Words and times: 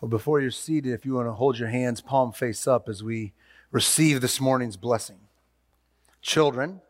Well, 0.00 0.08
before 0.08 0.40
you're 0.40 0.50
seated, 0.50 0.92
if 0.92 1.04
you 1.04 1.14
want 1.14 1.26
to 1.26 1.32
hold 1.32 1.58
your 1.58 1.68
hands 1.68 2.00
palm 2.00 2.32
face 2.32 2.66
up 2.66 2.88
as 2.88 3.02
we 3.02 3.32
receive 3.72 4.20
this 4.20 4.40
morning's 4.40 4.76
blessing. 4.76 5.18
Children, 6.22 6.80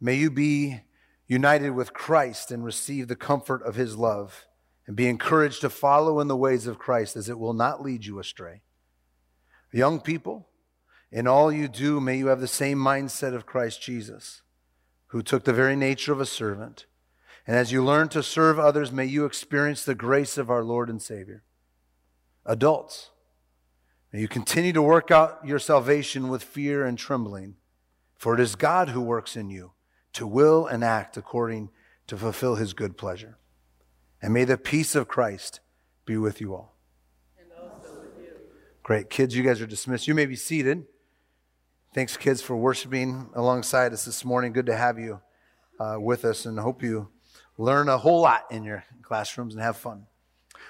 may 0.00 0.16
you 0.16 0.30
be 0.30 0.82
united 1.26 1.70
with 1.70 1.94
Christ 1.94 2.50
and 2.50 2.64
receive 2.64 3.08
the 3.08 3.16
comfort 3.16 3.62
of 3.62 3.74
his 3.74 3.96
love 3.96 4.46
and 4.86 4.94
be 4.94 5.08
encouraged 5.08 5.62
to 5.62 5.70
follow 5.70 6.20
in 6.20 6.28
the 6.28 6.36
ways 6.36 6.66
of 6.66 6.78
Christ 6.78 7.16
as 7.16 7.28
it 7.28 7.38
will 7.38 7.54
not 7.54 7.82
lead 7.82 8.04
you 8.04 8.18
astray. 8.18 8.60
Young 9.72 10.00
people, 10.00 10.48
in 11.10 11.26
all 11.26 11.50
you 11.50 11.68
do, 11.68 12.00
may 12.00 12.18
you 12.18 12.26
have 12.26 12.40
the 12.40 12.48
same 12.48 12.78
mindset 12.78 13.34
of 13.34 13.46
Christ 13.46 13.80
Jesus, 13.80 14.42
who 15.08 15.22
took 15.22 15.44
the 15.44 15.52
very 15.52 15.76
nature 15.76 16.12
of 16.12 16.20
a 16.20 16.26
servant. 16.26 16.84
And 17.46 17.56
as 17.56 17.72
you 17.72 17.82
learn 17.82 18.08
to 18.10 18.22
serve 18.22 18.58
others, 18.58 18.92
may 18.92 19.06
you 19.06 19.24
experience 19.24 19.84
the 19.84 19.94
grace 19.94 20.36
of 20.36 20.50
our 20.50 20.62
Lord 20.62 20.90
and 20.90 21.00
Savior. 21.00 21.42
Adults, 22.44 23.10
you 24.12 24.28
continue 24.28 24.72
to 24.72 24.82
work 24.82 25.10
out 25.10 25.40
your 25.44 25.58
salvation 25.58 26.28
with 26.28 26.42
fear 26.42 26.84
and 26.84 26.98
trembling, 26.98 27.54
for 28.16 28.34
it 28.34 28.40
is 28.40 28.56
God 28.56 28.90
who 28.90 29.00
works 29.00 29.36
in 29.36 29.48
you 29.48 29.72
to 30.12 30.26
will 30.26 30.66
and 30.66 30.84
act 30.84 31.16
according 31.16 31.70
to 32.08 32.16
fulfill 32.16 32.56
his 32.56 32.74
good 32.74 32.98
pleasure. 32.98 33.38
And 34.20 34.34
may 34.34 34.44
the 34.44 34.58
peace 34.58 34.94
of 34.94 35.08
Christ 35.08 35.60
be 36.04 36.16
with 36.16 36.40
you 36.40 36.54
all. 36.54 36.76
And 37.38 37.48
also 37.58 38.00
with 38.00 38.22
you. 38.22 38.34
Great. 38.82 39.08
Kids, 39.08 39.34
you 39.34 39.42
guys 39.42 39.60
are 39.62 39.66
dismissed. 39.66 40.06
You 40.06 40.14
may 40.14 40.26
be 40.26 40.36
seated. 40.36 40.84
Thanks, 41.94 42.16
kids, 42.16 42.42
for 42.42 42.56
worshiping 42.56 43.30
alongside 43.34 43.92
us 43.92 44.04
this 44.04 44.24
morning. 44.24 44.52
Good 44.52 44.66
to 44.66 44.76
have 44.76 44.98
you 44.98 45.20
uh, 45.80 45.96
with 45.98 46.24
us, 46.24 46.46
and 46.46 46.58
hope 46.58 46.82
you 46.82 47.08
learn 47.56 47.88
a 47.88 47.98
whole 47.98 48.20
lot 48.20 48.44
in 48.50 48.64
your 48.64 48.84
classrooms 49.02 49.54
and 49.54 49.62
have 49.62 49.76
fun. 49.76 50.06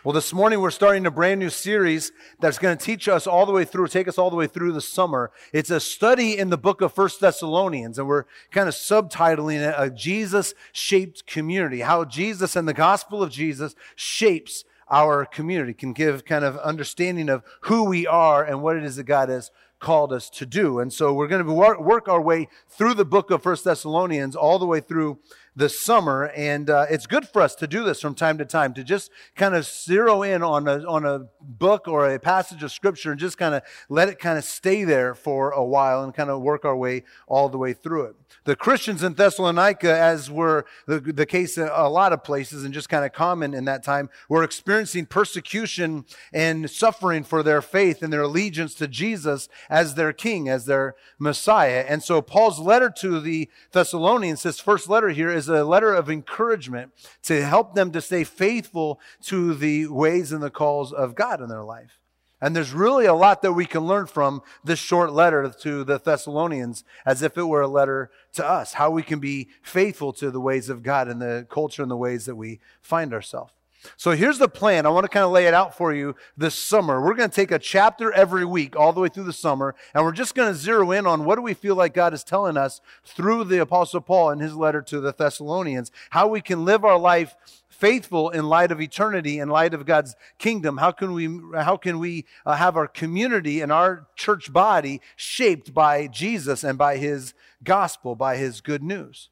Well, 0.05 0.13
this 0.13 0.33
morning 0.33 0.61
we're 0.61 0.73
starting 0.73 1.07
a 1.07 1.13
brand 1.13 1.39
new 1.39 1.49
series 1.49 2.11
that's 2.41 2.59
going 2.59 2.77
to 2.77 2.85
teach 2.85 3.07
us 3.07 3.25
all 3.25 3.47
the 3.47 3.53
way 3.53 3.65
through, 3.65 3.87
take 3.87 4.09
us 4.09 4.19
all 4.19 4.31
the 4.31 4.37
way 4.37 4.49
through 4.49 4.73
the 4.73 4.81
summer. 4.81 5.31
It's 5.53 5.71
a 5.71 5.79
study 5.79 6.37
in 6.37 6.51
the 6.51 6.59
book 6.59 6.81
of 6.81 6.93
First 6.93 7.21
Thessalonians, 7.21 8.01
and 8.01 8.09
we're 8.09 8.25
kind 8.51 8.67
of 8.67 8.75
subtitling 8.75 9.61
it 9.61 9.77
a 9.79 9.91
Jesus 9.91 10.55
shaped 10.73 11.25
community. 11.27 11.83
How 11.83 12.05
Jesus 12.05 12.57
and 12.57 12.67
the 12.67 12.75
gospel 12.75 13.23
of 13.23 13.31
Jesus 13.31 13.77
shapes 13.95 14.65
our 14.91 15.25
community, 15.25 15.73
can 15.73 15.93
give 15.93 16.25
kind 16.25 16.45
of 16.45 16.59
understanding 16.59 17.29
of 17.29 17.45
who 17.61 17.85
we 17.85 18.05
are 18.05 18.45
and 18.45 18.61
what 18.61 18.77
it 18.77 18.83
is 18.83 18.97
that 18.97 19.05
God 19.05 19.29
has 19.29 19.53
called 19.83 20.13
us 20.13 20.31
to 20.31 20.47
do. 20.47 20.79
And 20.79 20.91
so 20.91 21.13
we're 21.13 21.27
going 21.27 21.45
to 21.45 21.53
work 21.53 22.09
our 22.09 22.23
way 22.23 22.49
through 22.69 22.95
the 22.95 23.05
book 23.05 23.31
of 23.31 23.43
First 23.43 23.65
Thessalonians 23.65 24.35
all 24.35 24.59
the 24.59 24.65
way 24.65 24.81
through 24.81 25.19
the 25.55 25.69
summer. 25.69 26.31
And 26.35 26.71
uh, 26.71 26.87
it's 26.89 27.07
good 27.07 27.29
for 27.29 27.43
us 27.43 27.55
to 27.57 27.67
do 27.67 27.85
this 27.85 28.01
from 28.01 28.15
time 28.15 28.39
to 28.39 28.45
time, 28.45 28.73
to 28.75 28.85
just 28.85 29.11
kind 29.37 29.55
of 29.55 29.67
zero 29.67 30.23
in 30.23 30.43
on 30.43 30.67
a, 30.67 30.79
on 30.87 31.05
a 31.05 31.27
book 31.41 31.87
or 31.89 32.09
a 32.09 32.19
passage 32.19 32.63
of 32.63 32.73
scripture 32.73 33.11
and 33.11 33.21
just 33.21 33.37
kind 33.37 33.55
of 33.55 33.63
let 33.89 34.09
it 34.09 34.19
kind 34.19 34.39
of 34.39 34.45
stay 34.45 34.85
there 34.85 35.15
for 35.15 35.51
a 35.51 35.65
while 35.65 36.03
and 36.03 36.15
kind 36.15 36.31
of 36.31 36.41
work 36.41 36.65
our 36.65 36.77
way 36.77 37.05
all 37.27 37.49
the 37.49 37.59
way 37.59 37.73
through 37.73 38.05
it. 38.05 38.17
The 38.45 38.57
Christians 38.57 39.03
in 39.03 39.15
Thessalonica, 39.15 39.97
as 39.97 40.31
were 40.31 40.65
the, 40.87 41.01
the 41.01 41.27
case 41.27 41.59
in 41.59 41.69
a 41.71 41.89
lot 41.89 42.13
of 42.13 42.25
places 42.25 42.65
and 42.65 42.73
just 42.73 42.89
kind 42.89 43.05
of 43.05 43.13
common 43.13 43.53
in 43.55 43.67
that 43.67 43.85
time, 43.85 44.09
were 44.29 44.43
experiencing 44.43 45.07
persecution 45.07 46.07
and 46.33 46.71
suffering 46.71 47.25
for 47.25 47.43
their 47.43 47.61
faith 47.61 48.03
and 48.03 48.13
their 48.13 48.23
allegiance 48.23 48.75
to 48.77 48.89
Jesus 48.89 49.49
as 49.73 49.95
their 49.95 50.13
king, 50.13 50.51
as 50.51 50.67
their 50.67 50.95
Messiah. 51.19 51.87
And 51.89 52.03
so 52.03 52.21
Paul's 52.21 52.61
letter 52.61 52.91
to 52.99 53.21
the 53.21 53.49
Thessalonians, 53.73 54.43
his 54.43 54.61
first 54.61 54.87
letter 54.87 55.09
here, 55.09 55.31
is 55.31 55.49
a 55.49 55.65
letter 55.65 55.95
of 55.95 56.11
encouragement 56.11 56.93
to 57.23 57.43
help 57.43 57.75
them 57.75 57.91
to 57.93 58.03
stay 58.03 58.23
faithful 58.23 59.01
to 59.23 59.55
the 59.55 59.87
ways 59.87 60.31
and 60.31 60.43
the 60.43 60.51
calls 60.51 60.93
of 60.93 61.15
God 61.15 61.41
in 61.41 61.49
their 61.49 61.65
life. 61.65 61.99
And 62.39 62.55
there's 62.55 62.75
really 62.75 63.07
a 63.07 63.15
lot 63.15 63.41
that 63.41 63.55
we 63.55 63.65
can 63.65 63.87
learn 63.87 64.07
from 64.07 64.43
this 64.63 64.79
short 64.79 65.11
letter 65.11 65.51
to 65.61 65.85
the 65.85 65.99
Thessalonians 65.99 66.85
as 67.07 67.23
if 67.23 67.39
it 67.39 67.45
were 67.45 67.63
a 67.63 67.69
letter 67.69 68.11
to 68.35 68.47
us, 68.47 68.75
how 68.75 68.91
we 68.91 69.03
can 69.03 69.21
be 69.21 69.49
faithful 69.63 70.13
to 70.15 70.31
the 70.31 70.41
ways 70.41 70.69
of 70.69 70.83
God 70.83 71.09
and 71.09 71.23
the 71.23 71.47
culture 71.49 71.81
and 71.81 71.91
the 71.91 71.97
ways 71.97 72.27
that 72.27 72.37
we 72.37 72.61
find 72.83 73.15
ourselves. 73.15 73.53
So 73.97 74.13
here's 74.13 74.39
the 74.39 74.49
plan. 74.49 74.87
I 74.87 74.91
want 74.91 75.05
to 75.05 75.09
kind 75.09 75.25
of 75.25 75.33
lay 75.33 75.47
it 75.47 75.55
out 75.55 75.77
for 75.77 75.93
you 75.93 76.15
this 76.37 76.55
summer. 76.55 77.01
We're 77.01 77.15
going 77.15 77.31
to 77.31 77.35
take 77.35 77.51
a 77.51 77.59
chapter 77.59 78.13
every 78.13 78.45
week 78.45 78.77
all 78.77 78.93
the 78.93 79.01
way 79.01 79.09
through 79.09 79.25
the 79.25 79.33
summer, 79.33 79.75
and 79.95 80.05
we're 80.05 80.13
just 80.13 80.35
going 80.35 80.53
to 80.53 80.59
zero 80.59 80.91
in 80.93 81.07
on 81.07 81.25
what 81.25 81.37
do 81.37 81.43
we 81.43 81.55
feel 81.55 81.75
like 81.75 81.95
God 81.95 82.15
is 82.15 82.25
telling 82.25 82.57
us 82.57 82.81
through 83.05 83.45
the 83.45 83.59
Apostle 83.59 84.01
Paul 84.01 84.31
in 84.31 84.39
his 84.39 84.55
letter 84.55 84.83
to 84.83 85.01
the 85.01 85.13
Thessalonians, 85.13 85.91
how 86.11 86.29
we 86.29 86.41
can 86.41 86.65
live 86.65 86.85
our 86.85 86.99
life 86.99 87.35
faithful 87.69 88.31
in 88.31 88.45
light 88.45 88.71
of 88.71 88.81
eternity, 88.81 89.39
in 89.39 89.49
light 89.49 89.75
of 89.75 89.87
God's 89.87 90.15
kingdom? 90.39 90.77
How 90.77 90.93
can 90.93 91.13
we, 91.13 91.41
how 91.55 91.77
can 91.77 91.99
we 91.99 92.27
uh, 92.47 92.55
have 92.55 92.77
our 92.77 92.87
community 92.87 93.61
and 93.61 93.73
our 93.73 94.07
church 94.15 94.53
body 94.53 95.01
shaped 95.17 95.75
by 95.75 96.07
Jesus 96.07 96.63
and 96.63 96.79
by 96.79 96.99
his 96.99 97.35
gospel, 97.65 98.15
by 98.15 98.37
his 98.37 98.61
good 98.61 98.83
news? 98.83 99.31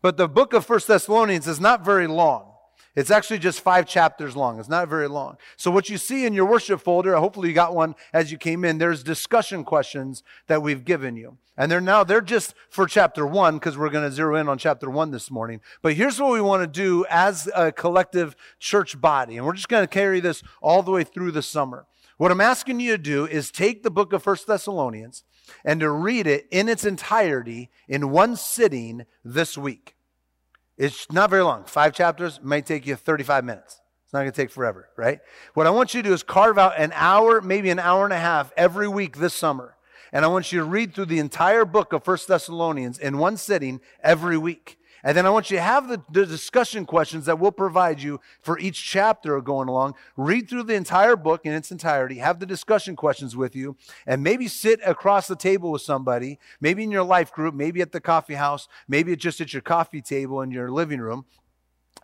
But 0.00 0.16
the 0.16 0.28
book 0.28 0.52
of 0.54 0.64
First 0.64 0.88
Thessalonians 0.88 1.46
is 1.46 1.60
not 1.60 1.84
very 1.84 2.06
long. 2.06 2.51
It's 2.94 3.10
actually 3.10 3.38
just 3.38 3.60
five 3.60 3.86
chapters 3.86 4.36
long. 4.36 4.60
It's 4.60 4.68
not 4.68 4.88
very 4.88 5.08
long. 5.08 5.38
So, 5.56 5.70
what 5.70 5.88
you 5.88 5.96
see 5.96 6.26
in 6.26 6.34
your 6.34 6.44
worship 6.44 6.80
folder, 6.80 7.16
hopefully 7.16 7.48
you 7.48 7.54
got 7.54 7.74
one 7.74 7.94
as 8.12 8.30
you 8.30 8.36
came 8.36 8.64
in, 8.64 8.78
there's 8.78 9.02
discussion 9.02 9.64
questions 9.64 10.22
that 10.46 10.62
we've 10.62 10.84
given 10.84 11.16
you. 11.16 11.38
And 11.56 11.70
they're 11.70 11.80
now, 11.80 12.04
they're 12.04 12.20
just 12.20 12.54
for 12.68 12.86
chapter 12.86 13.26
one, 13.26 13.54
because 13.54 13.78
we're 13.78 13.90
going 13.90 14.08
to 14.08 14.14
zero 14.14 14.36
in 14.36 14.48
on 14.48 14.58
chapter 14.58 14.90
one 14.90 15.10
this 15.10 15.30
morning. 15.30 15.60
But 15.80 15.94
here's 15.94 16.20
what 16.20 16.32
we 16.32 16.40
want 16.40 16.62
to 16.62 16.66
do 16.66 17.06
as 17.08 17.48
a 17.54 17.72
collective 17.72 18.36
church 18.58 19.00
body. 19.00 19.36
And 19.36 19.46
we're 19.46 19.52
just 19.54 19.68
going 19.68 19.84
to 19.84 19.88
carry 19.88 20.20
this 20.20 20.42
all 20.60 20.82
the 20.82 20.90
way 20.90 21.04
through 21.04 21.32
the 21.32 21.42
summer. 21.42 21.86
What 22.18 22.30
I'm 22.30 22.40
asking 22.40 22.80
you 22.80 22.92
to 22.92 23.02
do 23.02 23.26
is 23.26 23.50
take 23.50 23.82
the 23.82 23.90
book 23.90 24.12
of 24.12 24.22
First 24.22 24.46
Thessalonians 24.46 25.24
and 25.64 25.80
to 25.80 25.90
read 25.90 26.26
it 26.26 26.46
in 26.50 26.68
its 26.68 26.84
entirety 26.84 27.70
in 27.88 28.10
one 28.10 28.36
sitting 28.36 29.06
this 29.24 29.58
week. 29.58 29.96
It's 30.82 31.06
not 31.12 31.30
very 31.30 31.44
long. 31.44 31.62
Five 31.62 31.94
chapters 31.94 32.40
may 32.42 32.60
take 32.60 32.88
you 32.88 32.96
35 32.96 33.44
minutes. 33.44 33.80
It's 34.04 34.12
not 34.12 34.22
going 34.22 34.32
to 34.32 34.36
take 34.36 34.50
forever, 34.50 34.88
right? 34.96 35.20
What 35.54 35.68
I 35.68 35.70
want 35.70 35.94
you 35.94 36.02
to 36.02 36.08
do 36.08 36.12
is 36.12 36.24
carve 36.24 36.58
out 36.58 36.72
an 36.76 36.90
hour, 36.96 37.40
maybe 37.40 37.70
an 37.70 37.78
hour 37.78 38.02
and 38.02 38.12
a 38.12 38.18
half 38.18 38.52
every 38.56 38.88
week 38.88 39.18
this 39.18 39.32
summer. 39.32 39.76
And 40.12 40.24
I 40.24 40.28
want 40.28 40.50
you 40.50 40.58
to 40.58 40.64
read 40.64 40.92
through 40.92 41.04
the 41.04 41.20
entire 41.20 41.64
book 41.64 41.92
of 41.92 42.02
First 42.02 42.26
Thessalonians 42.26 42.98
in 42.98 43.18
one 43.18 43.36
sitting 43.36 43.80
every 44.02 44.36
week. 44.36 44.76
And 45.04 45.16
then 45.16 45.26
I 45.26 45.30
want 45.30 45.50
you 45.50 45.56
to 45.56 45.62
have 45.62 45.88
the, 45.88 46.00
the, 46.10 46.24
discussion 46.24 46.86
questions 46.86 47.26
that 47.26 47.38
we'll 47.38 47.50
provide 47.50 48.00
you 48.00 48.20
for 48.40 48.58
each 48.60 48.84
chapter 48.84 49.40
going 49.40 49.68
along. 49.68 49.94
Read 50.16 50.48
through 50.48 50.62
the 50.64 50.74
entire 50.74 51.16
book 51.16 51.40
in 51.44 51.52
its 51.52 51.72
entirety, 51.72 52.18
have 52.18 52.38
the 52.38 52.46
discussion 52.46 52.94
questions 52.94 53.34
with 53.36 53.56
you, 53.56 53.76
and 54.06 54.22
maybe 54.22 54.46
sit 54.46 54.80
across 54.86 55.26
the 55.26 55.34
table 55.34 55.72
with 55.72 55.82
somebody, 55.82 56.38
maybe 56.60 56.84
in 56.84 56.92
your 56.92 57.02
life 57.02 57.32
group, 57.32 57.52
maybe 57.54 57.80
at 57.80 57.90
the 57.90 58.00
coffee 58.00 58.34
house, 58.34 58.68
maybe 58.86 59.16
just 59.16 59.40
at 59.40 59.52
your 59.52 59.62
coffee 59.62 60.02
table 60.02 60.40
in 60.40 60.52
your 60.52 60.70
living 60.70 61.00
room. 61.00 61.24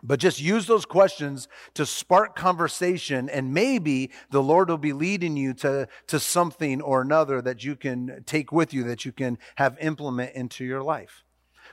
But 0.03 0.19
just 0.19 0.41
use 0.41 0.67
those 0.67 0.85
questions 0.85 1.47
to 1.73 1.85
spark 1.85 2.35
conversation, 2.35 3.29
and 3.29 3.53
maybe 3.53 4.11
the 4.29 4.43
Lord 4.43 4.69
will 4.69 4.77
be 4.77 4.93
leading 4.93 5.35
you 5.35 5.53
to, 5.55 5.87
to 6.07 6.19
something 6.19 6.81
or 6.81 7.01
another 7.01 7.41
that 7.41 7.63
you 7.63 7.75
can 7.75 8.23
take 8.25 8.51
with 8.51 8.73
you, 8.73 8.83
that 8.83 9.03
you 9.05 9.11
can 9.11 9.37
have 9.55 9.77
implement 9.79 10.35
into 10.35 10.63
your 10.63 10.83
life. 10.83 11.23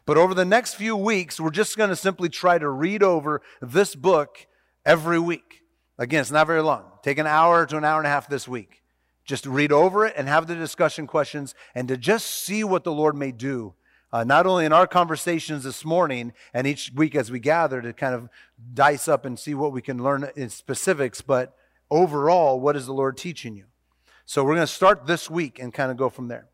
But 0.07 0.17
over 0.17 0.35
the 0.35 0.45
next 0.45 0.75
few 0.75 0.97
weeks, 0.97 1.41
we're 1.41 1.51
just 1.51 1.77
going 1.77 1.91
to 1.91 1.97
simply 1.97 2.29
try 2.29 2.59
to 2.59 2.69
read 2.69 3.03
over 3.03 3.43
this 3.61 3.97
book 3.97 4.47
every 4.85 5.19
week. 5.19 5.63
Again, 5.99 6.21
it's 6.21 6.31
not 6.31 6.47
very 6.47 6.63
long. 6.63 6.85
Take 7.03 7.19
an 7.19 7.27
hour 7.27 7.67
to 7.67 7.77
an 7.77 7.85
hour 7.85 7.99
and 7.99 8.07
a 8.07 8.11
half 8.11 8.29
this 8.29 8.47
week. 8.47 8.83
Just 9.25 9.45
read 9.45 9.73
over 9.73 10.07
it 10.07 10.15
and 10.17 10.29
have 10.29 10.47
the 10.47 10.55
discussion 10.55 11.09
questions 11.09 11.55
and 11.75 11.89
to 11.89 11.97
just 11.97 12.27
see 12.29 12.63
what 12.63 12.85
the 12.85 12.93
Lord 12.93 13.17
may 13.17 13.33
do, 13.33 13.75
uh, 14.13 14.23
not 14.23 14.47
only 14.47 14.65
in 14.65 14.73
our 14.73 14.87
conversations 14.87 15.65
this 15.65 15.85
morning 15.85 16.33
and 16.55 16.69
each 16.69 16.93
week 16.95 17.17
as 17.17 17.33
we 17.33 17.41
gather 17.41 17.83
to 17.83 17.93
kind 17.93 18.15
of 18.15 18.29
dice 18.73 19.09
up 19.09 19.25
and 19.25 19.37
see 19.37 19.55
what 19.55 19.73
we 19.73 19.83
can 19.83 20.01
learn 20.01 20.31
in 20.37 20.49
specifics, 20.51 21.21
but 21.21 21.57
overall, 21.91 22.61
what 22.61 22.77
is 22.77 22.87
the 22.87 22.95
Lord 22.95 23.17
teaching 23.17 23.57
you? 23.57 23.65
So 24.25 24.45
we're 24.45 24.55
going 24.55 24.67
to 24.67 24.73
start 24.73 25.07
this 25.07 25.29
week 25.29 25.59
and 25.59 25.75
kind 25.75 25.91
of 25.91 25.97
go 25.97 26.09
from 26.09 26.29
there. 26.29 26.47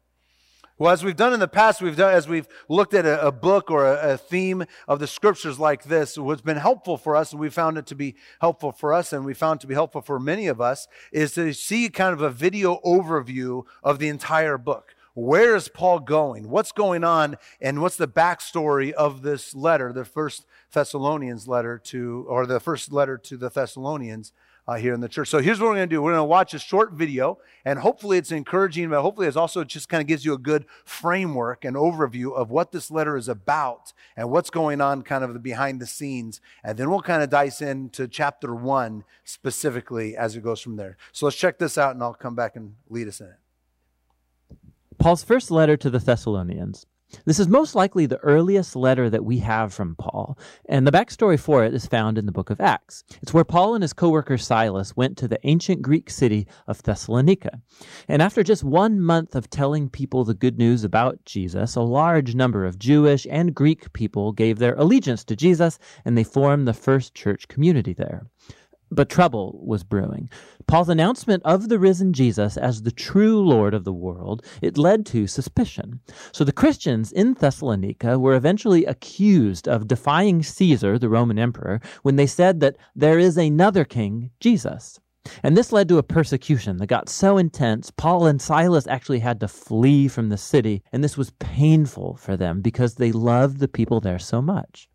Well, 0.83 0.91
as 0.91 1.05
we've 1.05 1.15
done 1.15 1.33
in 1.33 1.39
the 1.39 1.47
past, 1.47 1.81
we've 1.81 1.97
done, 1.97 2.13
as 2.13 2.27
we've 2.27 2.49
looked 2.69 2.93
at 2.93 3.07
a, 3.07 3.29
a 3.29 3.31
book 3.31 3.71
or 3.71 3.87
a, 3.87 4.15
a, 4.15 4.19
theme 4.19 4.65
of 4.89 4.99
the 4.99 5.07
scriptures 5.07 5.57
like 5.61 5.85
this, 5.85 6.19
what's 6.19 6.43
been 6.43 6.57
helpful 6.57 6.97
for 6.97 7.15
us, 7.15 7.31
and 7.31 7.41
we 7.41 7.51
found 7.51 7.79
it 7.79 7.87
to 7.87 7.95
be 7.95 8.17
helpful 8.41 8.73
for 8.73 8.93
us, 8.93 9.13
and 9.13 9.25
we 9.25 9.33
found 9.33 9.61
to 9.61 9.69
be 9.69 9.75
helpful 9.75 10.01
for 10.01 10.19
many 10.19 10.49
of 10.49 10.61
us, 10.61 10.89
is 11.13 11.35
to 11.35 11.53
see 11.53 11.89
kind 11.89 12.13
of 12.13 12.21
a 12.21 12.31
video 12.31 12.81
overview 12.85 13.63
of 13.85 14.01
the 14.01 14.09
entire 14.09 14.59
book. 14.59 14.97
Where 15.15 15.55
is 15.55 15.69
Paul 15.69 16.01
going? 16.01 16.49
What's 16.51 16.73
going 16.73 17.05
on? 17.05 17.37
And 17.61 17.81
what's 17.81 17.97
the 17.97 18.09
backstory 18.09 18.91
of 18.91 19.23
this 19.23 19.55
letter, 19.55 19.93
the 19.93 20.05
first 20.05 20.47
Thessalonians 20.73 21.47
letter 21.47 21.79
to, 21.79 22.27
or 22.29 22.45
the 22.45 22.59
first 22.59 22.93
letter 22.93 23.17
to 23.19 23.37
the 23.37 23.51
Thessalonians 23.51 24.33
uh, 24.69 24.75
here 24.75 24.95
in 24.95 25.01
the 25.01 25.09
church. 25.09 25.29
So 25.29 25.41
here's 25.41 25.61
what 25.61 25.67
we're 25.67 25.77
going 25.77 25.89
to 25.89 25.95
do. 25.95 26.03
We're 26.03 26.13
going 26.13 26.21
to 26.21 26.25
watch 26.25 26.55
a 26.55 26.59
short 26.59 26.93
video, 26.93 27.39
and 27.65 27.79
hopefully 27.79 28.19
it's 28.19 28.31
encouraging, 28.31 28.91
but 28.91 29.03
hopefully 29.03 29.27
it's 29.27 29.37
also 29.37 29.65
just 29.65 29.89
kind 29.89 30.01
of 30.01 30.07
gives 30.07 30.25
you 30.25 30.33
a 30.33 30.39
good 30.39 30.67
framework 30.85 31.65
and 31.65 31.77
overview 31.77 32.35
of 32.35 32.51
what 32.51 32.73
this 32.73 32.91
letter 32.91 33.17
is 33.17 33.29
about 33.29 33.93
and 34.17 34.31
what's 34.31 34.51
going 34.51 34.81
on 34.81 35.03
kind 35.03 35.25
of 35.25 35.43
behind 35.43 35.81
the 35.81 35.87
scenes. 35.87 36.41
And 36.63 36.79
then 36.79 36.91
we'll 36.91 37.03
kind 37.03 37.23
of 37.23 37.31
dice 37.31 37.61
into 37.61 38.07
chapter 38.07 38.55
one 38.55 39.05
specifically 39.25 40.17
as 40.17 40.37
it 40.37 40.43
goes 40.43 40.61
from 40.61 40.77
there. 40.77 40.97
So 41.13 41.27
let's 41.27 41.37
check 41.37 41.59
this 41.59 41.77
out, 41.77 41.95
and 41.95 42.03
I'll 42.03 42.15
come 42.15 42.35
back 42.35 42.57
and 42.57 42.75
lead 42.89 43.09
us 43.09 43.21
in 43.21 43.27
it. 43.27 44.59
Paul's 44.99 45.25
first 45.25 45.51
letter 45.51 45.77
to 45.79 45.91
the 45.91 45.99
Thessalonians 45.99 46.87
this 47.25 47.39
is 47.39 47.49
most 47.49 47.75
likely 47.75 48.07
the 48.07 48.19
earliest 48.19 48.77
letter 48.77 49.09
that 49.11 49.25
we 49.25 49.39
have 49.39 49.73
from 49.73 49.97
Paul, 49.97 50.39
and 50.67 50.87
the 50.87 50.93
backstory 50.93 51.39
for 51.39 51.65
it 51.65 51.75
is 51.75 51.87
found 51.87 52.19
in 52.19 52.27
the 52.27 52.33
book 52.33 52.51
of 52.51 52.61
Acts. 52.61 53.05
It's 53.23 53.35
where 53.35 53.45
Paul 53.45 53.75
and 53.75 53.83
his 53.83 53.93
co-worker 53.93 54.39
Silas 54.39 54.97
went 54.97 55.17
to 55.19 55.29
the 55.29 55.39
ancient 55.45 55.83
Greek 55.83 56.11
city 56.11 56.47
of 56.67 56.83
Thessalonica. 56.83 57.61
And 58.09 58.23
after 58.23 58.43
just 58.43 58.65
one 58.65 59.01
month 59.01 59.35
of 59.35 59.51
telling 59.51 59.89
people 59.89 60.25
the 60.25 60.35
good 60.35 60.59
news 60.59 60.85
about 60.85 61.25
Jesus, 61.25 61.77
a 61.77 61.83
large 61.83 62.35
number 62.35 62.65
of 62.65 62.79
Jewish 62.79 63.27
and 63.31 63.55
Greek 63.55 63.93
people 63.93 64.33
gave 64.33 64.59
their 64.59 64.75
allegiance 64.75 65.25
to 65.25 65.37
Jesus, 65.37 65.79
and 66.05 66.17
they 66.17 66.25
formed 66.25 66.67
the 66.67 66.73
first 66.73 67.15
church 67.15 67.49
community 67.49 67.93
there. 67.93 68.27
But 68.95 69.09
trouble 69.09 69.59
was 69.65 69.85
brewing. 69.85 70.29
Paul's 70.67 70.91
announcement 70.91 71.43
of 71.47 71.71
the 71.71 71.79
risen 71.79 72.13
Jesus 72.13 72.59
as 72.59 72.83
the 72.83 72.91
true 72.91 73.41
Lord 73.41 73.73
of 73.73 73.85
the 73.85 73.93
world, 73.93 74.45
it 74.61 74.77
led 74.77 75.07
to 75.07 75.27
suspicion. 75.27 76.01
So 76.31 76.45
the 76.45 76.53
Christians 76.53 77.11
in 77.11 77.33
Thessalonica 77.33 78.19
were 78.19 78.35
eventually 78.35 78.85
accused 78.85 79.67
of 79.67 79.89
defying 79.89 80.43
Caesar, 80.43 80.99
the 80.99 81.09
Roman 81.09 81.39
emperor, 81.39 81.81
when 82.03 82.17
they 82.17 82.27
said 82.27 82.61
that 82.61 82.77
there 82.95 83.19
is 83.19 83.39
another 83.39 83.87
king, 83.87 84.31
Jesus. 84.41 85.01
And 85.43 85.57
this 85.57 85.73
led 85.73 85.89
to 85.89 85.97
a 85.97 86.03
persecution 86.03 86.77
that 86.77 86.89
got 86.89 87.09
so 87.09 87.39
intense, 87.39 87.91
Paul 87.91 88.27
and 88.27 88.43
Silas 88.43 88.87
actually 88.87 89.21
had 89.21 89.41
to 89.41 89.49
flee 89.49 90.07
from 90.07 90.29
the 90.29 90.37
city, 90.37 90.83
and 90.93 91.03
this 91.03 91.17
was 91.17 91.31
painful 91.39 92.17
for 92.17 92.37
them 92.37 92.61
because 92.61 92.97
they 92.97 93.11
loved 93.11 93.59
the 93.59 93.69
people 93.69 94.01
there 94.01 94.19
so 94.19 94.43
much. 94.43 94.91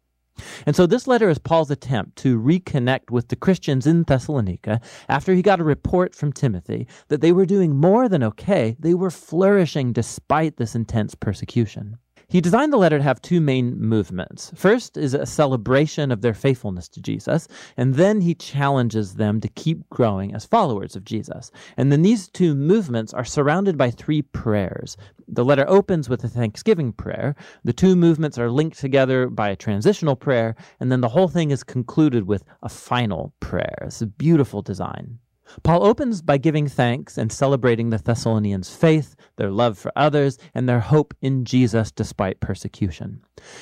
And 0.65 0.75
so 0.75 0.85
this 0.85 1.07
letter 1.07 1.29
is 1.29 1.39
Paul's 1.39 1.71
attempt 1.71 2.17
to 2.17 2.39
reconnect 2.39 3.11
with 3.11 3.29
the 3.29 3.35
Christians 3.35 3.87
in 3.87 4.03
Thessalonica 4.03 4.79
after 5.09 5.33
he 5.33 5.41
got 5.41 5.59
a 5.59 5.63
report 5.63 6.15
from 6.15 6.33
Timothy 6.33 6.87
that 7.07 7.21
they 7.21 7.31
were 7.31 7.45
doing 7.45 7.75
more 7.75 8.09
than 8.09 8.23
okay, 8.23 8.75
they 8.79 8.93
were 8.93 9.11
flourishing 9.11 9.93
despite 9.93 10.57
this 10.57 10.75
intense 10.75 11.15
persecution. 11.15 11.97
He 12.29 12.41
designed 12.41 12.73
the 12.73 12.77
letter 12.77 12.97
to 12.97 13.03
have 13.05 13.21
two 13.21 13.39
main 13.39 13.79
movements. 13.79 14.51
First 14.53 14.97
is 14.97 15.13
a 15.13 15.25
celebration 15.25 16.11
of 16.11 16.19
their 16.19 16.33
faithfulness 16.33 16.89
to 16.89 17.01
Jesus, 17.01 17.47
and 17.77 17.95
then 17.95 18.19
he 18.19 18.35
challenges 18.35 19.13
them 19.13 19.39
to 19.39 19.47
keep 19.47 19.89
growing 19.89 20.35
as 20.35 20.45
followers 20.45 20.97
of 20.97 21.05
Jesus. 21.05 21.51
And 21.77 21.89
then 21.89 22.01
these 22.01 22.27
two 22.27 22.53
movements 22.53 23.13
are 23.13 23.23
surrounded 23.23 23.77
by 23.77 23.91
three 23.91 24.21
prayers. 24.23 24.97
The 25.29 25.45
letter 25.45 25.63
opens 25.69 26.09
with 26.09 26.21
a 26.25 26.27
thanksgiving 26.27 26.91
prayer. 26.91 27.33
The 27.63 27.71
two 27.71 27.95
movements 27.95 28.37
are 28.37 28.51
linked 28.51 28.77
together 28.77 29.29
by 29.29 29.47
a 29.47 29.55
transitional 29.55 30.17
prayer, 30.17 30.57
and 30.81 30.91
then 30.91 30.99
the 30.99 31.07
whole 31.07 31.29
thing 31.29 31.51
is 31.51 31.63
concluded 31.63 32.27
with 32.27 32.43
a 32.61 32.67
final 32.67 33.33
prayer. 33.39 33.83
It's 33.83 34.01
a 34.01 34.05
beautiful 34.05 34.61
design. 34.61 35.19
Paul 35.63 35.85
opens 35.85 36.21
by 36.21 36.37
giving 36.37 36.67
thanks 36.67 37.17
and 37.17 37.31
celebrating 37.31 37.89
the 37.89 37.97
Thessalonians' 37.97 38.75
faith, 38.75 39.15
their 39.37 39.51
love 39.51 39.77
for 39.77 39.91
others, 39.95 40.37
and 40.53 40.67
their 40.67 40.79
hope 40.79 41.13
in 41.21 41.45
Jesus 41.45 41.91
despite 41.91 42.39
persecution. 42.39 43.21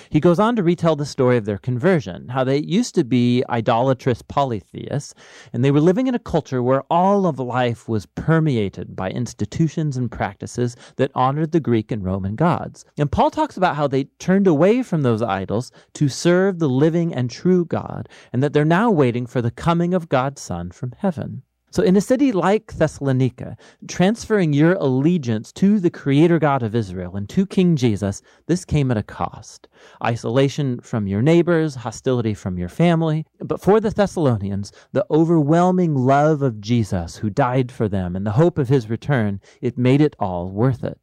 He 0.09 0.19
goes 0.19 0.39
on 0.39 0.55
to 0.55 0.63
retell 0.63 0.95
the 0.95 1.05
story 1.05 1.37
of 1.37 1.45
their 1.45 1.57
conversion, 1.57 2.29
how 2.29 2.43
they 2.43 2.59
used 2.59 2.95
to 2.95 3.03
be 3.03 3.43
idolatrous 3.49 4.21
polytheists, 4.21 5.13
and 5.53 5.63
they 5.63 5.71
were 5.71 5.81
living 5.81 6.07
in 6.07 6.15
a 6.15 6.19
culture 6.19 6.63
where 6.63 6.83
all 6.89 7.27
of 7.27 7.39
life 7.39 7.87
was 7.87 8.05
permeated 8.05 8.95
by 8.95 9.09
institutions 9.09 9.97
and 9.97 10.11
practices 10.11 10.75
that 10.95 11.11
honored 11.13 11.51
the 11.51 11.59
Greek 11.59 11.91
and 11.91 12.03
Roman 12.03 12.35
gods. 12.35 12.85
And 12.97 13.11
Paul 13.11 13.31
talks 13.31 13.57
about 13.57 13.75
how 13.75 13.87
they 13.87 14.05
turned 14.19 14.47
away 14.47 14.81
from 14.81 15.01
those 15.01 15.21
idols 15.21 15.71
to 15.93 16.09
serve 16.09 16.59
the 16.59 16.69
living 16.69 17.13
and 17.13 17.29
true 17.29 17.65
God, 17.65 18.09
and 18.31 18.41
that 18.41 18.53
they're 18.53 18.65
now 18.65 18.89
waiting 18.89 19.25
for 19.25 19.41
the 19.41 19.51
coming 19.51 19.93
of 19.93 20.09
God's 20.09 20.41
Son 20.41 20.71
from 20.71 20.93
heaven. 20.97 21.43
So, 21.75 21.83
in 21.83 21.98
a 21.98 22.01
city 22.01 22.31
like 22.31 22.72
Thessalonica, 22.77 23.57
transferring 23.89 24.54
your 24.54 24.75
allegiance 24.75 25.51
to 25.51 25.77
the 25.77 25.89
Creator 25.89 26.39
God 26.39 26.63
of 26.63 26.74
Israel 26.74 27.18
and 27.18 27.27
to 27.27 27.45
King 27.45 27.75
Jesus, 27.75 28.22
this 28.48 28.63
came 28.63 28.92
at 28.92 28.98
a 28.98 29.04
cost. 29.04 29.68
Isolation 30.01 30.80
from 30.80 31.06
your 31.06 31.22
neighbors, 31.22 31.75
hostility 31.75 32.33
from 32.33 32.57
your 32.57 32.69
family. 32.69 33.25
But 33.42 33.60
for 33.60 33.81
the 33.81 33.89
Thessalonians, 33.89 34.72
the 34.94 35.06
overwhelming 35.12 35.95
love 35.95 36.42
of 36.42 36.62
Jesus 36.62 37.18
who 37.18 37.30
died 37.30 37.74
for 37.74 37.89
them 37.89 38.16
and 38.16 38.25
the 38.25 38.31
hope 38.31 38.57
of 38.57 38.69
his 38.69 38.89
return, 38.89 39.42
it 39.60 39.78
made 39.78 40.00
it 40.00 40.16
all 40.18 40.50
worth 40.50 40.81
it. 40.81 40.98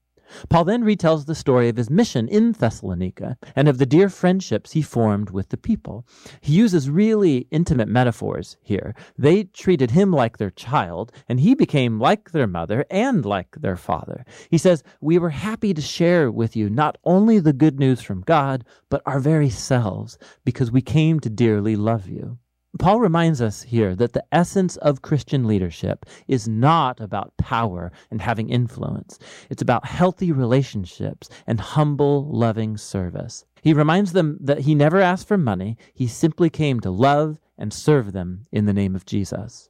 Paul 0.49 0.65
then 0.65 0.83
retells 0.83 1.27
the 1.27 1.35
story 1.35 1.69
of 1.69 1.77
his 1.77 1.91
mission 1.91 2.29
in 2.29 2.53
Thessalonica 2.53 3.37
and 3.55 3.69
of 3.69 3.79
the 3.79 3.87
dear 3.87 4.09
friendships 4.09 4.73
he 4.73 4.83
formed 4.83 5.31
with 5.31 5.49
the 5.51 5.57
people. 5.57 6.07
He 6.41 6.55
uses 6.55 6.91
really 6.91 7.47
intimate 7.51 7.89
metaphors 7.89 8.57
here. 8.63 8.95
They 9.19 9.45
treated 9.45 9.91
him 9.93 10.13
like 10.13 10.39
their 10.39 10.51
child, 10.51 11.13
and 11.29 11.41
he 11.41 11.55
became 11.55 12.01
like 12.01 12.31
their 12.31 12.47
mother 12.47 12.85
and 12.91 13.25
like 13.25 13.57
their 13.61 13.77
father. 13.77 14.25
He 14.51 14.59
says, 14.59 14.83
We 15.01 15.19
were 15.19 15.31
happy 15.31 15.75
to 15.75 15.81
share 15.81 16.31
with 16.31 16.57
you 16.57 16.69
not 16.71 16.99
only 17.05 17.39
the 17.39 17.53
good 17.53 17.79
news 17.79 18.01
from 18.01 18.23
God, 18.23 18.65
but 18.89 19.03
our 19.07 19.21
very 19.21 19.51
selves, 19.51 20.19
because 20.45 20.71
we 20.71 20.83
came 20.83 21.21
to 21.21 21.31
dearly 21.31 21.77
love 21.77 22.09
you. 22.09 22.39
Paul 22.79 23.01
reminds 23.01 23.43
us 23.43 23.63
here 23.63 23.95
that 23.97 24.15
the 24.15 24.25
essence 24.33 24.77
of 24.79 25.03
Christian 25.03 25.47
leadership 25.47 26.07
is 26.27 26.49
not 26.49 27.01
about 27.01 27.37
power 27.37 27.93
and 28.11 28.23
having 28.23 28.49
influence. 28.49 29.19
It's 29.51 29.61
about 29.61 29.87
healthy 29.87 30.33
relationships 30.33 31.29
and 31.47 31.61
humble, 31.61 32.25
loving 32.33 32.79
service. 32.79 33.45
He 33.63 33.75
reminds 33.75 34.13
them 34.13 34.39
that 34.41 34.61
he 34.61 34.75
never 34.75 35.01
asked 35.01 35.29
for 35.29 35.37
money. 35.37 35.77
He 35.93 36.07
simply 36.07 36.49
came 36.49 36.81
to 36.81 36.91
love 36.91 37.39
and 37.59 37.73
serve 37.73 38.13
them 38.13 38.45
in 38.51 38.65
the 38.65 38.73
name 38.73 38.97
of 38.97 39.07
Jesus. 39.07 39.69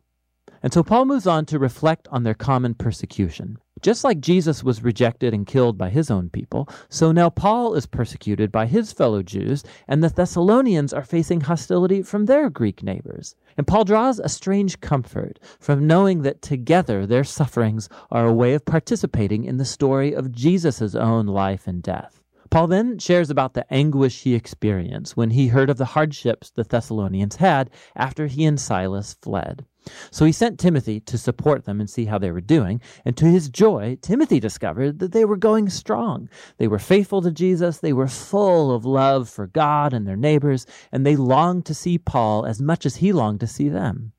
And 0.63 0.73
so 0.73 0.85
Paul 0.85 1.07
moves 1.07 1.27
on 1.27 1.45
to 1.47 1.59
reflect 1.59 2.07
on 2.13 2.23
their 2.23 2.35
common 2.35 2.75
persecution. 2.75 3.59
Just 3.83 4.05
like 4.05 4.21
Jesus 4.21 4.63
was 4.63 4.85
rejected 4.85 5.35
and 5.35 5.45
killed 5.45 5.77
by 5.77 5.91
his 5.91 6.09
own 6.09 6.31
people, 6.31 6.69
so 6.89 7.11
now 7.11 7.29
Paul 7.29 7.75
is 7.75 7.85
persecuted 7.85 8.53
by 8.53 8.67
his 8.67 8.93
fellow 8.93 9.25
Jews, 9.25 9.65
and 9.89 10.05
the 10.05 10.09
Thessalonians 10.09 10.93
are 10.93 11.03
facing 11.03 11.41
hostility 11.41 12.01
from 12.01 12.27
their 12.27 12.49
Greek 12.49 12.85
neighbors. 12.85 13.35
And 13.57 13.67
Paul 13.67 13.85
draws 13.85 14.21
a 14.21 14.29
strange 14.29 14.81
comfort 14.81 15.41
from 15.59 15.89
knowing 15.89 16.23
that 16.23 16.43
together 16.43 17.07
their 17.07 17.25
sufferings 17.25 17.89
are 18.09 18.27
a 18.29 18.33
way 18.33 18.55
of 18.55 18.65
participating 18.65 19.45
in 19.45 19.57
the 19.57 19.65
story 19.65 20.15
of 20.15 20.31
Jesus' 20.31 20.95
own 20.95 21.27
life 21.27 21.67
and 21.67 21.83
death. 21.83 22.23
Paul 22.51 22.69
then 22.69 23.01
shares 23.01 23.31
about 23.31 23.55
the 23.55 23.67
anguish 23.73 24.23
he 24.23 24.37
experienced 24.37 25.17
when 25.17 25.31
he 25.31 25.49
heard 25.49 25.71
of 25.71 25.79
the 25.79 25.87
hardships 25.87 26.51
the 26.51 26.63
Thessalonians 26.63 27.37
had 27.37 27.69
after 27.97 28.29
he 28.29 28.45
and 28.45 28.61
Silas 28.61 29.17
fled. 29.21 29.65
So 30.11 30.25
he 30.25 30.33
sent 30.33 30.59
Timothy 30.59 31.01
to 31.01 31.19
support 31.19 31.65
them 31.65 31.81
and 31.81 31.89
see 31.89 32.05
how 32.05 32.19
they 32.19 32.31
were 32.31 32.41
doing. 32.41 32.81
And 33.05 33.17
to 33.17 33.27
his 33.27 33.49
joy, 33.49 33.99
Timothy 34.01 34.41
discovered 34.41 34.99
that 34.99 35.13
they 35.13 35.25
were 35.25 35.37
going 35.37 35.69
strong. 35.69 36.29
They 36.59 36.69
were 36.69 36.79
faithful 36.79 37.23
to 37.23 37.31
Jesus, 37.31 37.79
they 37.79 37.93
were 37.93 38.09
full 38.09 38.73
of 38.73 38.85
love 38.85 39.29
for 39.29 39.47
God 39.47 39.93
and 39.93 40.07
their 40.07 40.17
neighbors, 40.17 40.67
and 40.91 41.05
they 41.05 41.17
longed 41.17 41.67
to 41.67 41.75
see 41.75 41.99
Paul 41.99 42.47
as 42.47 42.61
much 42.61 42.87
as 42.87 42.97
he 42.97 43.13
longed 43.13 43.41
to 43.41 43.47
see 43.47 43.69
them. 43.69 44.13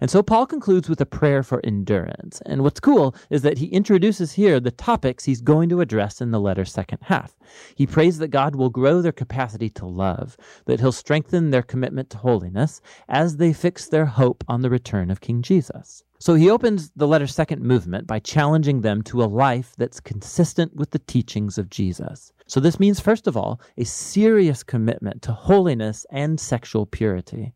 And 0.00 0.10
so 0.10 0.22
Paul 0.22 0.46
concludes 0.46 0.88
with 0.88 1.00
a 1.00 1.06
prayer 1.06 1.42
for 1.42 1.60
endurance. 1.64 2.40
And 2.46 2.62
what's 2.62 2.80
cool 2.80 3.14
is 3.30 3.42
that 3.42 3.58
he 3.58 3.66
introduces 3.66 4.32
here 4.32 4.60
the 4.60 4.70
topics 4.70 5.24
he's 5.24 5.40
going 5.40 5.68
to 5.68 5.80
address 5.80 6.20
in 6.20 6.30
the 6.30 6.40
letter's 6.40 6.72
second 6.72 6.98
half. 7.02 7.36
He 7.74 7.86
prays 7.86 8.18
that 8.18 8.28
God 8.28 8.54
will 8.54 8.70
grow 8.70 9.02
their 9.02 9.12
capacity 9.12 9.70
to 9.70 9.86
love, 9.86 10.36
that 10.66 10.80
he'll 10.80 10.92
strengthen 10.92 11.50
their 11.50 11.62
commitment 11.62 12.10
to 12.10 12.18
holiness 12.18 12.80
as 13.08 13.36
they 13.36 13.52
fix 13.52 13.86
their 13.86 14.06
hope 14.06 14.44
on 14.48 14.62
the 14.62 14.70
return 14.70 15.10
of 15.10 15.20
King 15.20 15.42
Jesus. 15.42 16.04
So 16.20 16.34
he 16.34 16.50
opens 16.50 16.90
the 16.96 17.06
letter's 17.06 17.34
second 17.34 17.62
movement 17.62 18.08
by 18.08 18.18
challenging 18.18 18.80
them 18.80 19.02
to 19.02 19.22
a 19.22 19.26
life 19.26 19.74
that's 19.78 20.00
consistent 20.00 20.74
with 20.74 20.90
the 20.90 20.98
teachings 20.98 21.58
of 21.58 21.70
Jesus. 21.70 22.32
So 22.46 22.58
this 22.58 22.80
means, 22.80 22.98
first 22.98 23.28
of 23.28 23.36
all, 23.36 23.60
a 23.76 23.84
serious 23.84 24.64
commitment 24.64 25.22
to 25.22 25.32
holiness 25.32 26.04
and 26.10 26.40
sexual 26.40 26.86
purity. 26.86 27.52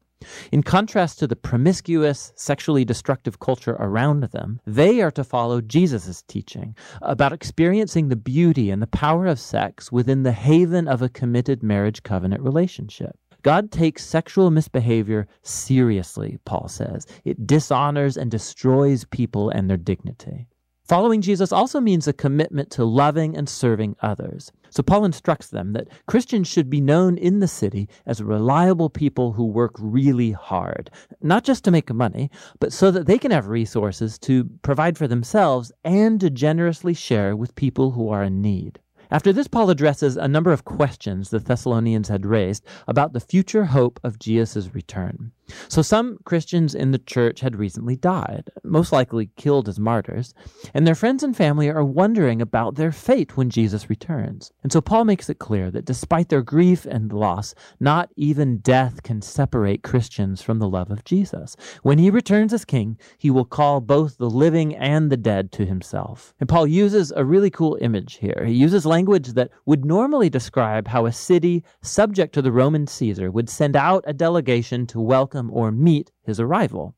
In 0.50 0.62
contrast 0.62 1.18
to 1.18 1.26
the 1.26 1.36
promiscuous, 1.36 2.32
sexually 2.36 2.84
destructive 2.84 3.38
culture 3.40 3.76
around 3.78 4.24
them, 4.24 4.60
they 4.66 5.00
are 5.00 5.10
to 5.12 5.24
follow 5.24 5.60
Jesus' 5.60 6.22
teaching 6.22 6.76
about 7.00 7.32
experiencing 7.32 8.08
the 8.08 8.16
beauty 8.16 8.70
and 8.70 8.82
the 8.82 8.86
power 8.86 9.26
of 9.26 9.38
sex 9.38 9.90
within 9.90 10.22
the 10.22 10.32
haven 10.32 10.88
of 10.88 11.02
a 11.02 11.08
committed 11.08 11.62
marriage 11.62 12.02
covenant 12.02 12.42
relationship. 12.42 13.16
God 13.42 13.72
takes 13.72 14.04
sexual 14.04 14.50
misbehavior 14.50 15.26
seriously, 15.42 16.38
Paul 16.44 16.68
says. 16.68 17.06
It 17.24 17.46
dishonors 17.46 18.16
and 18.16 18.30
destroys 18.30 19.04
people 19.04 19.50
and 19.50 19.68
their 19.68 19.76
dignity. 19.76 20.46
Following 20.92 21.22
Jesus 21.22 21.52
also 21.52 21.80
means 21.80 22.06
a 22.06 22.12
commitment 22.12 22.68
to 22.72 22.84
loving 22.84 23.34
and 23.34 23.48
serving 23.48 23.96
others. 24.02 24.52
So 24.68 24.82
Paul 24.82 25.06
instructs 25.06 25.46
them 25.48 25.72
that 25.72 25.88
Christians 26.06 26.48
should 26.48 26.68
be 26.68 26.82
known 26.82 27.16
in 27.16 27.40
the 27.40 27.48
city 27.48 27.88
as 28.04 28.22
reliable 28.22 28.90
people 28.90 29.32
who 29.32 29.46
work 29.46 29.72
really 29.78 30.32
hard, 30.32 30.90
not 31.22 31.44
just 31.44 31.64
to 31.64 31.70
make 31.70 31.90
money, 31.90 32.30
but 32.60 32.74
so 32.74 32.90
that 32.90 33.06
they 33.06 33.16
can 33.16 33.30
have 33.30 33.46
resources 33.46 34.18
to 34.18 34.44
provide 34.60 34.98
for 34.98 35.08
themselves 35.08 35.72
and 35.82 36.20
to 36.20 36.28
generously 36.28 36.92
share 36.92 37.34
with 37.34 37.54
people 37.54 37.92
who 37.92 38.10
are 38.10 38.24
in 38.24 38.42
need. 38.42 38.78
After 39.10 39.32
this, 39.32 39.48
Paul 39.48 39.70
addresses 39.70 40.18
a 40.18 40.28
number 40.28 40.52
of 40.52 40.66
questions 40.66 41.30
the 41.30 41.38
Thessalonians 41.38 42.08
had 42.08 42.26
raised 42.26 42.66
about 42.86 43.14
the 43.14 43.20
future 43.20 43.64
hope 43.64 43.98
of 44.04 44.18
Jesus' 44.18 44.74
return. 44.74 45.32
So, 45.68 45.82
some 45.82 46.18
Christians 46.24 46.74
in 46.74 46.90
the 46.90 46.98
church 46.98 47.40
had 47.40 47.56
recently 47.56 47.96
died, 47.96 48.50
most 48.64 48.92
likely 48.92 49.30
killed 49.36 49.68
as 49.68 49.78
martyrs, 49.78 50.34
and 50.74 50.86
their 50.86 50.94
friends 50.94 51.22
and 51.22 51.36
family 51.36 51.68
are 51.68 51.84
wondering 51.84 52.42
about 52.42 52.74
their 52.74 52.92
fate 52.92 53.36
when 53.36 53.50
Jesus 53.50 53.90
returns. 53.90 54.52
And 54.62 54.72
so, 54.72 54.80
Paul 54.80 55.04
makes 55.04 55.28
it 55.28 55.38
clear 55.38 55.70
that 55.70 55.84
despite 55.84 56.28
their 56.28 56.42
grief 56.42 56.86
and 56.86 57.12
loss, 57.12 57.54
not 57.80 58.10
even 58.16 58.58
death 58.58 59.02
can 59.02 59.22
separate 59.22 59.82
Christians 59.82 60.42
from 60.42 60.58
the 60.58 60.68
love 60.68 60.90
of 60.90 61.04
Jesus. 61.04 61.56
When 61.82 61.98
he 61.98 62.10
returns 62.10 62.52
as 62.52 62.64
king, 62.64 62.98
he 63.18 63.30
will 63.30 63.44
call 63.44 63.80
both 63.80 64.18
the 64.18 64.30
living 64.30 64.74
and 64.76 65.10
the 65.10 65.16
dead 65.16 65.52
to 65.52 65.66
himself. 65.66 66.34
And 66.40 66.48
Paul 66.48 66.66
uses 66.66 67.12
a 67.14 67.24
really 67.24 67.50
cool 67.50 67.78
image 67.80 68.18
here. 68.18 68.44
He 68.46 68.54
uses 68.54 68.86
language 68.86 69.28
that 69.28 69.50
would 69.66 69.84
normally 69.84 70.30
describe 70.30 70.88
how 70.88 71.06
a 71.06 71.12
city 71.12 71.64
subject 71.80 72.34
to 72.34 72.42
the 72.42 72.52
Roman 72.52 72.86
Caesar 72.86 73.30
would 73.30 73.48
send 73.48 73.76
out 73.76 74.04
a 74.06 74.12
delegation 74.12 74.86
to 74.88 75.00
welcome 75.00 75.41
or 75.50 75.72
meet 75.72 76.10
his 76.22 76.40
arrival. 76.40 76.94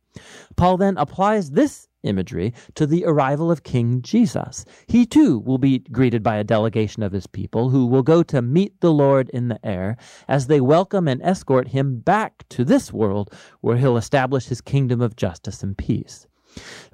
Paul 0.57 0.77
then 0.77 0.97
applies 0.97 1.51
this 1.51 1.89
imagery 2.05 2.55
to 2.75 2.87
the 2.87 3.05
arrival 3.05 3.51
of 3.51 3.63
King 3.63 4.03
Jesus. 4.03 4.65
He 4.87 5.07
too 5.07 5.39
will 5.41 5.59
be 5.59 5.81
greeted 5.81 6.23
by 6.23 6.37
a 6.37 6.45
delegation 6.45 7.03
of 7.03 7.13
his 7.13 7.27
people 7.27 7.71
who 7.71 7.87
will 7.87 8.03
go 8.03 8.23
to 8.25 8.43
meet 8.43 8.81
the 8.81 8.93
Lord 8.93 9.29
in 9.31 9.49
the 9.49 9.65
air 9.67 9.97
as 10.29 10.47
they 10.47 10.61
welcome 10.61 11.09
and 11.09 11.23
escort 11.23 11.69
him 11.69 11.99
back 11.99 12.45
to 12.51 12.65
this 12.65 12.93
world 12.93 13.33
where 13.61 13.77
he'll 13.77 13.97
establish 13.97 14.47
his 14.47 14.61
kingdom 14.61 15.01
of 15.01 15.17
justice 15.17 15.63
and 15.63 15.77
peace. 15.77 16.29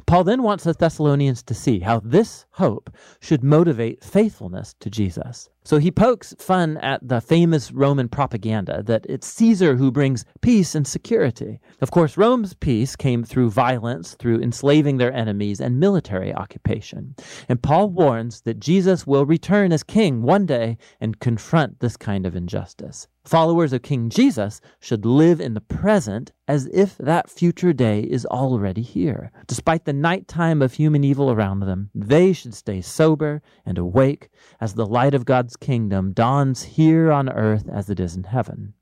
Paul 0.07 0.25
then 0.25 0.43
wants 0.43 0.65
the 0.65 0.73
Thessalonians 0.73 1.43
to 1.45 1.55
see 1.55 1.81
how 1.81 2.01
this 2.01 2.47
hope 2.53 2.91
should 3.21 3.45
motivate 3.45 4.03
faithfulness 4.05 4.75
to 4.81 4.91
Jesus. 4.91 5.49
So 5.63 5.79
he 5.79 5.91
pokes 5.91 6.35
fun 6.39 6.79
at 6.79 7.07
the 7.07 7.21
famous 7.21 7.71
Roman 7.71 8.09
propaganda 8.09 8.83
that 8.85 9.05
it's 9.09 9.27
Caesar 9.27 9.77
who 9.77 9.93
brings 9.93 10.25
peace 10.41 10.75
and 10.75 10.87
security. 10.87 11.61
Of 11.83 11.91
course, 11.91 12.17
Rome's 12.17 12.55
peace 12.55 12.97
came 12.97 13.25
through 13.25 13.51
violence, 13.51 14.15
through 14.15 14.41
enslaving 14.41 14.97
their 14.97 15.13
enemies, 15.13 15.61
and 15.61 15.79
military 15.79 16.35
occupation. 16.35 17.15
And 17.49 17.63
Paul 17.63 17.91
warns 17.91 18.41
that 18.43 18.59
Jesus 18.59 19.07
will 19.07 19.27
return 19.27 19.71
as 19.71 19.83
king 19.83 20.23
one 20.23 20.47
day 20.47 20.79
and 20.99 21.21
confront 21.21 21.81
this 21.81 21.97
kind 21.97 22.27
of 22.27 22.35
injustice. 22.35 23.07
Followers 23.25 23.75
of 23.75 23.83
King 23.83 24.09
Jesus 24.09 24.63
should 24.81 25.05
live 25.05 25.43
in 25.43 25.53
the 25.53 25.61
present 25.61 26.33
as 26.49 26.67
if 26.73 26.97
that 26.97 27.29
future 27.29 27.75
day 27.75 28.01
is 28.01 28.25
already 28.27 28.81
here. 28.81 29.31
Despite 29.47 29.85
the 29.85 29.90
nighttime 29.93 30.63
of 30.63 30.75
human 30.75 31.05
evil 31.05 31.31
around 31.31 31.61
them, 31.61 31.91
they 31.95 32.33
should 32.33 32.55
stay 32.55 32.81
sober 32.81 33.43
and 33.65 33.79
awake 33.79 34.31
as 34.61 34.75
the 34.75 34.87
light 34.87 35.15
of 35.15 35.25
God's 35.25 35.57
kingdom 35.57 36.13
dawns 36.13 36.63
here 36.63 37.11
on 37.11 37.29
earth 37.29 37.69
as 37.69 37.91
it 37.91 38.01
is 38.01 38.17
in 38.17 38.25
heaven. 38.25 38.75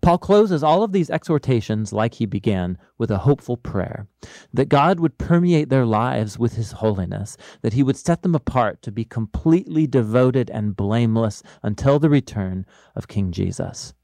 Paul 0.00 0.18
closes 0.18 0.62
all 0.62 0.82
of 0.82 0.92
these 0.92 1.10
exhortations 1.10 1.92
like 1.92 2.14
he 2.14 2.26
began 2.26 2.76
with 2.98 3.10
a 3.10 3.18
hopeful 3.18 3.56
prayer 3.56 4.08
that 4.52 4.68
God 4.68 4.98
would 4.98 5.18
permeate 5.18 5.68
their 5.68 5.86
lives 5.86 6.38
with 6.38 6.54
his 6.54 6.72
holiness, 6.72 7.36
that 7.62 7.72
he 7.72 7.82
would 7.82 7.96
set 7.96 8.22
them 8.22 8.34
apart 8.34 8.82
to 8.82 8.90
be 8.90 9.04
completely 9.04 9.86
devoted 9.86 10.50
and 10.50 10.76
blameless 10.76 11.42
until 11.62 11.98
the 11.98 12.10
return 12.10 12.66
of 12.94 13.08
King 13.08 13.30
Jesus. 13.30 13.94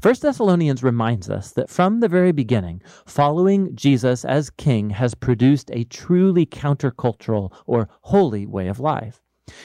First 0.00 0.22
Thessalonians 0.22 0.82
reminds 0.82 1.30
us 1.30 1.52
that 1.52 1.70
from 1.70 2.00
the 2.00 2.08
very 2.08 2.32
beginning, 2.32 2.82
following 3.06 3.74
Jesus 3.74 4.24
as 4.24 4.50
king 4.50 4.90
has 4.90 5.14
produced 5.14 5.70
a 5.72 5.84
truly 5.84 6.46
countercultural 6.46 7.52
or 7.66 7.88
holy 8.02 8.46
way 8.46 8.68
of 8.68 8.80
life. 8.80 9.22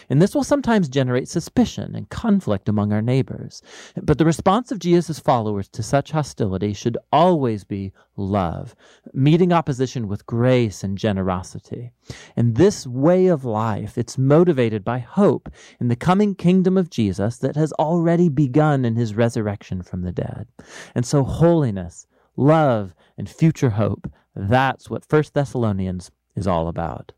And 0.10 0.22
this 0.22 0.36
will 0.36 0.44
sometimes 0.44 0.90
generate 0.90 1.28
suspicion 1.28 1.96
and 1.96 2.10
conflict 2.10 2.70
among 2.70 2.94
our 2.94 3.02
neighbors. 3.02 3.62
But 4.02 4.18
the 4.18 4.26
response 4.26 4.72
of 4.72 4.80
Jesus' 4.80 5.20
followers 5.20 5.68
to 5.70 5.84
such 5.84 6.12
hostility 6.12 6.74
should 6.74 6.98
always 7.12 7.64
be 7.64 7.92
love, 8.16 8.76
meeting 9.14 9.52
opposition 9.52 10.08
with 10.08 10.26
grace 10.26 10.84
and 10.84 10.98
generosity. 10.98 11.92
And 12.36 12.56
this 12.56 12.86
way 12.86 13.28
of 13.28 13.46
life, 13.46 13.98
it's 13.98 14.18
motivated 14.18 14.84
by 14.84 15.00
hope 15.00 15.50
in 15.80 15.88
the 15.88 15.96
coming 15.96 16.36
kingdom 16.36 16.78
of 16.78 16.90
Jesus 16.90 17.38
that 17.40 17.56
has 17.56 17.74
already 17.74 18.30
begun 18.30 18.86
in 18.86 18.96
his 18.96 19.16
resurrection 19.16 19.82
from 19.82 20.02
the 20.02 20.12
dead. 20.12 20.48
And 20.94 21.06
so 21.06 21.24
holiness, 21.24 22.08
love, 22.36 22.94
and 23.18 23.30
future 23.30 23.72
hope, 23.72 24.12
that's 24.36 24.90
what 24.90 25.06
First 25.06 25.34
Thessalonians 25.34 26.12
is 26.36 26.48
all 26.48 26.68
about. 26.68 27.12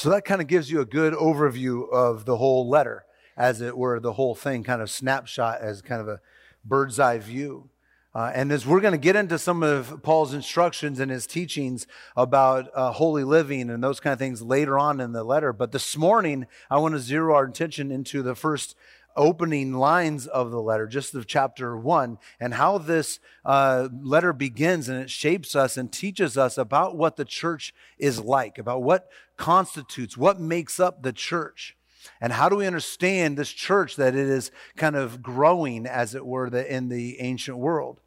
So 0.00 0.08
that 0.08 0.24
kind 0.24 0.40
of 0.40 0.46
gives 0.46 0.70
you 0.70 0.80
a 0.80 0.86
good 0.86 1.12
overview 1.12 1.86
of 1.92 2.24
the 2.24 2.38
whole 2.38 2.66
letter, 2.66 3.04
as 3.36 3.60
it 3.60 3.76
were, 3.76 4.00
the 4.00 4.14
whole 4.14 4.34
thing, 4.34 4.64
kind 4.64 4.80
of 4.80 4.90
snapshot 4.90 5.60
as 5.60 5.82
kind 5.82 6.00
of 6.00 6.08
a 6.08 6.20
bird's 6.64 6.98
eye 6.98 7.18
view. 7.18 7.68
Uh, 8.14 8.32
and 8.34 8.50
as 8.50 8.66
we're 8.66 8.80
going 8.80 8.92
to 8.92 8.98
get 8.98 9.14
into 9.14 9.38
some 9.38 9.62
of 9.62 10.02
Paul's 10.02 10.32
instructions 10.32 11.00
and 11.00 11.10
his 11.10 11.26
teachings 11.26 11.86
about 12.16 12.70
uh, 12.74 12.92
holy 12.92 13.24
living 13.24 13.68
and 13.68 13.84
those 13.84 14.00
kind 14.00 14.14
of 14.14 14.18
things 14.18 14.40
later 14.40 14.78
on 14.78 15.00
in 15.00 15.12
the 15.12 15.22
letter, 15.22 15.52
but 15.52 15.70
this 15.70 15.94
morning 15.98 16.46
I 16.70 16.78
want 16.78 16.94
to 16.94 16.98
zero 16.98 17.34
our 17.34 17.44
attention 17.44 17.92
into 17.92 18.22
the 18.22 18.34
first 18.34 18.76
opening 19.16 19.74
lines 19.74 20.26
of 20.26 20.50
the 20.50 20.60
letter, 20.60 20.86
just 20.86 21.14
of 21.14 21.26
chapter 21.26 21.76
one, 21.76 22.18
and 22.38 22.54
how 22.54 22.78
this 22.78 23.20
uh, 23.44 23.88
letter 24.02 24.32
begins 24.32 24.88
and 24.88 25.00
it 25.00 25.10
shapes 25.10 25.54
us 25.54 25.76
and 25.76 25.92
teaches 25.92 26.36
us 26.38 26.56
about 26.58 26.96
what 26.96 27.16
the 27.16 27.24
church 27.24 27.74
is 27.98 28.20
like, 28.20 28.58
about 28.58 28.82
what 28.82 29.08
constitutes, 29.36 30.16
what 30.16 30.40
makes 30.40 30.78
up 30.78 31.02
the 31.02 31.12
church. 31.12 31.76
And 32.20 32.32
how 32.32 32.48
do 32.48 32.56
we 32.56 32.66
understand 32.66 33.36
this 33.36 33.50
church 33.50 33.96
that 33.96 34.14
it 34.14 34.26
is 34.26 34.50
kind 34.76 34.96
of 34.96 35.22
growing, 35.22 35.86
as 35.86 36.14
it 36.14 36.24
were, 36.24 36.46
in 36.46 36.88
the 36.88 37.20
ancient 37.20 37.58
world? 37.58 38.00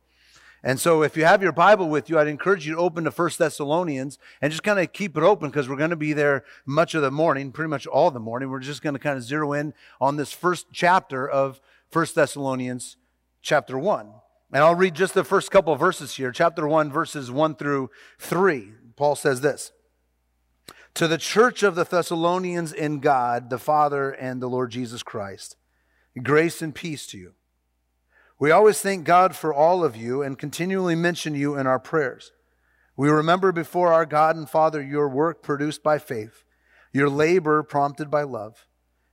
And 0.63 0.79
so 0.79 1.03
if 1.03 1.17
you 1.17 1.25
have 1.25 1.43
your 1.43 1.51
Bible 1.51 1.89
with 1.89 2.09
you, 2.09 2.17
I'd 2.17 2.27
encourage 2.27 2.65
you 2.65 2.75
to 2.75 2.79
open 2.79 3.03
to 3.03 3.11
First 3.11 3.37
Thessalonians 3.37 4.17
and 4.41 4.49
just 4.49 4.63
kind 4.63 4.79
of 4.79 4.93
keep 4.93 5.17
it 5.17 5.23
open 5.23 5.49
because 5.49 5.67
we're 5.67 5.75
going 5.75 5.89
to 5.89 5.97
be 5.97 6.13
there 6.13 6.45
much 6.65 6.95
of 6.95 7.01
the 7.01 7.11
morning, 7.11 7.51
pretty 7.51 7.67
much 7.67 7.85
all 7.85 8.11
the 8.11 8.19
morning. 8.19 8.49
We're 8.49 8.59
just 8.59 8.81
going 8.81 8.93
to 8.93 8.99
kind 8.99 9.17
of 9.17 9.23
zero 9.23 9.51
in 9.51 9.73
on 9.99 10.15
this 10.15 10.31
first 10.31 10.67
chapter 10.71 11.29
of 11.29 11.59
First 11.89 12.15
Thessalonians 12.15 12.95
chapter 13.41 13.77
1. 13.77 14.09
And 14.53 14.63
I'll 14.63 14.75
read 14.75 14.95
just 14.95 15.13
the 15.13 15.25
first 15.25 15.51
couple 15.51 15.75
verses 15.75 16.15
here. 16.15 16.31
Chapter 16.31 16.65
1, 16.65 16.91
verses 16.91 17.29
1 17.29 17.55
through 17.55 17.89
3. 18.19 18.71
Paul 18.95 19.15
says 19.15 19.41
this 19.41 19.73
To 20.93 21.09
the 21.09 21.17
church 21.17 21.61
of 21.61 21.75
the 21.75 21.83
Thessalonians 21.83 22.71
in 22.71 22.99
God, 22.99 23.49
the 23.49 23.57
Father 23.57 24.11
and 24.11 24.41
the 24.41 24.49
Lord 24.49 24.71
Jesus 24.71 25.03
Christ, 25.03 25.57
grace 26.21 26.61
and 26.61 26.73
peace 26.73 27.05
to 27.07 27.17
you. 27.17 27.33
We 28.43 28.51
always 28.51 28.81
thank 28.81 29.05
God 29.05 29.37
for 29.37 29.53
all 29.53 29.85
of 29.85 29.95
you 29.95 30.21
and 30.21 30.37
continually 30.37 30.95
mention 30.95 31.33
you 31.33 31.55
in 31.55 31.65
our 31.65 31.79
prayers. 31.79 32.33
We 32.97 33.07
remember 33.07 33.53
before 33.53 33.93
our 33.93 34.05
God 34.05 34.35
and 34.35 34.49
Father 34.49 34.83
your 34.83 35.07
work 35.07 35.41
produced 35.41 35.81
by 35.81 35.97
faith, 35.97 36.43
your 36.91 37.07
labor 37.09 37.63
prompted 37.63 38.11
by 38.11 38.23
love, 38.23 38.67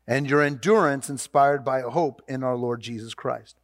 and 0.04 0.28
your 0.28 0.42
endurance 0.42 1.08
inspired 1.08 1.64
by 1.64 1.82
hope 1.82 2.22
in 2.26 2.42
our 2.42 2.56
Lord 2.56 2.80
Jesus 2.80 3.14
Christ. 3.14 3.59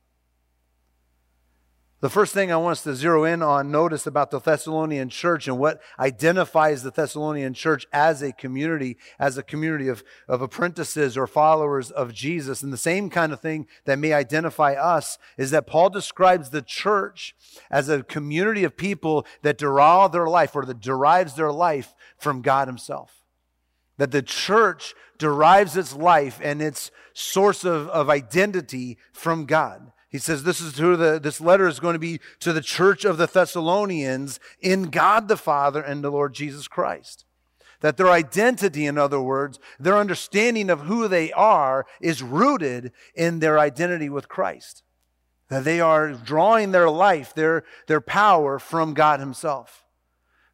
The 2.01 2.11
first 2.11 2.35
thing 2.35 2.53
I 2.53 2.57
want 2.57 2.73
us 2.73 2.83
to 2.83 2.95
zero 2.95 3.25
in 3.25 3.43
on, 3.43 3.71
notice 3.71 4.07
about 4.07 4.31
the 4.31 4.39
Thessalonian 4.39 5.09
church 5.09 5.49
and 5.49 5.59
what 5.59 5.81
identifies 5.99 6.83
the 6.83 6.91
Thessalonian 6.91 7.55
church 7.55 7.87
as 7.91 8.21
a 8.21 8.35
community, 8.35 8.99
as 9.19 9.39
a 9.39 9.43
community 9.43 9.89
of, 9.89 10.05
of 10.29 10.43
apprentices 10.43 11.17
or 11.17 11.27
followers 11.27 11.91
of 11.91 12.13
Jesus. 12.13 12.63
And 12.63 12.71
the 12.71 12.77
same 12.77 13.09
kind 13.09 13.33
of 13.33 13.41
thing 13.41 13.67
that 13.87 13.99
may 13.99 14.13
identify 14.13 14.75
us 14.75 15.17
is 15.39 15.51
that 15.53 15.67
Paul 15.67 15.89
describes 15.89 16.51
the 16.51 16.61
church 16.61 17.35
as 17.71 17.89
a 17.89 18.03
community 18.03 18.65
of 18.65 18.77
people 18.77 19.27
that 19.41 19.57
derive 19.57 20.13
their 20.13 20.29
life 20.29 20.55
or 20.55 20.67
that 20.67 20.81
derives 20.81 21.35
their 21.35 21.53
life 21.53 21.95
from 22.19 22.43
God 22.43 22.69
Himself. 22.69 23.23
That 23.97 24.11
the 24.11 24.21
church 24.21 24.95
derives 25.17 25.79
its 25.79 25.97
life 25.97 26.41
and 26.43 26.61
its 26.61 26.91
source 27.15 27.65
of, 27.65 27.89
of 27.89 28.11
identity 28.11 28.99
from 29.15 29.47
God. 29.47 29.93
He 30.17 30.21
says 30.21 30.45
this 30.45 30.63
is 30.63 30.73
to 30.77 30.97
the 30.97 31.21
this 31.21 31.43
letter 31.43 31.69
is 31.69 31.79
going 31.79 31.93
to 31.93 31.99
be 31.99 32.21
to 32.41 32.55
the 32.55 32.63
church 32.63 33.05
of 33.05 33.19
the 33.19 33.27
Thessalonians 33.27 34.41
in 34.63 34.85
God 34.85 35.29
the 35.29 35.37
Father 35.37 35.83
and 35.83 36.03
the 36.03 36.11
Lord 36.11 36.33
Jesus 36.33 36.69
Christ. 36.69 37.27
That 37.81 37.99
their 37.99 38.09
identity, 38.09 38.87
in 38.87 38.97
other 38.97 39.21
words, 39.21 39.59
their 39.79 39.99
understanding 39.99 40.71
of 40.71 40.81
who 40.81 41.07
they 41.07 41.33
are 41.33 41.85
is 42.01 42.23
rooted 42.23 42.93
in 43.15 43.41
their 43.41 43.59
identity 43.59 44.09
with 44.09 44.27
Christ. 44.27 44.85
that 45.49 45.65
they 45.65 45.81
are 45.81 46.13
drawing 46.13 46.73
their 46.73 46.91
life, 46.91 47.35
their, 47.35 47.65
their 47.87 48.01
power 48.01 48.59
from 48.59 48.95
God 48.95 49.21
Himself. 49.21 49.85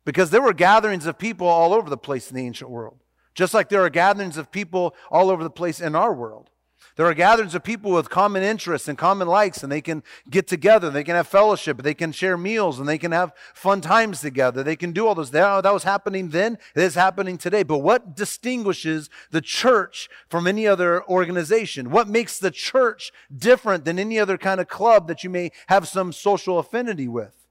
Because 0.04 0.30
there 0.30 0.42
were 0.42 0.52
gatherings 0.52 1.06
of 1.06 1.18
people 1.18 1.46
all 1.46 1.72
over 1.72 1.88
the 1.88 1.96
place 1.96 2.30
in 2.30 2.36
the 2.36 2.44
ancient 2.44 2.70
world, 2.70 2.98
just 3.34 3.54
like 3.54 3.68
there 3.68 3.84
are 3.84 3.90
gatherings 3.90 4.36
of 4.36 4.50
people 4.50 4.94
all 5.08 5.30
over 5.30 5.44
the 5.44 5.50
place 5.50 5.80
in 5.80 5.94
our 5.94 6.12
world. 6.12 6.50
There 6.96 7.06
are 7.06 7.14
gatherings 7.14 7.54
of 7.54 7.64
people 7.64 7.92
with 7.92 8.10
common 8.10 8.42
interests 8.42 8.86
and 8.86 8.98
common 8.98 9.26
likes, 9.26 9.62
and 9.62 9.72
they 9.72 9.80
can 9.80 10.02
get 10.28 10.46
together. 10.46 10.90
They 10.90 11.04
can 11.04 11.14
have 11.14 11.26
fellowship. 11.26 11.82
They 11.82 11.94
can 11.94 12.12
share 12.12 12.36
meals, 12.36 12.78
and 12.78 12.88
they 12.88 12.98
can 12.98 13.12
have 13.12 13.32
fun 13.54 13.80
times 13.80 14.20
together. 14.20 14.62
They 14.62 14.76
can 14.76 14.92
do 14.92 15.06
all 15.06 15.14
those. 15.14 15.30
That 15.30 15.64
was 15.64 15.84
happening 15.84 16.28
then. 16.28 16.58
It 16.74 16.82
is 16.82 16.94
happening 16.94 17.38
today. 17.38 17.62
But 17.62 17.78
what 17.78 18.14
distinguishes 18.14 19.08
the 19.30 19.40
church 19.40 20.10
from 20.28 20.46
any 20.46 20.66
other 20.66 21.02
organization? 21.04 21.90
What 21.90 22.08
makes 22.08 22.38
the 22.38 22.50
church 22.50 23.10
different 23.34 23.84
than 23.86 23.98
any 23.98 24.18
other 24.18 24.36
kind 24.36 24.60
of 24.60 24.68
club 24.68 25.08
that 25.08 25.24
you 25.24 25.30
may 25.30 25.50
have 25.68 25.88
some 25.88 26.12
social 26.12 26.58
affinity 26.58 27.08
with? 27.08 27.42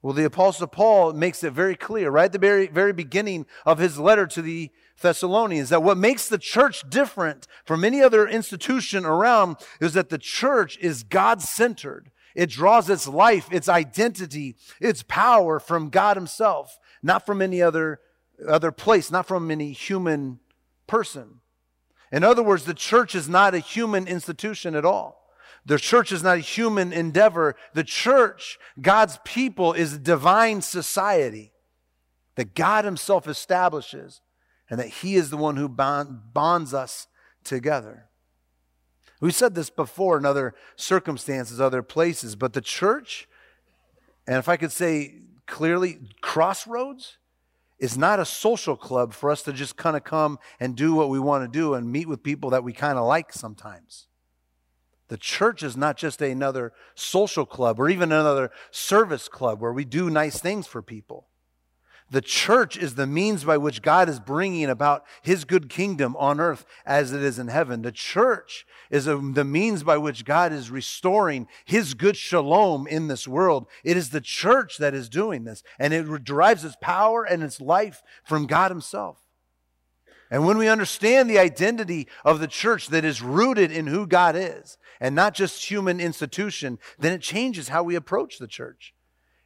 Well, 0.00 0.12
the 0.12 0.24
Apostle 0.24 0.66
Paul 0.66 1.14
makes 1.14 1.42
it 1.42 1.54
very 1.54 1.76
clear 1.76 2.10
right 2.10 2.26
at 2.26 2.32
the 2.32 2.38
very, 2.38 2.66
very 2.66 2.92
beginning 2.92 3.46
of 3.64 3.78
his 3.78 3.98
letter 3.98 4.26
to 4.26 4.42
the 4.42 4.70
Thessalonians 5.00 5.68
that 5.70 5.82
what 5.82 5.98
makes 5.98 6.28
the 6.28 6.38
church 6.38 6.88
different 6.88 7.46
from 7.64 7.84
any 7.84 8.00
other 8.00 8.26
institution 8.26 9.04
around 9.04 9.56
is 9.80 9.92
that 9.94 10.08
the 10.08 10.18
church 10.18 10.78
is 10.80 11.02
God 11.02 11.42
centered. 11.42 12.10
It 12.34 12.50
draws 12.50 12.88
its 12.90 13.06
life, 13.06 13.48
its 13.52 13.68
identity, 13.68 14.56
its 14.80 15.04
power 15.06 15.60
from 15.60 15.90
God 15.90 16.16
Himself, 16.16 16.78
not 17.02 17.26
from 17.26 17.42
any 17.42 17.62
other, 17.62 18.00
other 18.46 18.72
place, 18.72 19.10
not 19.10 19.26
from 19.26 19.50
any 19.50 19.72
human 19.72 20.40
person. 20.86 21.40
In 22.10 22.24
other 22.24 22.42
words, 22.42 22.64
the 22.64 22.74
church 22.74 23.14
is 23.14 23.28
not 23.28 23.54
a 23.54 23.58
human 23.58 24.06
institution 24.06 24.74
at 24.74 24.84
all. 24.84 25.24
The 25.66 25.78
church 25.78 26.12
is 26.12 26.22
not 26.22 26.36
a 26.36 26.40
human 26.40 26.92
endeavor. 26.92 27.56
The 27.72 27.84
church, 27.84 28.58
God's 28.80 29.18
people, 29.24 29.72
is 29.72 29.94
a 29.94 29.98
divine 29.98 30.60
society 30.60 31.52
that 32.36 32.54
God 32.54 32.84
Himself 32.84 33.26
establishes 33.26 34.20
and 34.70 34.78
that 34.78 34.88
He 34.88 35.16
is 35.16 35.30
the 35.30 35.36
one 35.36 35.56
who 35.56 35.68
bond, 35.68 36.32
bonds 36.32 36.74
us 36.74 37.06
together. 37.42 38.06
We 39.20 39.30
said 39.30 39.54
this 39.54 39.70
before 39.70 40.18
in 40.18 40.26
other 40.26 40.54
circumstances, 40.76 41.60
other 41.60 41.82
places, 41.82 42.36
but 42.36 42.52
the 42.52 42.60
church, 42.60 43.28
and 44.26 44.36
if 44.36 44.48
I 44.48 44.56
could 44.56 44.72
say 44.72 45.14
clearly, 45.46 45.98
Crossroads 46.20 47.18
is 47.78 47.98
not 47.98 48.20
a 48.20 48.24
social 48.24 48.76
club 48.76 49.12
for 49.12 49.30
us 49.30 49.42
to 49.42 49.52
just 49.52 49.76
kind 49.76 49.96
of 49.96 50.04
come 50.04 50.38
and 50.60 50.76
do 50.76 50.94
what 50.94 51.10
we 51.10 51.18
want 51.18 51.44
to 51.44 51.58
do 51.58 51.74
and 51.74 51.90
meet 51.90 52.08
with 52.08 52.22
people 52.22 52.50
that 52.50 52.64
we 52.64 52.72
kind 52.72 52.98
of 52.98 53.04
like 53.04 53.32
sometimes. 53.32 54.06
The 55.08 55.18
church 55.18 55.62
is 55.62 55.76
not 55.76 55.96
just 55.96 56.22
another 56.22 56.72
social 56.94 57.44
club 57.44 57.78
or 57.78 57.88
even 57.88 58.10
another 58.10 58.50
service 58.70 59.28
club 59.28 59.60
where 59.60 59.72
we 59.72 59.84
do 59.84 60.08
nice 60.08 60.40
things 60.40 60.66
for 60.66 60.82
people. 60.82 61.26
The 62.14 62.20
church 62.20 62.76
is 62.76 62.94
the 62.94 63.08
means 63.08 63.42
by 63.42 63.56
which 63.56 63.82
God 63.82 64.08
is 64.08 64.20
bringing 64.20 64.70
about 64.70 65.04
his 65.20 65.44
good 65.44 65.68
kingdom 65.68 66.14
on 66.14 66.38
earth 66.38 66.64
as 66.86 67.12
it 67.12 67.20
is 67.20 67.40
in 67.40 67.48
heaven. 67.48 67.82
The 67.82 67.90
church 67.90 68.64
is 68.88 69.08
a, 69.08 69.16
the 69.16 69.42
means 69.42 69.82
by 69.82 69.96
which 69.96 70.24
God 70.24 70.52
is 70.52 70.70
restoring 70.70 71.48
his 71.64 71.92
good 71.92 72.16
shalom 72.16 72.86
in 72.86 73.08
this 73.08 73.26
world. 73.26 73.66
It 73.82 73.96
is 73.96 74.10
the 74.10 74.20
church 74.20 74.78
that 74.78 74.94
is 74.94 75.08
doing 75.08 75.42
this, 75.42 75.64
and 75.76 75.92
it 75.92 76.22
derives 76.22 76.64
its 76.64 76.76
power 76.80 77.24
and 77.24 77.42
its 77.42 77.60
life 77.60 78.00
from 78.22 78.46
God 78.46 78.70
himself. 78.70 79.18
And 80.30 80.46
when 80.46 80.56
we 80.56 80.68
understand 80.68 81.28
the 81.28 81.40
identity 81.40 82.06
of 82.24 82.38
the 82.38 82.46
church 82.46 82.90
that 82.90 83.04
is 83.04 83.22
rooted 83.22 83.72
in 83.72 83.88
who 83.88 84.06
God 84.06 84.36
is 84.36 84.78
and 85.00 85.16
not 85.16 85.34
just 85.34 85.68
human 85.68 85.98
institution, 85.98 86.78
then 86.96 87.12
it 87.12 87.22
changes 87.22 87.70
how 87.70 87.82
we 87.82 87.96
approach 87.96 88.38
the 88.38 88.46
church. 88.46 88.94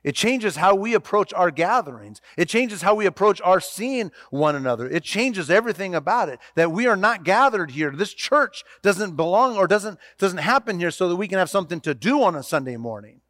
It 0.04 0.14
changes 0.14 0.56
how 0.56 0.74
we 0.74 0.94
approach 0.94 1.32
our 1.34 1.50
gatherings. 1.50 2.20
It 2.36 2.48
changes 2.48 2.82
how 2.82 2.94
we 2.94 3.06
approach 3.06 3.40
our 3.42 3.60
seeing 3.60 4.12
one 4.30 4.54
another. 4.54 4.88
It 4.88 5.02
changes 5.02 5.50
everything 5.50 5.94
about 5.94 6.28
it. 6.28 6.38
That 6.54 6.70
we 6.70 6.86
are 6.86 6.96
not 6.96 7.24
gathered 7.24 7.72
here. 7.72 7.90
This 7.90 8.14
church 8.14 8.64
doesn't 8.82 9.16
belong 9.16 9.56
or 9.56 9.66
doesn't, 9.66 9.98
doesn't 10.18 10.38
happen 10.38 10.78
here 10.78 10.92
so 10.92 11.08
that 11.08 11.16
we 11.16 11.26
can 11.26 11.38
have 11.38 11.50
something 11.50 11.80
to 11.80 11.94
do 11.94 12.22
on 12.22 12.36
a 12.36 12.44
Sunday 12.44 12.76
morning. 12.76 13.20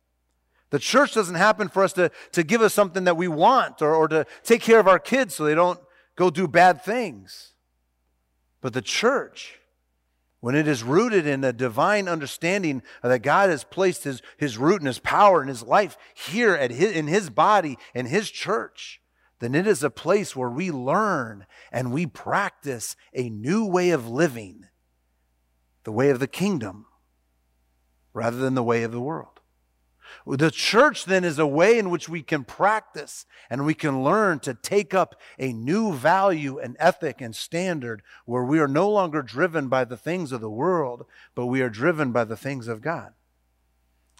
The 0.70 0.78
church 0.78 1.14
doesn't 1.14 1.36
happen 1.36 1.68
for 1.68 1.82
us 1.82 1.94
to, 1.94 2.10
to 2.32 2.42
give 2.42 2.60
us 2.60 2.74
something 2.74 3.04
that 3.04 3.16
we 3.16 3.28
want 3.28 3.80
or, 3.80 3.94
or 3.94 4.06
to 4.08 4.26
take 4.42 4.60
care 4.60 4.78
of 4.78 4.86
our 4.86 4.98
kids 4.98 5.34
so 5.34 5.44
they 5.44 5.54
don't 5.54 5.80
go 6.16 6.28
do 6.28 6.46
bad 6.46 6.84
things. 6.84 7.52
But 8.60 8.74
the 8.74 8.82
church 8.82 9.57
when 10.40 10.54
it 10.54 10.68
is 10.68 10.82
rooted 10.82 11.26
in 11.26 11.42
a 11.42 11.52
divine 11.52 12.08
understanding 12.08 12.82
that 13.02 13.22
God 13.22 13.50
has 13.50 13.64
placed 13.64 14.04
his, 14.04 14.22
his 14.36 14.56
root 14.56 14.80
and 14.80 14.86
his 14.86 15.00
power 15.00 15.40
and 15.40 15.48
his 15.48 15.62
life 15.62 15.98
here 16.14 16.54
at 16.54 16.70
his, 16.70 16.92
in 16.92 17.08
his 17.08 17.28
body 17.28 17.76
and 17.94 18.06
his 18.06 18.30
church, 18.30 19.00
then 19.40 19.54
it 19.54 19.66
is 19.66 19.82
a 19.82 19.90
place 19.90 20.36
where 20.36 20.50
we 20.50 20.70
learn 20.70 21.46
and 21.72 21.92
we 21.92 22.06
practice 22.06 22.96
a 23.12 23.28
new 23.28 23.64
way 23.64 23.90
of 23.90 24.08
living, 24.08 24.66
the 25.84 25.92
way 25.92 26.10
of 26.10 26.20
the 26.20 26.28
kingdom, 26.28 26.86
rather 28.12 28.36
than 28.36 28.54
the 28.54 28.62
way 28.62 28.82
of 28.82 28.92
the 28.92 29.00
world. 29.00 29.37
The 30.26 30.50
church 30.50 31.04
then 31.04 31.24
is 31.24 31.38
a 31.38 31.46
way 31.46 31.78
in 31.78 31.90
which 31.90 32.08
we 32.08 32.22
can 32.22 32.44
practice 32.44 33.26
and 33.50 33.64
we 33.64 33.74
can 33.74 34.02
learn 34.02 34.40
to 34.40 34.54
take 34.54 34.94
up 34.94 35.14
a 35.38 35.52
new 35.52 35.92
value 35.92 36.58
and 36.58 36.76
ethic 36.78 37.20
and 37.20 37.34
standard 37.34 38.02
where 38.24 38.44
we 38.44 38.58
are 38.58 38.68
no 38.68 38.88
longer 38.90 39.22
driven 39.22 39.68
by 39.68 39.84
the 39.84 39.96
things 39.96 40.32
of 40.32 40.40
the 40.40 40.50
world, 40.50 41.06
but 41.34 41.46
we 41.46 41.62
are 41.62 41.70
driven 41.70 42.12
by 42.12 42.24
the 42.24 42.36
things 42.36 42.68
of 42.68 42.80
God. 42.80 43.12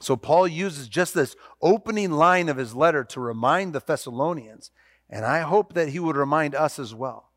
So 0.01 0.16
Paul 0.16 0.46
uses 0.46 0.88
just 0.88 1.14
this 1.14 1.37
opening 1.61 2.12
line 2.12 2.48
of 2.48 2.57
his 2.57 2.74
letter 2.74 3.03
to 3.05 3.20
remind 3.20 3.72
the 3.72 3.81
Thessalonians, 3.81 4.70
and 5.11 5.24
I 5.24 5.40
hope 5.40 5.74
that 5.74 5.88
he 5.88 5.98
would 5.98 6.16
remind 6.16 6.55
us 6.55 6.79
as 6.79 6.94
well 6.94 7.28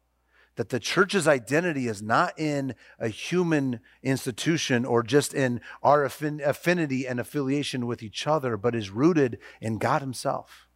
that 0.61 0.69
the 0.69 0.79
church's 0.79 1.27
identity 1.27 1.87
is 1.87 2.03
not 2.03 2.37
in 2.37 2.75
a 2.99 3.07
human 3.07 3.79
institution 4.03 4.85
or 4.85 5.01
just 5.01 5.33
in 5.33 5.59
our 5.81 6.05
affinity 6.05 7.07
and 7.07 7.19
affiliation 7.19 7.87
with 7.87 8.03
each 8.03 8.27
other, 8.27 8.57
but 8.57 8.75
is 8.75 8.91
rooted 8.91 9.39
in 9.59 9.79
God 9.79 10.03
Himself. 10.03 10.67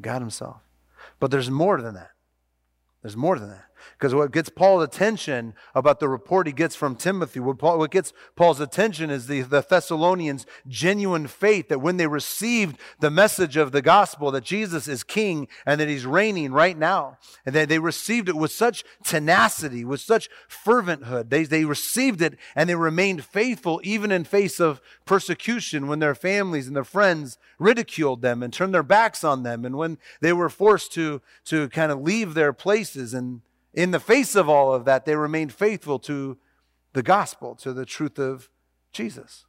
God 0.00 0.22
Himself. 0.22 0.62
But 1.20 1.30
there's 1.30 1.50
more 1.50 1.82
than 1.82 1.92
that. 1.92 2.12
There's 3.02 3.18
more 3.18 3.38
than 3.38 3.50
that. 3.50 3.66
Because 3.92 4.14
what 4.14 4.32
gets 4.32 4.48
Paul's 4.48 4.84
attention 4.84 5.54
about 5.74 6.00
the 6.00 6.08
report 6.08 6.46
he 6.46 6.52
gets 6.52 6.74
from 6.74 6.96
Timothy, 6.96 7.40
what, 7.40 7.58
Paul, 7.58 7.78
what 7.78 7.90
gets 7.90 8.12
Paul's 8.34 8.60
attention 8.60 9.10
is 9.10 9.26
the, 9.26 9.42
the 9.42 9.60
Thessalonians' 9.60 10.46
genuine 10.68 11.26
faith 11.26 11.68
that 11.68 11.80
when 11.80 11.96
they 11.96 12.06
received 12.06 12.78
the 13.00 13.10
message 13.10 13.56
of 13.56 13.72
the 13.72 13.82
gospel 13.82 14.30
that 14.30 14.44
Jesus 14.44 14.88
is 14.88 15.02
king 15.02 15.48
and 15.64 15.80
that 15.80 15.88
he's 15.88 16.06
reigning 16.06 16.52
right 16.52 16.76
now, 16.76 17.18
and 17.44 17.54
that 17.54 17.68
they 17.68 17.78
received 17.78 18.28
it 18.28 18.36
with 18.36 18.52
such 18.52 18.84
tenacity, 19.04 19.84
with 19.84 20.00
such 20.00 20.28
ferventhood. 20.48 21.30
They, 21.30 21.44
they 21.44 21.64
received 21.64 22.22
it 22.22 22.36
and 22.54 22.68
they 22.68 22.74
remained 22.74 23.24
faithful 23.24 23.80
even 23.82 24.12
in 24.12 24.24
face 24.24 24.60
of 24.60 24.80
persecution 25.04 25.86
when 25.86 25.98
their 25.98 26.14
families 26.14 26.66
and 26.66 26.76
their 26.76 26.84
friends 26.84 27.38
ridiculed 27.58 28.22
them 28.22 28.42
and 28.42 28.52
turned 28.52 28.74
their 28.74 28.82
backs 28.82 29.24
on 29.24 29.42
them, 29.42 29.64
and 29.64 29.76
when 29.76 29.98
they 30.20 30.32
were 30.32 30.48
forced 30.48 30.92
to, 30.92 31.20
to 31.44 31.68
kind 31.70 31.92
of 31.92 32.00
leave 32.00 32.34
their 32.34 32.52
places 32.52 33.14
and 33.14 33.40
in 33.76 33.90
the 33.90 34.00
face 34.00 34.34
of 34.34 34.48
all 34.48 34.74
of 34.74 34.86
that, 34.86 35.04
they 35.04 35.14
remained 35.14 35.52
faithful 35.52 35.98
to 36.00 36.38
the 36.94 37.02
gospel, 37.02 37.54
to 37.56 37.74
the 37.74 37.84
truth 37.84 38.18
of 38.18 38.48
Jesus. 38.90 39.44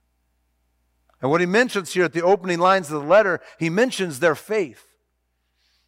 And 1.21 1.31
what 1.31 1.39
he 1.39 1.47
mentions 1.47 1.93
here 1.93 2.03
at 2.03 2.13
the 2.13 2.21
opening 2.21 2.59
lines 2.59 2.91
of 2.91 3.01
the 3.01 3.07
letter, 3.07 3.39
he 3.57 3.69
mentions 3.69 4.19
their 4.19 4.35
faith. 4.35 4.85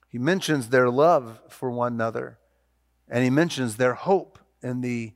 He 0.07 0.17
mentions 0.17 0.69
their 0.69 0.89
love 0.89 1.39
for 1.49 1.69
one 1.69 1.93
another. 1.93 2.39
And 3.09 3.23
he 3.23 3.29
mentions 3.29 3.75
their 3.75 3.93
hope 3.93 4.39
in 4.63 4.81
the 4.81 5.13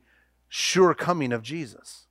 sure 0.48 0.94
coming 0.94 1.32
of 1.32 1.42
Jesus. 1.42 2.06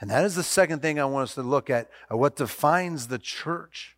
And 0.00 0.10
that 0.10 0.24
is 0.24 0.34
the 0.34 0.42
second 0.42 0.82
thing 0.82 0.98
I 0.98 1.04
want 1.04 1.28
us 1.28 1.34
to 1.36 1.42
look 1.42 1.70
at, 1.70 1.88
at 2.10 2.18
what 2.18 2.36
defines 2.36 3.08
the 3.08 3.18
church, 3.18 3.96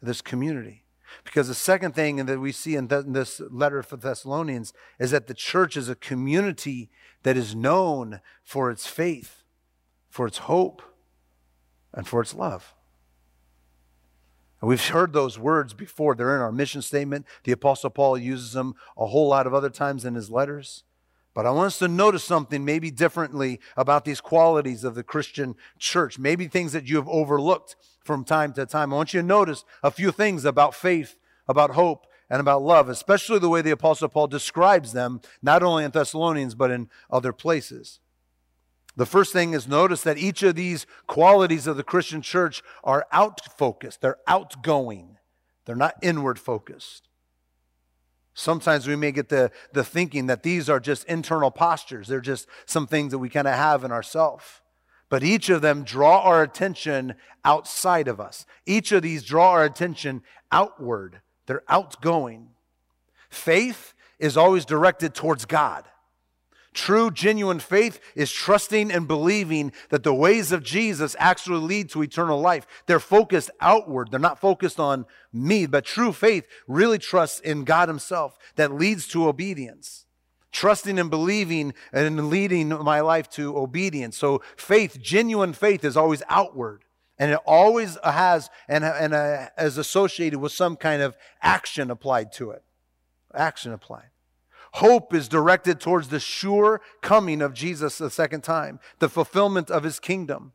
this 0.00 0.22
community. 0.22 0.81
Because 1.24 1.48
the 1.48 1.54
second 1.54 1.94
thing 1.94 2.16
that 2.16 2.40
we 2.40 2.52
see 2.52 2.76
in, 2.76 2.88
th- 2.88 3.04
in 3.04 3.12
this 3.12 3.40
letter 3.50 3.82
for 3.82 3.96
Thessalonians 3.96 4.72
is 4.98 5.10
that 5.10 5.26
the 5.26 5.34
church 5.34 5.76
is 5.76 5.88
a 5.88 5.94
community 5.94 6.90
that 7.22 7.36
is 7.36 7.54
known 7.54 8.20
for 8.42 8.70
its 8.70 8.86
faith, 8.86 9.42
for 10.08 10.26
its 10.26 10.38
hope, 10.38 10.82
and 11.92 12.06
for 12.06 12.20
its 12.20 12.34
love. 12.34 12.74
And 14.60 14.68
we've 14.68 14.88
heard 14.88 15.12
those 15.12 15.38
words 15.38 15.74
before. 15.74 16.14
They're 16.14 16.36
in 16.36 16.40
our 16.40 16.52
mission 16.52 16.82
statement. 16.82 17.26
The 17.44 17.52
Apostle 17.52 17.90
Paul 17.90 18.16
uses 18.16 18.52
them 18.52 18.74
a 18.96 19.06
whole 19.06 19.28
lot 19.28 19.46
of 19.46 19.52
other 19.52 19.70
times 19.70 20.04
in 20.04 20.14
his 20.14 20.30
letters. 20.30 20.84
But 21.34 21.46
I 21.46 21.50
want 21.50 21.68
us 21.68 21.78
to 21.78 21.88
notice 21.88 22.24
something 22.24 22.64
maybe 22.64 22.90
differently 22.90 23.60
about 23.76 24.04
these 24.04 24.20
qualities 24.20 24.84
of 24.84 24.94
the 24.94 25.02
Christian 25.02 25.54
church, 25.78 26.18
maybe 26.18 26.46
things 26.46 26.72
that 26.72 26.88
you 26.88 26.96
have 26.96 27.08
overlooked 27.08 27.76
from 28.04 28.24
time 28.24 28.52
to 28.54 28.66
time. 28.66 28.92
I 28.92 28.96
want 28.96 29.14
you 29.14 29.20
to 29.20 29.26
notice 29.26 29.64
a 29.82 29.90
few 29.90 30.12
things 30.12 30.44
about 30.44 30.74
faith, 30.74 31.16
about 31.48 31.70
hope, 31.70 32.06
and 32.28 32.40
about 32.40 32.62
love, 32.62 32.88
especially 32.88 33.38
the 33.38 33.48
way 33.48 33.62
the 33.62 33.70
Apostle 33.70 34.08
Paul 34.08 34.26
describes 34.26 34.92
them, 34.92 35.20
not 35.42 35.62
only 35.62 35.84
in 35.84 35.90
Thessalonians, 35.90 36.54
but 36.54 36.70
in 36.70 36.88
other 37.10 37.32
places. 37.32 38.00
The 38.96 39.06
first 39.06 39.32
thing 39.32 39.54
is 39.54 39.66
notice 39.66 40.02
that 40.02 40.18
each 40.18 40.42
of 40.42 40.54
these 40.54 40.86
qualities 41.06 41.66
of 41.66 41.76
the 41.76 41.82
Christian 41.82 42.20
church 42.20 42.62
are 42.84 43.06
out 43.10 43.40
focused, 43.56 44.00
they're 44.00 44.18
outgoing, 44.26 45.16
they're 45.64 45.76
not 45.76 45.94
inward 46.02 46.38
focused. 46.38 47.08
Sometimes 48.34 48.86
we 48.86 48.96
may 48.96 49.12
get 49.12 49.28
the, 49.28 49.50
the 49.72 49.84
thinking 49.84 50.26
that 50.26 50.42
these 50.42 50.70
are 50.70 50.80
just 50.80 51.04
internal 51.04 51.50
postures. 51.50 52.08
They're 52.08 52.20
just 52.20 52.48
some 52.66 52.86
things 52.86 53.12
that 53.12 53.18
we 53.18 53.28
kind 53.28 53.46
of 53.46 53.54
have 53.54 53.84
in 53.84 53.92
ourselves. 53.92 54.60
But 55.08 55.22
each 55.22 55.50
of 55.50 55.60
them 55.60 55.84
draw 55.84 56.20
our 56.20 56.42
attention 56.42 57.14
outside 57.44 58.08
of 58.08 58.18
us. 58.18 58.46
Each 58.64 58.92
of 58.92 59.02
these 59.02 59.22
draw 59.22 59.50
our 59.50 59.64
attention 59.64 60.22
outward. 60.50 61.20
They're 61.46 61.64
outgoing. 61.68 62.48
Faith 63.28 63.92
is 64.18 64.36
always 64.36 64.64
directed 64.64 65.14
towards 65.14 65.44
God. 65.44 65.84
True, 66.74 67.10
genuine 67.10 67.60
faith 67.60 68.00
is 68.14 68.32
trusting 68.32 68.90
and 68.90 69.06
believing 69.06 69.72
that 69.90 70.04
the 70.04 70.14
ways 70.14 70.52
of 70.52 70.62
Jesus 70.62 71.14
actually 71.18 71.60
lead 71.60 71.90
to 71.90 72.02
eternal 72.02 72.40
life. 72.40 72.66
They're 72.86 72.98
focused 72.98 73.50
outward. 73.60 74.10
They're 74.10 74.18
not 74.18 74.40
focused 74.40 74.80
on 74.80 75.04
me, 75.32 75.66
but 75.66 75.84
true 75.84 76.12
faith 76.12 76.46
really 76.66 76.98
trusts 76.98 77.40
in 77.40 77.64
God 77.64 77.88
Himself 77.88 78.38
that 78.56 78.72
leads 78.72 79.06
to 79.08 79.28
obedience. 79.28 80.06
Trusting 80.50 80.98
and 80.98 81.10
believing 81.10 81.74
and 81.92 82.28
leading 82.30 82.68
my 82.68 83.00
life 83.00 83.28
to 83.30 83.56
obedience. 83.56 84.16
So 84.16 84.42
faith, 84.56 84.98
genuine 85.00 85.52
faith 85.52 85.84
is 85.84 85.96
always 85.96 86.22
outward. 86.28 86.84
And 87.18 87.32
it 87.32 87.40
always 87.46 87.98
has 88.02 88.48
and, 88.66 88.82
and 88.82 89.12
uh, 89.12 89.48
is 89.58 89.76
associated 89.76 90.40
with 90.40 90.52
some 90.52 90.76
kind 90.76 91.02
of 91.02 91.16
action 91.42 91.90
applied 91.90 92.32
to 92.32 92.50
it. 92.50 92.64
Action 93.34 93.72
applied. 93.72 94.11
Hope 94.72 95.12
is 95.12 95.28
directed 95.28 95.80
towards 95.80 96.08
the 96.08 96.20
sure 96.20 96.80
coming 97.02 97.42
of 97.42 97.52
Jesus 97.52 97.98
the 97.98 98.10
second 98.10 98.42
time, 98.42 98.80
the 98.98 99.08
fulfillment 99.08 99.70
of 99.70 99.82
his 99.82 100.00
kingdom. 100.00 100.52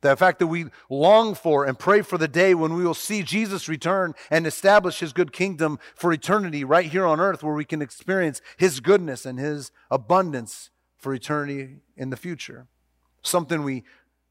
The 0.00 0.16
fact 0.16 0.38
that 0.38 0.46
we 0.46 0.66
long 0.88 1.34
for 1.34 1.64
and 1.64 1.78
pray 1.78 2.02
for 2.02 2.18
the 2.18 2.28
day 2.28 2.54
when 2.54 2.74
we 2.74 2.84
will 2.84 2.94
see 2.94 3.22
Jesus 3.22 3.68
return 3.68 4.14
and 4.30 4.46
establish 4.46 5.00
his 5.00 5.12
good 5.12 5.32
kingdom 5.32 5.78
for 5.96 6.12
eternity 6.12 6.62
right 6.62 6.86
here 6.86 7.04
on 7.04 7.20
earth, 7.20 7.42
where 7.42 7.54
we 7.54 7.64
can 7.64 7.82
experience 7.82 8.40
his 8.56 8.80
goodness 8.80 9.26
and 9.26 9.38
his 9.40 9.72
abundance 9.90 10.70
for 10.96 11.12
eternity 11.14 11.78
in 11.96 12.10
the 12.10 12.16
future. 12.16 12.68
Something 13.22 13.64
we 13.64 13.82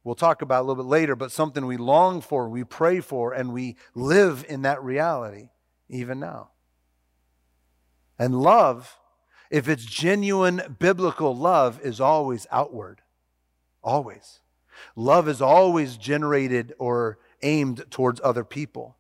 will 0.04 0.16
talk 0.16 0.42
about 0.42 0.62
a 0.62 0.66
little 0.66 0.84
bit 0.84 0.90
later, 0.90 1.16
but 1.16 1.32
something 1.32 1.66
we 1.66 1.76
long 1.76 2.22
for, 2.22 2.48
we 2.48 2.64
pray 2.64 3.02
for, 3.02 3.34
and 3.34 3.52
we 3.52 3.76
live 3.94 4.46
in 4.48 4.62
that 4.62 4.82
reality 4.82 5.50
even 5.90 6.20
now. 6.20 6.52
And 8.18 8.42
love 8.42 8.98
if 9.50 9.68
it's 9.68 9.86
genuine 9.86 10.76
biblical 10.80 11.36
love, 11.36 11.80
is 11.82 12.00
always 12.00 12.48
outward. 12.52 13.02
Always. 13.84 14.40
Love 14.96 15.28
is 15.28 15.42
always 15.42 15.98
generated 15.98 16.74
or 16.80 17.18
aimed 17.42 17.86
towards 17.90 18.22
other 18.24 18.44
people. 18.44 18.98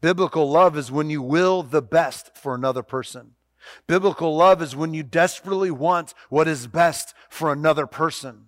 Biblical 0.00 0.50
love 0.50 0.76
is 0.76 0.92
when 0.92 1.08
you 1.08 1.22
will 1.22 1.62
the 1.62 1.82
best 1.82 2.36
for 2.36 2.54
another 2.54 2.82
person. 2.82 3.32
Biblical 3.86 4.36
love 4.36 4.60
is 4.60 4.76
when 4.76 4.92
you 4.92 5.02
desperately 5.02 5.70
want 5.70 6.12
what 6.28 6.46
is 6.46 6.66
best 6.66 7.14
for 7.30 7.50
another 7.50 7.86
person. 7.86 8.46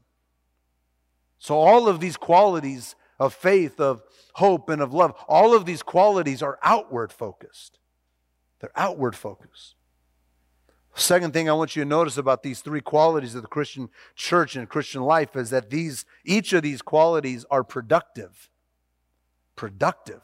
So, 1.39 1.55
all 1.55 1.89
of 1.89 2.01
these 2.01 2.17
qualities 2.17 2.95
of 3.19 3.33
faith, 3.33 3.81
of 3.81 4.03
hope, 4.35 4.69
and 4.69 4.83
of 4.83 4.93
love, 4.93 5.15
all 5.29 5.57
of 5.57 5.65
these 5.65 5.83
qualities 5.83 6.43
are 6.43 6.59
outward 6.63 7.13
focused. 7.13 7.79
They're 8.61 8.71
outward 8.77 9.17
focused. 9.17 9.76
Second 10.99 11.35
thing 11.35 11.47
I 11.47 11.53
want 11.53 11.77
you 11.77 11.85
to 11.85 11.89
notice 11.89 12.17
about 12.17 12.43
these 12.43 12.61
three 12.61 12.81
qualities 12.81 13.35
of 13.35 13.43
the 13.43 13.49
Christian 13.49 13.91
church 14.15 14.57
and 14.57 14.67
Christian 14.67 15.03
life 15.03 15.37
is 15.37 15.51
that 15.51 15.69
these 15.69 16.07
each 16.25 16.55
of 16.55 16.63
these 16.63 16.81
qualities 16.81 17.45
are 17.51 17.63
productive. 17.63 18.49
Productive. 19.57 20.23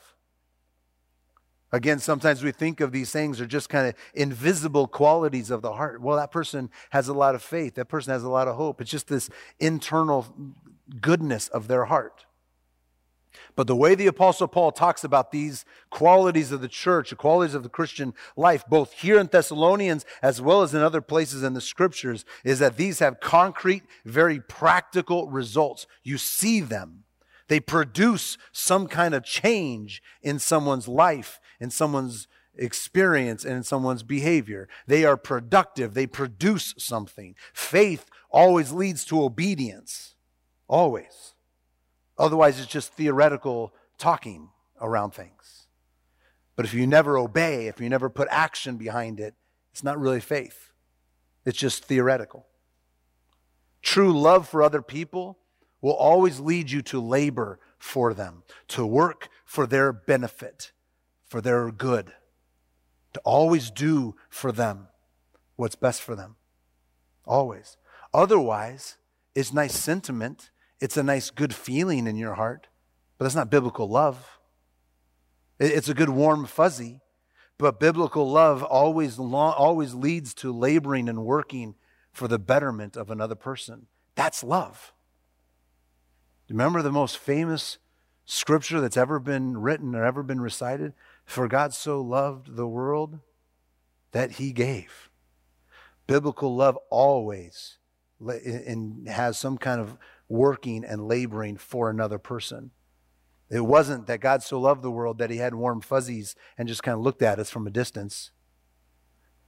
Again, 1.73 1.99
sometimes 1.99 2.43
we 2.43 2.53
think 2.53 2.81
of 2.81 2.91
these 2.91 3.13
things 3.13 3.39
are 3.39 3.47
just 3.47 3.69
kind 3.69 3.87
of 3.87 3.95
invisible 4.15 4.87
qualities 4.87 5.51
of 5.51 5.61
the 5.61 5.75
heart. 5.75 6.01
Well, 6.01 6.17
that 6.17 6.31
person 6.31 6.71
has 6.89 7.07
a 7.07 7.15
lot 7.15 7.35
of 7.35 7.43
faith. 7.43 7.75
That 7.75 7.87
person 7.87 8.15
has 8.15 8.25
a 8.25 8.31
lot 8.31 8.49
of 8.49 8.57
hope. 8.57 8.81
It's 8.81 8.91
just 8.91 9.09
this 9.09 9.29
internal 9.61 10.35
goodness 11.03 11.49
of 11.49 11.69
their 11.69 11.85
heart. 11.85 12.25
But 13.55 13.67
the 13.67 13.77
way 13.77 13.95
the 13.95 14.07
Apostle 14.07 14.49
Paul 14.49 14.73
talks 14.73 15.05
about 15.05 15.31
these 15.31 15.65
qualities 15.91 16.53
of 16.53 16.61
the 16.61 16.69
church, 16.69 17.11
the 17.11 17.17
qualities 17.17 17.55
of 17.55 17.63
the 17.63 17.69
Christian 17.69 18.15
life, 18.37 18.65
both 18.69 18.93
here 18.93 19.19
in 19.19 19.27
Thessalonians 19.27 20.05
as 20.23 20.41
well 20.41 20.63
as 20.63 20.75
in 20.75 20.81
other 20.81 21.01
places 21.01 21.43
in 21.43 21.55
the 21.55 21.61
scriptures, 21.61 22.25
is 22.45 22.59
that 22.59 22.77
these 22.77 22.99
have 23.01 23.21
concrete, 23.21 23.83
very 24.05 24.41
practical 24.41 25.29
results. 25.29 25.87
You 26.03 26.19
see 26.19 26.61
them. 26.61 27.05
They 27.49 27.61
produce 27.61 28.39
some 28.53 28.87
kind 28.87 29.15
of 29.15 29.25
change 29.25 30.03
in 30.23 30.39
someone's 30.39 30.89
life, 30.89 31.39
in 31.61 31.71
someone's 31.71 32.29
experience, 32.57 33.45
and 33.45 33.57
in 33.57 33.63
someone's 33.63 34.03
behavior. 34.03 34.69
They 34.87 35.05
are 35.05 35.17
productive. 35.17 35.95
They 35.95 36.07
produce 36.07 36.75
something. 36.79 37.35
Faith 37.53 38.09
always 38.31 38.73
leads 38.73 39.05
to 39.07 39.23
obedience. 39.23 40.15
Always. 40.69 41.32
Otherwise, 42.23 42.61
it's 42.61 42.71
just 42.71 42.93
theoretical 42.93 43.75
talking 43.99 44.49
around 44.81 45.11
things. 45.11 45.67
But 46.55 46.65
if 46.65 46.73
you 46.73 46.87
never 46.87 47.19
obey, 47.19 47.67
if 47.67 47.81
you 47.81 47.89
never 47.89 48.09
put 48.09 48.29
action 48.31 48.77
behind 48.77 49.19
it, 49.19 49.35
it's 49.73 49.83
not 49.83 49.99
really 49.99 50.21
faith, 50.21 50.71
it's 51.45 51.59
just 51.59 51.85
theoretical. 51.85 52.47
True 53.83 54.17
love 54.17 54.49
for 54.49 54.63
other 54.63 54.83
people 54.83 55.41
will 55.81 55.95
always 55.95 56.39
lead 56.39 56.71
you 56.71 56.81
to 56.83 57.01
labor 57.01 57.59
for 57.77 58.15
them, 58.15 58.45
to 58.69 58.87
work 58.87 59.29
for 59.45 59.67
their 59.67 59.93
benefit, 59.93 60.71
for 61.27 61.41
their 61.41 61.73
good, 61.73 62.13
to 63.15 63.21
always 63.25 63.69
do 63.69 64.15
for 64.29 64.53
them 64.53 64.87
what's 65.57 65.75
best 65.75 66.01
for 66.01 66.15
them. 66.15 66.37
Always. 67.27 67.77
Otherwise, 68.15 68.97
it's 69.35 69.53
nice 69.53 69.77
sentiment 69.77 70.52
it's 70.83 70.97
a 70.97 71.03
nice, 71.05 71.31
good 71.31 71.55
feeling 71.55 72.09
in 72.09 72.17
your 72.17 72.35
heart, 72.35 72.67
but 73.17 73.25
that's 73.25 73.37
not 73.37 73.51
biblical 73.51 73.89
love. 73.89 74.41
It's 75.61 75.89
a 75.89 75.95
good, 75.95 76.09
warm, 76.09 76.45
fuzzy, 76.45 77.01
but 77.57 77.79
biblical 77.79 78.29
love 78.29 78.65
always, 78.65 79.17
always 79.17 79.95
leads 79.95 80.35
to 80.35 80.53
laboring 80.53 81.09
and 81.09 81.25
working 81.25 81.77
for 82.13 82.27
the 82.27 82.41
betterment 82.41 82.97
of 82.97 83.13
another 83.13 83.37
person. 83.37 83.87
That's 84.17 84.43
love. 84.43 84.93
Remember 86.51 86.83
the 86.83 86.91
most 86.91 87.17
famous 87.17 87.79
scripture 88.25 88.81
that's 88.81 88.97
ever 88.97 89.21
been 89.21 89.59
written 89.59 89.95
or 89.95 90.05
ever 90.05 90.25
been 90.25 90.41
recited? 90.41 90.95
For 91.25 91.47
God 91.47 91.73
so 91.73 92.01
loved 92.01 92.57
the 92.57 92.67
world 92.67 93.21
that 94.11 94.33
he 94.33 94.53
gave. 94.53 95.11
Biblical 96.09 96.57
love 96.57 96.77
always 96.91 97.79
and 98.21 99.09
has 99.09 99.39
some 99.39 99.59
kind 99.59 99.81
of 99.81 99.97
working 100.33 100.83
and 100.85 101.07
laboring 101.07 101.57
for 101.57 101.91
another 101.91 102.19
person. 102.19 102.71
It 103.51 103.61
wasn't 103.61 104.07
that 104.07 104.21
God 104.21 104.43
so 104.43 104.59
loved 104.59 104.83
the 104.83 104.91
world 104.91 105.19
that 105.19 105.31
he 105.31 105.37
had 105.37 105.55
warm 105.55 105.83
fuzzies 105.83 106.35
and 106.57 106.67
just 106.67 106.83
kind 106.83 106.97
of 106.97 107.03
looked 107.05 107.21
at 107.21 107.39
us 107.39 107.51
from 107.51 107.67
a 107.67 107.71
distance. 107.71 108.31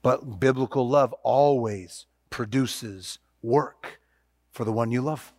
But 0.03 0.39
biblical 0.39 0.87
love 0.87 1.15
always 1.23 2.05
produces 2.29 3.19
work 3.41 3.99
for 4.53 4.67
the 4.67 4.73
one 4.73 4.91
you 4.91 5.01
love. 5.01 5.33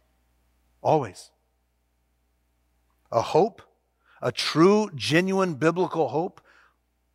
Always. 0.82 1.30
A 3.12 3.22
hope, 3.22 3.62
a 4.24 4.32
true, 4.32 4.90
genuine 4.96 5.54
biblical 5.54 6.08
hope, 6.08 6.42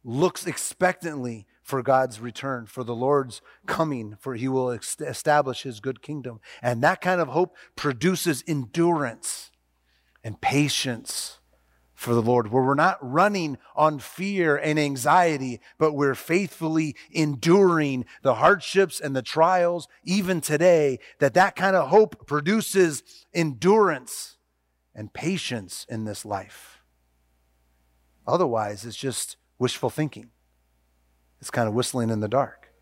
looks 0.04 0.46
expectantly 0.46 1.46
for 1.70 1.82
God's 1.82 2.20
return, 2.20 2.66
for 2.66 2.82
the 2.82 2.94
Lord's 2.94 3.40
coming, 3.66 4.16
for 4.18 4.34
he 4.34 4.48
will 4.48 4.72
establish 4.72 5.62
his 5.62 5.78
good 5.78 6.02
kingdom. 6.02 6.40
And 6.60 6.82
that 6.82 7.00
kind 7.00 7.20
of 7.20 7.28
hope 7.28 7.56
produces 7.76 8.42
endurance 8.46 9.52
and 10.24 10.40
patience 10.40 11.38
for 11.94 12.12
the 12.12 12.22
Lord, 12.22 12.50
where 12.50 12.64
we're 12.64 12.74
not 12.74 12.98
running 13.00 13.56
on 13.76 13.98
fear 13.98 14.56
and 14.56 14.80
anxiety, 14.80 15.60
but 15.78 15.92
we're 15.92 16.14
faithfully 16.14 16.96
enduring 17.10 18.04
the 18.22 18.34
hardships 18.34 18.98
and 18.98 19.14
the 19.14 19.22
trials, 19.22 19.86
even 20.02 20.40
today, 20.40 20.98
that 21.18 21.34
that 21.34 21.54
kind 21.54 21.76
of 21.76 21.88
hope 21.88 22.26
produces 22.26 23.02
endurance 23.32 24.38
and 24.94 25.12
patience 25.12 25.86
in 25.88 26.04
this 26.04 26.24
life. 26.24 26.82
Otherwise, 28.26 28.84
it's 28.84 28.96
just 28.96 29.36
wishful 29.58 29.90
thinking. 29.90 30.30
It's 31.40 31.50
kind 31.50 31.68
of 31.68 31.74
whistling 31.74 32.10
in 32.10 32.20
the 32.20 32.28
dark. 32.28 32.72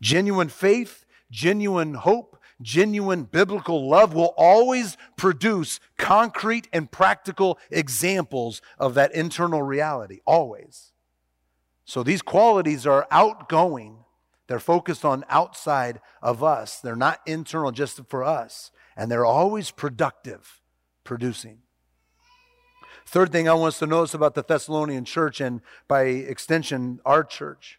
Genuine 0.00 0.48
faith, 0.48 1.04
genuine 1.30 1.94
hope, 1.94 2.38
genuine 2.62 3.24
biblical 3.24 3.88
love 3.88 4.14
will 4.14 4.34
always 4.36 4.96
produce 5.16 5.80
concrete 5.98 6.68
and 6.72 6.90
practical 6.90 7.58
examples 7.70 8.62
of 8.78 8.94
that 8.94 9.14
internal 9.14 9.62
reality, 9.62 10.20
always. 10.26 10.92
So 11.84 12.02
these 12.02 12.22
qualities 12.22 12.86
are 12.86 13.06
outgoing. 13.10 13.98
They're 14.46 14.58
focused 14.58 15.04
on 15.04 15.24
outside 15.28 16.00
of 16.22 16.42
us. 16.42 16.80
They're 16.80 16.96
not 16.96 17.20
internal 17.26 17.72
just 17.72 18.00
for 18.08 18.24
us. 18.24 18.70
and 18.96 19.10
they're 19.10 19.24
always 19.24 19.70
productive, 19.70 20.62
producing. 21.02 21.58
Third 23.06 23.32
thing 23.32 23.48
I 23.48 23.54
want 23.54 23.74
us 23.74 23.78
to 23.80 23.86
notice 23.86 24.14
about 24.14 24.34
the 24.34 24.42
Thessalonian 24.42 25.04
church, 25.04 25.40
and 25.40 25.60
by 25.88 26.02
extension, 26.04 27.00
our 27.04 27.22
church, 27.22 27.78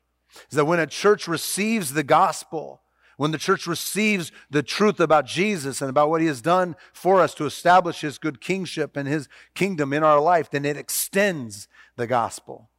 is 0.49 0.55
that 0.55 0.65
when 0.65 0.79
a 0.79 0.87
church 0.87 1.27
receives 1.27 1.93
the 1.93 2.03
gospel, 2.03 2.81
when 3.17 3.31
the 3.31 3.37
church 3.37 3.65
receives 3.65 4.31
the 4.49 4.63
truth 4.63 4.99
about 4.99 5.25
Jesus 5.25 5.81
and 5.81 5.89
about 5.89 6.09
what 6.09 6.21
he 6.21 6.27
has 6.27 6.41
done 6.41 6.75
for 6.93 7.21
us 7.21 7.33
to 7.35 7.45
establish 7.45 8.01
his 8.01 8.17
good 8.17 8.41
kingship 8.41 8.97
and 8.97 9.07
his 9.07 9.29
kingdom 9.53 9.93
in 9.93 10.03
our 10.03 10.19
life, 10.19 10.49
then 10.49 10.65
it 10.65 10.77
extends 10.77 11.67
the 11.95 12.07
gospel. 12.07 12.69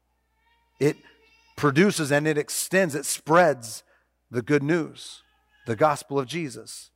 It 0.78 0.96
produces 1.56 2.12
and 2.12 2.26
it 2.26 2.36
extends, 2.36 2.94
it 2.94 3.06
spreads 3.06 3.82
the 4.30 4.42
good 4.42 4.62
news, 4.62 5.22
the 5.66 5.76
gospel 5.76 6.18
of 6.18 6.26
Jesus. 6.26 6.90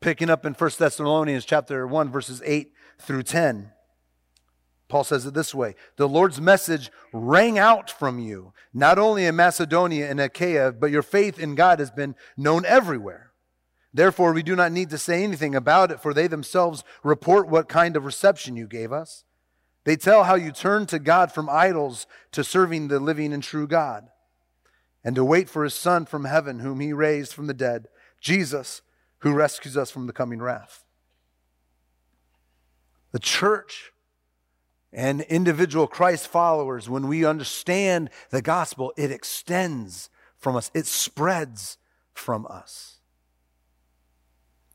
Picking 0.00 0.30
up 0.30 0.46
in 0.46 0.54
1 0.54 0.70
Thessalonians 0.78 1.44
chapter 1.44 1.86
1 1.86 2.10
verses 2.10 2.40
8 2.44 2.72
through 3.00 3.24
10. 3.24 3.72
Paul 4.88 5.04
says 5.04 5.26
it 5.26 5.34
this 5.34 5.54
way 5.54 5.74
The 5.96 6.08
Lord's 6.08 6.40
message 6.40 6.90
rang 7.12 7.58
out 7.58 7.90
from 7.90 8.18
you, 8.18 8.52
not 8.72 8.98
only 8.98 9.26
in 9.26 9.36
Macedonia 9.36 10.10
and 10.10 10.20
Achaia, 10.20 10.72
but 10.72 10.90
your 10.90 11.02
faith 11.02 11.38
in 11.38 11.54
God 11.54 11.78
has 11.78 11.90
been 11.90 12.14
known 12.36 12.64
everywhere. 12.64 13.30
Therefore, 13.92 14.32
we 14.32 14.42
do 14.42 14.56
not 14.56 14.72
need 14.72 14.90
to 14.90 14.98
say 14.98 15.22
anything 15.22 15.54
about 15.54 15.90
it, 15.90 16.00
for 16.00 16.12
they 16.12 16.26
themselves 16.26 16.84
report 17.02 17.48
what 17.48 17.68
kind 17.68 17.96
of 17.96 18.04
reception 18.04 18.56
you 18.56 18.66
gave 18.66 18.92
us. 18.92 19.24
They 19.84 19.96
tell 19.96 20.24
how 20.24 20.34
you 20.34 20.52
turned 20.52 20.88
to 20.90 20.98
God 20.98 21.32
from 21.32 21.48
idols 21.48 22.06
to 22.32 22.44
serving 22.44 22.88
the 22.88 23.00
living 23.00 23.32
and 23.32 23.42
true 23.42 23.66
God, 23.66 24.08
and 25.02 25.16
to 25.16 25.24
wait 25.24 25.48
for 25.48 25.64
his 25.64 25.74
Son 25.74 26.04
from 26.04 26.26
heaven, 26.26 26.58
whom 26.58 26.80
he 26.80 26.92
raised 26.92 27.32
from 27.32 27.46
the 27.46 27.54
dead, 27.54 27.88
Jesus, 28.20 28.82
who 29.20 29.32
rescues 29.32 29.76
us 29.76 29.90
from 29.90 30.06
the 30.06 30.12
coming 30.12 30.40
wrath. 30.40 30.84
The 33.12 33.18
church 33.18 33.92
and 34.92 35.20
individual 35.22 35.86
Christ 35.86 36.28
followers, 36.28 36.88
when 36.88 37.08
we 37.08 37.24
understand 37.24 38.10
the 38.30 38.42
gospel, 38.42 38.92
it 38.96 39.10
extends 39.10 40.10
from 40.36 40.56
us, 40.56 40.70
it 40.74 40.86
spreads 40.86 41.78
from 42.12 42.46
us. 42.48 42.98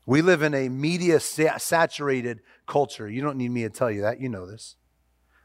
We 0.06 0.20
live 0.20 0.42
in 0.42 0.52
a 0.54 0.68
media 0.68 1.18
saturated 1.18 2.40
culture. 2.66 3.08
You 3.08 3.22
don't 3.22 3.38
need 3.38 3.50
me 3.50 3.62
to 3.62 3.70
tell 3.70 3.90
you 3.90 4.02
that. 4.02 4.20
You 4.20 4.28
know 4.28 4.46
this. 4.46 4.76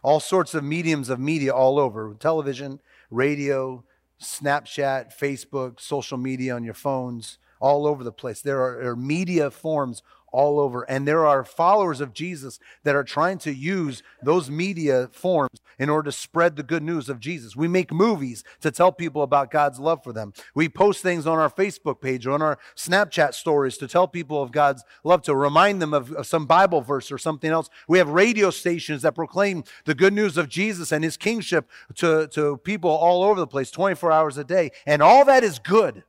All 0.04 0.20
sorts 0.20 0.54
of 0.54 0.64
mediums 0.64 1.10
of 1.10 1.20
media 1.20 1.54
all 1.54 1.80
over 1.80 2.14
television, 2.20 2.80
radio, 3.10 3.84
Snapchat, 4.22 5.18
Facebook, 5.18 5.80
social 5.80 6.18
media 6.18 6.56
on 6.56 6.64
your 6.64 6.74
phones, 6.74 7.38
all 7.62 7.88
over 7.88 8.04
the 8.04 8.12
place. 8.12 8.42
There 8.42 8.60
are, 8.60 8.90
are 8.90 8.96
media 8.96 9.50
forms 9.50 10.04
all 10.32 10.60
over. 10.60 10.84
And 10.84 11.08
there 11.08 11.26
are 11.26 11.44
followers 11.44 12.02
of 12.02 12.14
Jesus 12.14 12.60
that 12.84 12.96
are 12.96 13.04
trying 13.04 13.38
to 13.40 13.54
use 13.54 14.04
those 14.22 14.50
media 14.50 15.10
forms 15.12 15.62
in 15.78 15.90
order 15.90 16.12
to 16.12 16.18
spread 16.18 16.56
the 16.56 16.64
good 16.64 16.84
news 16.84 17.10
of 17.10 17.20
Jesus. 17.20 17.56
We 17.56 17.68
make 17.68 17.92
movies 17.92 18.44
to 18.62 18.72
tell 18.72 18.92
people 18.92 19.24
about 19.24 19.52
God's 19.52 19.80
love 19.80 20.04
for 20.04 20.14
them. 20.14 20.34
We 20.54 20.70
post 20.70 21.02
things 21.02 21.26
on 21.26 21.40
our 21.40 21.50
Facebook 21.50 22.02
page 22.02 22.28
or 22.28 22.32
on 22.32 22.42
our 22.42 22.60
Snapchat 22.76 23.34
stories 23.34 23.78
to 23.78 23.88
tell 23.88 24.08
people 24.08 24.42
of 24.42 24.52
God's 24.52 24.84
love, 25.04 25.22
to 25.24 25.36
remind 25.36 25.82
them 25.82 25.94
of, 25.94 26.12
of 26.12 26.28
some 26.28 26.46
Bible 26.46 26.82
verse 26.82 27.12
or 27.12 27.18
something 27.18 27.50
else. 27.50 27.70
We 27.88 27.98
have 27.98 28.10
radio 28.10 28.50
stations 28.50 29.02
that 29.04 29.16
proclaim 29.16 29.64
the 29.86 29.96
good 29.96 30.14
news 30.14 30.38
of 30.38 30.50
Jesus 30.50 30.92
and 30.92 31.04
his 31.04 31.18
kingship 31.18 31.70
to, 31.96 32.28
to 32.34 32.58
people 32.58 32.90
all 32.90 33.24
over 33.24 33.40
the 33.40 33.48
place 33.48 33.72
24 33.72 34.12
hours 34.12 34.38
a 34.38 34.44
day. 34.44 34.72
And 34.86 35.02
all 35.02 35.26
that 35.26 35.44
is 35.44 35.60
good. 35.60 36.04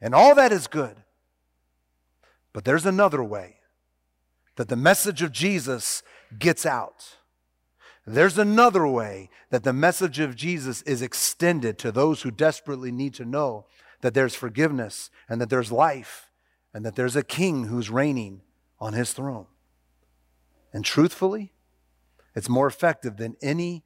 And 0.00 0.14
all 0.14 0.34
that 0.34 0.52
is 0.52 0.66
good. 0.66 0.96
But 2.52 2.64
there's 2.64 2.86
another 2.86 3.22
way 3.22 3.56
that 4.56 4.68
the 4.68 4.76
message 4.76 5.22
of 5.22 5.32
Jesus 5.32 6.02
gets 6.38 6.66
out. 6.66 7.16
There's 8.06 8.38
another 8.38 8.86
way 8.86 9.30
that 9.50 9.64
the 9.64 9.72
message 9.72 10.18
of 10.18 10.34
Jesus 10.34 10.82
is 10.82 11.02
extended 11.02 11.78
to 11.78 11.92
those 11.92 12.22
who 12.22 12.30
desperately 12.30 12.90
need 12.90 13.14
to 13.14 13.24
know 13.24 13.66
that 14.00 14.14
there's 14.14 14.34
forgiveness 14.34 15.10
and 15.28 15.40
that 15.40 15.50
there's 15.50 15.70
life 15.70 16.30
and 16.74 16.84
that 16.84 16.96
there's 16.96 17.16
a 17.16 17.22
king 17.22 17.64
who's 17.64 17.90
reigning 17.90 18.42
on 18.80 18.92
his 18.92 19.12
throne. 19.12 19.46
And 20.72 20.84
truthfully, 20.84 21.52
it's 22.34 22.48
more 22.48 22.66
effective 22.66 23.18
than 23.18 23.36
any 23.40 23.84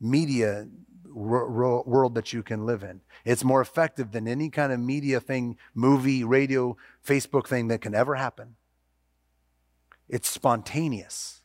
media 0.00 0.68
world 1.12 2.14
that 2.14 2.32
you 2.32 2.42
can 2.42 2.66
live 2.66 2.82
in. 2.82 3.00
It's 3.24 3.44
more 3.44 3.60
effective 3.60 4.12
than 4.12 4.28
any 4.28 4.50
kind 4.50 4.72
of 4.72 4.80
media 4.80 5.20
thing, 5.20 5.56
movie, 5.74 6.24
radio, 6.24 6.76
Facebook 7.06 7.46
thing 7.46 7.68
that 7.68 7.80
can 7.80 7.94
ever 7.94 8.14
happen. 8.14 8.56
It's 10.08 10.28
spontaneous. 10.28 11.42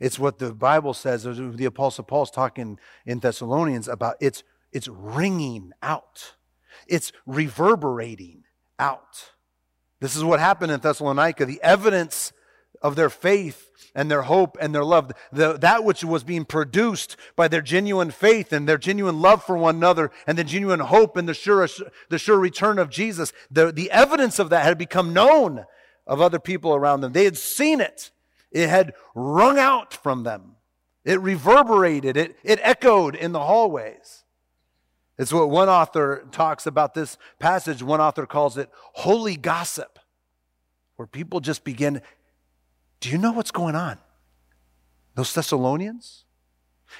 It's 0.00 0.18
what 0.18 0.38
the 0.38 0.52
Bible 0.52 0.94
says, 0.94 1.24
the 1.24 1.64
Apostle 1.64 2.04
Paul's 2.04 2.30
talking 2.30 2.78
in 3.06 3.20
Thessalonians 3.20 3.88
about 3.88 4.16
it's, 4.20 4.42
it's 4.72 4.88
ringing 4.88 5.72
out, 5.82 6.34
it's 6.86 7.12
reverberating 7.26 8.44
out. 8.78 9.32
This 10.00 10.16
is 10.16 10.24
what 10.24 10.40
happened 10.40 10.72
in 10.72 10.80
Thessalonica. 10.80 11.46
The 11.46 11.62
evidence 11.62 12.32
of 12.82 12.96
their 12.96 13.10
faith 13.10 13.70
and 13.94 14.10
their 14.10 14.22
hope 14.22 14.56
and 14.60 14.74
their 14.74 14.84
love, 14.84 15.12
the, 15.32 15.54
that 15.58 15.84
which 15.84 16.04
was 16.04 16.24
being 16.24 16.44
produced 16.44 17.16
by 17.36 17.48
their 17.48 17.60
genuine 17.60 18.10
faith 18.10 18.52
and 18.52 18.68
their 18.68 18.78
genuine 18.78 19.20
love 19.20 19.44
for 19.44 19.56
one 19.56 19.76
another 19.76 20.10
and 20.26 20.36
the 20.36 20.44
genuine 20.44 20.80
hope 20.80 21.16
and 21.16 21.28
the 21.28 21.34
sure, 21.34 21.66
the 22.08 22.18
sure 22.18 22.38
return 22.38 22.78
of 22.78 22.90
Jesus, 22.90 23.32
the, 23.50 23.70
the 23.72 23.90
evidence 23.90 24.38
of 24.38 24.50
that 24.50 24.64
had 24.64 24.78
become 24.78 25.12
known 25.12 25.64
of 26.06 26.20
other 26.20 26.38
people 26.38 26.74
around 26.74 27.00
them. 27.00 27.12
They 27.12 27.24
had 27.24 27.36
seen 27.36 27.80
it. 27.80 28.10
It 28.50 28.68
had 28.68 28.94
rung 29.14 29.58
out 29.58 29.94
from 29.94 30.24
them. 30.24 30.56
It 31.04 31.20
reverberated. 31.20 32.16
It, 32.16 32.36
it 32.42 32.60
echoed 32.62 33.14
in 33.14 33.32
the 33.32 33.40
hallways. 33.40 34.24
It's 35.18 35.32
what 35.32 35.50
one 35.50 35.68
author 35.68 36.26
talks 36.32 36.66
about 36.66 36.94
this 36.94 37.18
passage. 37.38 37.82
One 37.82 38.00
author 38.00 38.26
calls 38.26 38.56
it 38.56 38.70
holy 38.94 39.36
gossip, 39.36 39.98
where 40.96 41.06
people 41.06 41.40
just 41.40 41.64
begin 41.64 42.02
do 43.02 43.10
you 43.10 43.18
know 43.18 43.32
what's 43.32 43.50
going 43.50 43.74
on? 43.74 43.98
Those 45.16 45.34
Thessalonians? 45.34 46.24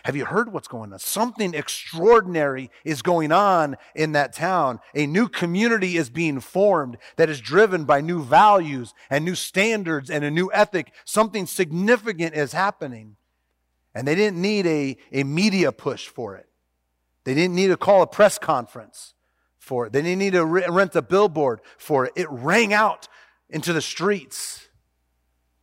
Have 0.02 0.16
you 0.16 0.24
heard 0.24 0.52
what's 0.52 0.66
going 0.66 0.92
on? 0.92 0.98
Something 0.98 1.54
extraordinary 1.54 2.70
is 2.84 3.02
going 3.02 3.30
on 3.30 3.76
in 3.94 4.12
that 4.12 4.32
town. 4.32 4.80
A 4.96 5.06
new 5.06 5.28
community 5.28 5.96
is 5.96 6.10
being 6.10 6.40
formed 6.40 6.98
that 7.16 7.30
is 7.30 7.40
driven 7.40 7.84
by 7.84 8.00
new 8.00 8.22
values 8.22 8.94
and 9.10 9.24
new 9.24 9.36
standards 9.36 10.10
and 10.10 10.24
a 10.24 10.30
new 10.30 10.50
ethic. 10.52 10.92
Something 11.04 11.46
significant 11.46 12.34
is 12.34 12.52
happening. 12.52 13.16
And 13.94 14.08
they 14.08 14.16
didn't 14.16 14.42
need 14.42 14.66
a, 14.66 14.96
a 15.12 15.22
media 15.22 15.70
push 15.70 16.08
for 16.08 16.34
it. 16.36 16.48
They 17.24 17.34
didn't 17.34 17.54
need 17.54 17.68
to 17.68 17.76
call 17.76 18.02
a 18.02 18.08
press 18.08 18.38
conference 18.38 19.14
for 19.58 19.86
it. 19.86 19.92
They 19.92 20.02
didn't 20.02 20.18
need 20.18 20.32
to 20.32 20.44
rent 20.44 20.96
a 20.96 21.02
billboard 21.02 21.60
for 21.78 22.06
it. 22.06 22.12
It 22.16 22.28
rang 22.28 22.72
out 22.72 23.06
into 23.48 23.72
the 23.72 23.82
streets 23.82 24.68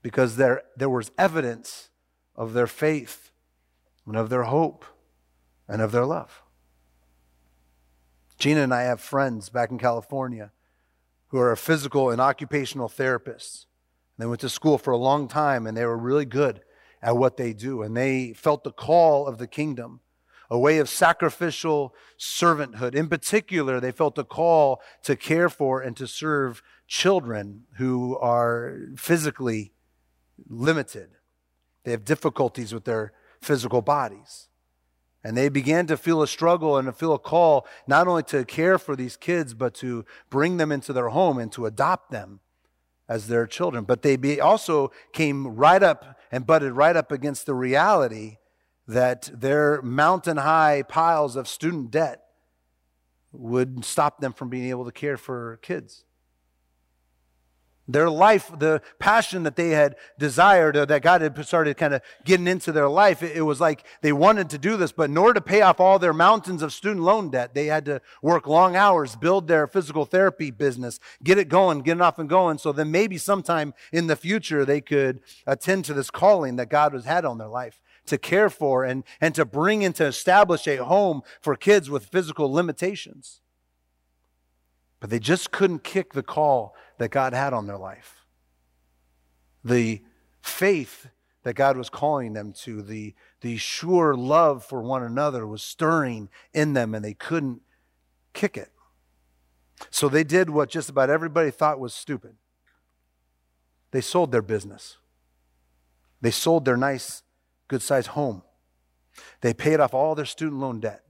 because 0.01 0.37
there, 0.37 0.63
there 0.75 0.89
was 0.89 1.11
evidence 1.17 1.89
of 2.35 2.53
their 2.53 2.67
faith 2.67 3.31
and 4.05 4.15
of 4.15 4.29
their 4.29 4.43
hope 4.43 4.85
and 5.67 5.81
of 5.81 5.91
their 5.91 6.05
love. 6.05 6.41
Gina 8.37 8.61
and 8.61 8.73
I 8.73 8.83
have 8.83 9.01
friends 9.01 9.49
back 9.49 9.69
in 9.69 9.77
California 9.77 10.51
who 11.27 11.37
are 11.37 11.55
physical 11.55 12.09
and 12.09 12.21
occupational 12.21 12.89
therapists. 12.89 13.65
They 14.17 14.25
went 14.25 14.41
to 14.41 14.49
school 14.49 14.77
for 14.77 14.91
a 14.91 14.97
long 14.97 15.27
time 15.27 15.67
and 15.67 15.77
they 15.77 15.85
were 15.85 15.97
really 15.97 16.25
good 16.25 16.61
at 17.01 17.17
what 17.17 17.37
they 17.37 17.53
do. 17.53 17.81
And 17.81 17.95
they 17.95 18.33
felt 18.33 18.63
the 18.63 18.71
call 18.71 19.27
of 19.27 19.37
the 19.37 19.47
kingdom, 19.47 20.01
a 20.49 20.57
way 20.57 20.79
of 20.79 20.89
sacrificial 20.89 21.93
servanthood. 22.17 22.95
In 22.95 23.07
particular, 23.07 23.79
they 23.79 23.91
felt 23.91 24.15
the 24.15 24.25
call 24.25 24.81
to 25.03 25.15
care 25.15 25.49
for 25.49 25.81
and 25.81 25.95
to 25.97 26.07
serve 26.07 26.61
children 26.87 27.63
who 27.77 28.17
are 28.17 28.79
physically 28.95 29.73
limited. 30.47 31.09
They 31.83 31.91
have 31.91 32.05
difficulties 32.05 32.73
with 32.73 32.85
their 32.85 33.13
physical 33.41 33.81
bodies. 33.81 34.47
And 35.23 35.35
they 35.35 35.49
began 35.49 35.85
to 35.87 35.97
feel 35.97 36.21
a 36.21 36.27
struggle 36.27 36.77
and 36.77 36.85
to 36.85 36.93
feel 36.93 37.13
a 37.13 37.19
call 37.19 37.67
not 37.87 38.07
only 38.07 38.23
to 38.23 38.45
care 38.45 38.77
for 38.77 38.95
these 38.95 39.17
kids, 39.17 39.53
but 39.53 39.73
to 39.75 40.05
bring 40.29 40.57
them 40.57 40.71
into 40.71 40.93
their 40.93 41.09
home 41.09 41.37
and 41.37 41.51
to 41.53 41.65
adopt 41.65 42.11
them 42.11 42.39
as 43.07 43.27
their 43.27 43.45
children. 43.45 43.83
But 43.83 44.01
they 44.01 44.15
be, 44.15 44.39
also 44.39 44.91
came 45.11 45.47
right 45.47 45.83
up 45.83 46.17
and 46.31 46.47
butted 46.47 46.73
right 46.73 46.95
up 46.95 47.11
against 47.11 47.45
the 47.45 47.53
reality 47.53 48.37
that 48.87 49.29
their 49.33 49.81
mountain 49.81 50.37
high 50.37 50.83
piles 50.87 51.35
of 51.35 51.47
student 51.47 51.91
debt 51.91 52.23
would 53.31 53.83
stop 53.83 54.19
them 54.19 54.33
from 54.33 54.49
being 54.49 54.69
able 54.69 54.85
to 54.85 54.91
care 54.91 55.17
for 55.17 55.59
kids. 55.61 56.05
Their 57.91 58.09
life, 58.09 58.51
the 58.55 58.83
passion 58.99 59.41
that 59.43 59.55
they 59.55 59.69
had 59.69 59.95
desired, 60.19 60.77
or 60.77 60.85
that 60.85 61.01
God 61.01 61.21
had 61.21 61.43
started 61.43 61.75
kind 61.75 61.95
of 61.95 62.03
getting 62.23 62.47
into 62.47 62.71
their 62.71 62.87
life, 62.87 63.23
it, 63.23 63.35
it 63.35 63.41
was 63.41 63.59
like 63.59 63.83
they 64.01 64.13
wanted 64.13 64.51
to 64.51 64.59
do 64.59 64.77
this, 64.77 64.91
but 64.91 65.09
in 65.09 65.17
order 65.17 65.33
to 65.33 65.41
pay 65.41 65.61
off 65.61 65.79
all 65.79 65.97
their 65.97 66.13
mountains 66.13 66.61
of 66.61 66.71
student 66.71 67.03
loan 67.03 67.31
debt, 67.31 67.55
they 67.55 67.65
had 67.65 67.85
to 67.85 67.99
work 68.21 68.45
long 68.45 68.75
hours, 68.75 69.15
build 69.15 69.47
their 69.47 69.65
physical 69.65 70.05
therapy 70.05 70.51
business, 70.51 70.99
get 71.23 71.39
it 71.39 71.49
going, 71.49 71.79
get 71.79 71.97
it 71.97 72.01
off 72.01 72.19
and 72.19 72.29
going, 72.29 72.59
so 72.59 72.71
then 72.71 72.91
maybe 72.91 73.17
sometime 73.17 73.73
in 73.91 74.05
the 74.05 74.15
future 74.15 74.65
they 74.65 74.81
could 74.81 75.19
attend 75.47 75.83
to 75.85 75.95
this 75.95 76.11
calling 76.11 76.57
that 76.57 76.69
God 76.69 76.93
has 76.93 77.05
had 77.05 77.25
on 77.25 77.39
their 77.39 77.47
life 77.47 77.81
to 78.05 78.19
care 78.19 78.51
for 78.51 78.83
and, 78.83 79.03
and 79.19 79.33
to 79.33 79.45
bring 79.45 79.83
and 79.83 79.95
to 79.95 80.05
establish 80.05 80.67
a 80.67 80.77
home 80.77 81.23
for 81.41 81.55
kids 81.55 81.89
with 81.89 82.05
physical 82.05 82.51
limitations. 82.51 83.41
But 84.99 85.09
they 85.09 85.19
just 85.19 85.51
couldn't 85.51 85.83
kick 85.83 86.13
the 86.13 86.23
call 86.23 86.75
that 86.99 87.09
God 87.09 87.33
had 87.33 87.53
on 87.53 87.65
their 87.65 87.77
life. 87.77 88.25
The 89.63 90.01
faith 90.41 91.07
that 91.43 91.55
God 91.55 91.77
was 91.77 91.89
calling 91.89 92.33
them 92.33 92.53
to, 92.53 92.81
the, 92.81 93.15
the 93.41 93.57
sure 93.57 94.13
love 94.13 94.63
for 94.63 94.81
one 94.81 95.03
another 95.03 95.47
was 95.47 95.63
stirring 95.63 96.29
in 96.53 96.73
them 96.73 96.93
and 96.93 97.03
they 97.03 97.13
couldn't 97.13 97.61
kick 98.33 98.57
it. 98.57 98.71
So 99.89 100.09
they 100.09 100.25
did 100.25 100.49
what 100.49 100.69
just 100.69 100.89
about 100.89 101.09
everybody 101.09 101.51
thought 101.51 101.79
was 101.79 101.93
stupid. 101.93 102.35
They 103.91 104.01
sold 104.01 104.31
their 104.31 104.41
business. 104.41 104.97
They 106.21 106.31
sold 106.31 106.65
their 106.65 106.77
nice, 106.77 107.23
good 107.69 107.81
sized 107.81 108.09
home. 108.09 108.43
They 109.41 109.53
paid 109.53 109.79
off 109.79 109.93
all 109.93 110.15
their 110.15 110.25
student 110.25 110.59
loan 110.59 110.81
debt. 110.81 111.03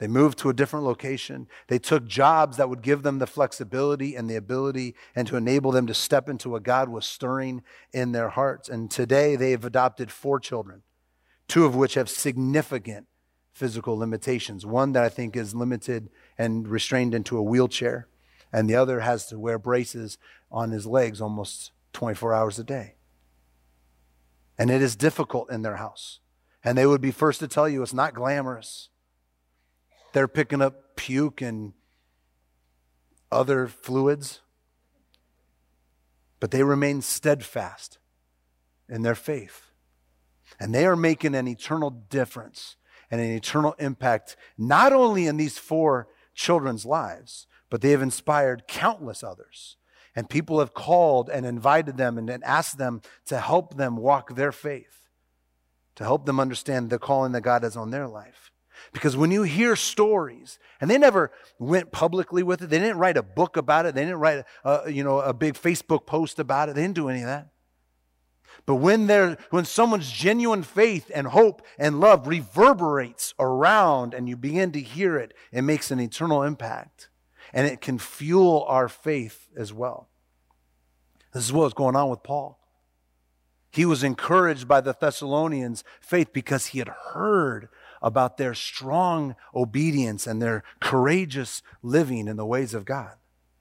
They 0.00 0.08
moved 0.08 0.38
to 0.38 0.48
a 0.48 0.54
different 0.54 0.86
location. 0.86 1.46
They 1.68 1.78
took 1.78 2.06
jobs 2.06 2.56
that 2.56 2.70
would 2.70 2.80
give 2.80 3.02
them 3.02 3.18
the 3.18 3.26
flexibility 3.26 4.16
and 4.16 4.30
the 4.30 4.36
ability 4.36 4.94
and 5.14 5.28
to 5.28 5.36
enable 5.36 5.72
them 5.72 5.86
to 5.86 5.92
step 5.92 6.26
into 6.26 6.48
what 6.48 6.62
God 6.62 6.88
was 6.88 7.04
stirring 7.04 7.62
in 7.92 8.12
their 8.12 8.30
hearts. 8.30 8.70
And 8.70 8.90
today 8.90 9.36
they 9.36 9.50
have 9.50 9.66
adopted 9.66 10.10
four 10.10 10.40
children, 10.40 10.80
two 11.48 11.66
of 11.66 11.76
which 11.76 11.94
have 11.94 12.08
significant 12.08 13.08
physical 13.52 13.94
limitations. 13.94 14.64
One 14.64 14.92
that 14.92 15.04
I 15.04 15.10
think 15.10 15.36
is 15.36 15.54
limited 15.54 16.08
and 16.38 16.66
restrained 16.66 17.14
into 17.14 17.36
a 17.36 17.42
wheelchair, 17.42 18.08
and 18.50 18.70
the 18.70 18.76
other 18.76 19.00
has 19.00 19.26
to 19.26 19.38
wear 19.38 19.58
braces 19.58 20.16
on 20.50 20.70
his 20.70 20.86
legs 20.86 21.20
almost 21.20 21.72
24 21.92 22.32
hours 22.32 22.58
a 22.58 22.64
day. 22.64 22.94
And 24.56 24.70
it 24.70 24.80
is 24.80 24.96
difficult 24.96 25.50
in 25.50 25.60
their 25.60 25.76
house. 25.76 26.20
And 26.64 26.78
they 26.78 26.86
would 26.86 27.02
be 27.02 27.10
first 27.10 27.40
to 27.40 27.48
tell 27.48 27.68
you 27.68 27.82
it's 27.82 27.92
not 27.92 28.14
glamorous. 28.14 28.88
They're 30.12 30.28
picking 30.28 30.62
up 30.62 30.96
puke 30.96 31.40
and 31.40 31.72
other 33.30 33.66
fluids. 33.66 34.40
But 36.40 36.50
they 36.50 36.62
remain 36.62 37.02
steadfast 37.02 37.98
in 38.88 39.02
their 39.02 39.14
faith. 39.14 39.70
And 40.58 40.74
they 40.74 40.86
are 40.86 40.96
making 40.96 41.34
an 41.34 41.46
eternal 41.46 41.90
difference 41.90 42.76
and 43.10 43.20
an 43.20 43.30
eternal 43.30 43.74
impact, 43.78 44.36
not 44.56 44.92
only 44.92 45.26
in 45.26 45.36
these 45.36 45.58
four 45.58 46.08
children's 46.34 46.86
lives, 46.86 47.46
but 47.68 47.80
they 47.80 47.90
have 47.90 48.02
inspired 48.02 48.66
countless 48.66 49.22
others. 49.22 49.76
And 50.16 50.28
people 50.28 50.58
have 50.58 50.74
called 50.74 51.30
and 51.30 51.46
invited 51.46 51.96
them 51.96 52.18
and, 52.18 52.44
asked 52.44 52.78
them 52.78 53.00
to 53.26 53.38
help 53.38 53.76
them 53.76 53.96
walk 53.96 54.34
their 54.34 54.52
faith, 54.52 55.08
to 55.94 56.04
help 56.04 56.26
them 56.26 56.40
understand 56.40 56.90
the 56.90 56.98
calling 56.98 57.32
that 57.32 57.42
God 57.42 57.62
has 57.62 57.76
on 57.76 57.90
their 57.90 58.08
life. 58.08 58.49
Because 58.92 59.16
when 59.16 59.30
you 59.30 59.42
hear 59.42 59.76
stories, 59.76 60.58
and 60.80 60.90
they 60.90 60.98
never 60.98 61.30
went 61.58 61.92
publicly 61.92 62.42
with 62.42 62.62
it, 62.62 62.70
they 62.70 62.78
didn't 62.78 62.98
write 62.98 63.16
a 63.16 63.22
book 63.22 63.56
about 63.56 63.86
it, 63.86 63.94
they 63.94 64.02
didn't 64.02 64.18
write 64.18 64.44
a, 64.64 64.90
you 64.90 65.04
know, 65.04 65.20
a 65.20 65.32
big 65.32 65.54
Facebook 65.54 66.06
post 66.06 66.38
about 66.38 66.68
it, 66.68 66.74
they 66.74 66.82
didn't 66.82 66.96
do 66.96 67.08
any 67.08 67.20
of 67.20 67.26
that. 67.26 67.48
But 68.66 68.76
when, 68.76 69.06
there, 69.06 69.38
when 69.50 69.64
someone's 69.64 70.10
genuine 70.10 70.62
faith 70.62 71.10
and 71.14 71.28
hope 71.28 71.62
and 71.78 72.00
love 72.00 72.26
reverberates 72.26 73.34
around 73.38 74.12
and 74.14 74.28
you 74.28 74.36
begin 74.36 74.72
to 74.72 74.80
hear 74.80 75.16
it, 75.16 75.34
it 75.52 75.62
makes 75.62 75.90
an 75.90 76.00
eternal 76.00 76.42
impact. 76.42 77.08
And 77.52 77.66
it 77.66 77.80
can 77.80 77.98
fuel 77.98 78.64
our 78.68 78.88
faith 78.88 79.48
as 79.56 79.72
well. 79.72 80.08
This 81.32 81.44
is 81.44 81.52
what 81.52 81.64
was 81.64 81.74
going 81.74 81.96
on 81.96 82.10
with 82.10 82.22
Paul. 82.22 82.58
He 83.72 83.84
was 83.84 84.02
encouraged 84.02 84.66
by 84.66 84.80
the 84.80 84.92
Thessalonians' 84.92 85.84
faith 86.00 86.32
because 86.32 86.66
he 86.66 86.80
had 86.80 86.88
heard 87.12 87.68
about 88.02 88.36
their 88.36 88.54
strong 88.54 89.36
obedience 89.54 90.26
and 90.26 90.40
their 90.40 90.62
courageous 90.80 91.62
living 91.82 92.28
in 92.28 92.36
the 92.36 92.46
ways 92.46 92.74
of 92.74 92.84
God. 92.84 93.14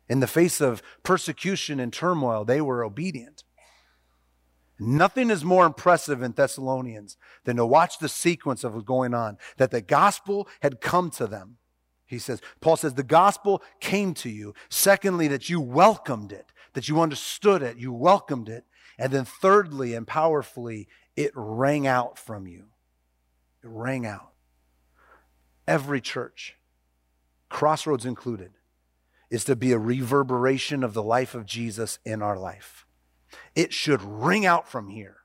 In 0.07 0.21
the 0.21 0.27
face 0.27 0.59
of 0.59 0.81
persecution 1.03 1.79
and 1.79 1.93
turmoil, 1.93 2.45
they 2.45 2.61
were 2.61 2.83
obedient. 2.83 3.43
Nothing 4.79 5.29
is 5.29 5.43
more 5.43 5.65
impressive 5.65 6.21
in 6.21 6.31
Thessalonians 6.31 7.17
than 7.43 7.57
to 7.57 7.65
watch 7.65 7.99
the 7.99 8.07
sequence 8.07 8.63
of 8.63 8.73
what's 8.73 8.85
going 8.85 9.13
on, 9.13 9.37
that 9.57 9.71
the 9.71 9.81
gospel 9.81 10.47
had 10.61 10.79
come 10.79 11.09
to 11.11 11.27
them. 11.27 11.57
He 12.05 12.17
says, 12.17 12.41
Paul 12.61 12.77
says, 12.77 12.93
the 12.93 13.03
gospel 13.03 13.61
came 13.81 14.13
to 14.15 14.29
you. 14.29 14.55
Secondly, 14.69 15.27
that 15.27 15.49
you 15.49 15.59
welcomed 15.61 16.31
it, 16.31 16.53
that 16.73 16.87
you 16.87 17.01
understood 17.01 17.61
it, 17.61 17.77
you 17.77 17.91
welcomed 17.91 18.49
it. 18.49 18.63
And 18.97 19.11
then 19.11 19.25
thirdly 19.25 19.93
and 19.93 20.07
powerfully, 20.07 20.87
it 21.15 21.31
rang 21.35 21.85
out 21.85 22.17
from 22.17 22.47
you. 22.47 22.65
It 23.63 23.69
rang 23.69 24.05
out. 24.05 24.28
Every 25.69 26.01
church, 26.01 26.55
Crossroads 27.47 28.03
included, 28.03 28.53
is 29.29 29.43
to 29.43 29.55
be 29.55 29.71
a 29.71 29.77
reverberation 29.77 30.83
of 30.83 30.95
the 30.95 31.03
life 31.03 31.35
of 31.35 31.45
Jesus 31.45 31.99
in 32.03 32.23
our 32.23 32.39
life. 32.39 32.87
It 33.53 33.71
should 33.71 34.01
ring 34.01 34.47
out 34.47 34.67
from 34.67 34.89
here. 34.89 35.17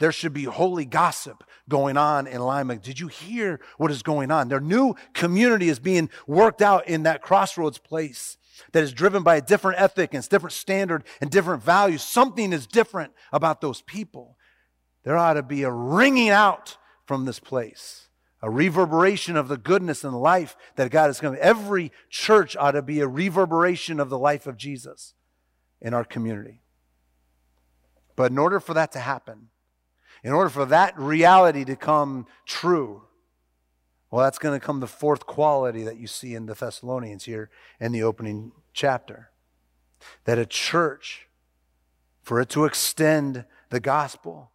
There 0.00 0.10
should 0.10 0.32
be 0.32 0.44
holy 0.44 0.84
gossip 0.84 1.44
going 1.68 1.96
on 1.96 2.26
in 2.26 2.40
Lima. 2.40 2.78
Did 2.78 2.98
you 2.98 3.06
hear 3.06 3.60
what 3.76 3.92
is 3.92 4.02
going 4.02 4.32
on? 4.32 4.48
Their 4.48 4.58
new 4.58 4.96
community 5.14 5.68
is 5.68 5.78
being 5.78 6.10
worked 6.26 6.60
out 6.60 6.88
in 6.88 7.04
that 7.04 7.22
crossroads 7.22 7.78
place 7.78 8.36
that 8.72 8.82
is 8.82 8.92
driven 8.92 9.22
by 9.22 9.36
a 9.36 9.40
different 9.40 9.80
ethic 9.80 10.12
and 10.12 10.28
different 10.28 10.54
standard 10.54 11.04
and 11.20 11.30
different 11.30 11.62
values. 11.62 12.02
Something 12.02 12.52
is 12.52 12.66
different 12.66 13.12
about 13.32 13.60
those 13.60 13.82
people. 13.82 14.36
There 15.04 15.16
ought 15.16 15.34
to 15.34 15.44
be 15.44 15.62
a 15.62 15.70
ringing 15.70 16.30
out 16.30 16.78
from 17.06 17.26
this 17.26 17.38
place, 17.38 18.07
a 18.40 18.50
reverberation 18.50 19.36
of 19.36 19.48
the 19.48 19.56
goodness 19.56 20.04
and 20.04 20.14
life 20.14 20.56
that 20.76 20.90
God 20.90 21.06
has 21.06 21.20
come. 21.20 21.36
Every 21.40 21.92
church 22.08 22.56
ought 22.56 22.72
to 22.72 22.82
be 22.82 23.00
a 23.00 23.08
reverberation 23.08 23.98
of 23.98 24.10
the 24.10 24.18
life 24.18 24.46
of 24.46 24.56
Jesus 24.56 25.14
in 25.80 25.94
our 25.94 26.04
community. 26.04 26.62
But 28.16 28.30
in 28.30 28.38
order 28.38 28.60
for 28.60 28.74
that 28.74 28.92
to 28.92 29.00
happen, 29.00 29.48
in 30.22 30.32
order 30.32 30.50
for 30.50 30.66
that 30.66 30.98
reality 30.98 31.64
to 31.64 31.76
come 31.76 32.26
true, 32.46 33.02
well, 34.10 34.24
that's 34.24 34.38
going 34.38 34.58
to 34.58 34.64
come 34.64 34.80
the 34.80 34.86
fourth 34.86 35.26
quality 35.26 35.82
that 35.84 35.98
you 35.98 36.06
see 36.06 36.34
in 36.34 36.46
the 36.46 36.54
Thessalonians 36.54 37.24
here 37.24 37.50
in 37.78 37.92
the 37.92 38.02
opening 38.02 38.52
chapter. 38.72 39.30
That 40.24 40.38
a 40.38 40.46
church, 40.46 41.28
for 42.22 42.40
it 42.40 42.48
to 42.50 42.64
extend 42.64 43.44
the 43.70 43.80
gospel, 43.80 44.52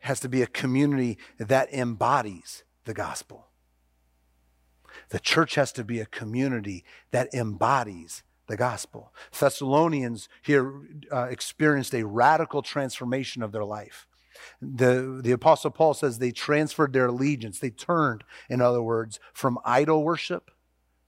has 0.00 0.20
to 0.20 0.28
be 0.28 0.42
a 0.42 0.46
community 0.46 1.18
that 1.38 1.72
embodies 1.72 2.64
the 2.84 2.94
gospel. 2.94 3.48
The 5.10 5.20
church 5.20 5.54
has 5.54 5.72
to 5.72 5.84
be 5.84 6.00
a 6.00 6.06
community 6.06 6.84
that 7.10 7.32
embodies 7.34 8.22
the 8.46 8.56
gospel. 8.56 9.14
Thessalonians 9.38 10.28
here 10.42 10.72
uh, 11.12 11.28
experienced 11.30 11.94
a 11.94 12.04
radical 12.04 12.62
transformation 12.62 13.42
of 13.42 13.52
their 13.52 13.64
life. 13.64 14.06
The, 14.60 15.20
the 15.22 15.32
Apostle 15.32 15.70
Paul 15.70 15.94
says 15.94 16.18
they 16.18 16.32
transferred 16.32 16.92
their 16.92 17.06
allegiance. 17.06 17.58
They 17.58 17.70
turned, 17.70 18.24
in 18.48 18.60
other 18.60 18.82
words, 18.82 19.20
from 19.32 19.58
idol 19.64 20.02
worship 20.02 20.50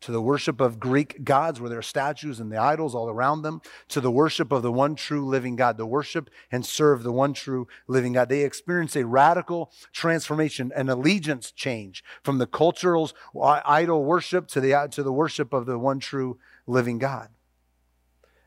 to 0.03 0.13
the 0.13 0.21
worship 0.21 0.61
of 0.61 0.79
Greek 0.79 1.25
gods, 1.25 1.61
where 1.61 1.71
there 1.71 1.79
are 1.79 1.83
statues 1.83 2.39
and 2.39 2.53
the 2.53 2.57
idols 2.57 2.95
all 2.95 3.09
around 3.09 3.43
them, 3.43 3.63
to 3.89 4.01
the 4.01 4.11
worship 4.11 4.53
of 4.53 4.63
the 4.63 4.73
one 4.73 4.95
true 4.95 5.27
living 5.27 5.57
God, 5.57 5.77
the 5.77 5.87
worship 5.87 6.31
and 6.51 6.65
serve 6.65 7.03
the 7.03 7.13
one 7.13 7.33
true 7.33 7.67
living 7.89 8.13
God. 8.13 8.29
They 8.29 8.43
experienced 8.43 8.97
a 8.97 9.07
radical 9.07 9.73
transformation, 9.93 10.73
an 10.77 10.89
allegiance 10.89 11.51
change 11.51 12.05
from 12.23 12.39
the 12.39 12.47
cultural 12.47 13.11
idol 13.35 14.05
worship 14.05 14.49
to 14.49 14.61
the, 14.61 14.89
to 14.91 15.03
the 15.03 15.13
worship 15.13 15.53
of 15.53 15.67
the 15.67 15.79
one 15.79 16.01
true 16.01 16.39
living 16.67 16.99
God. 16.99 17.29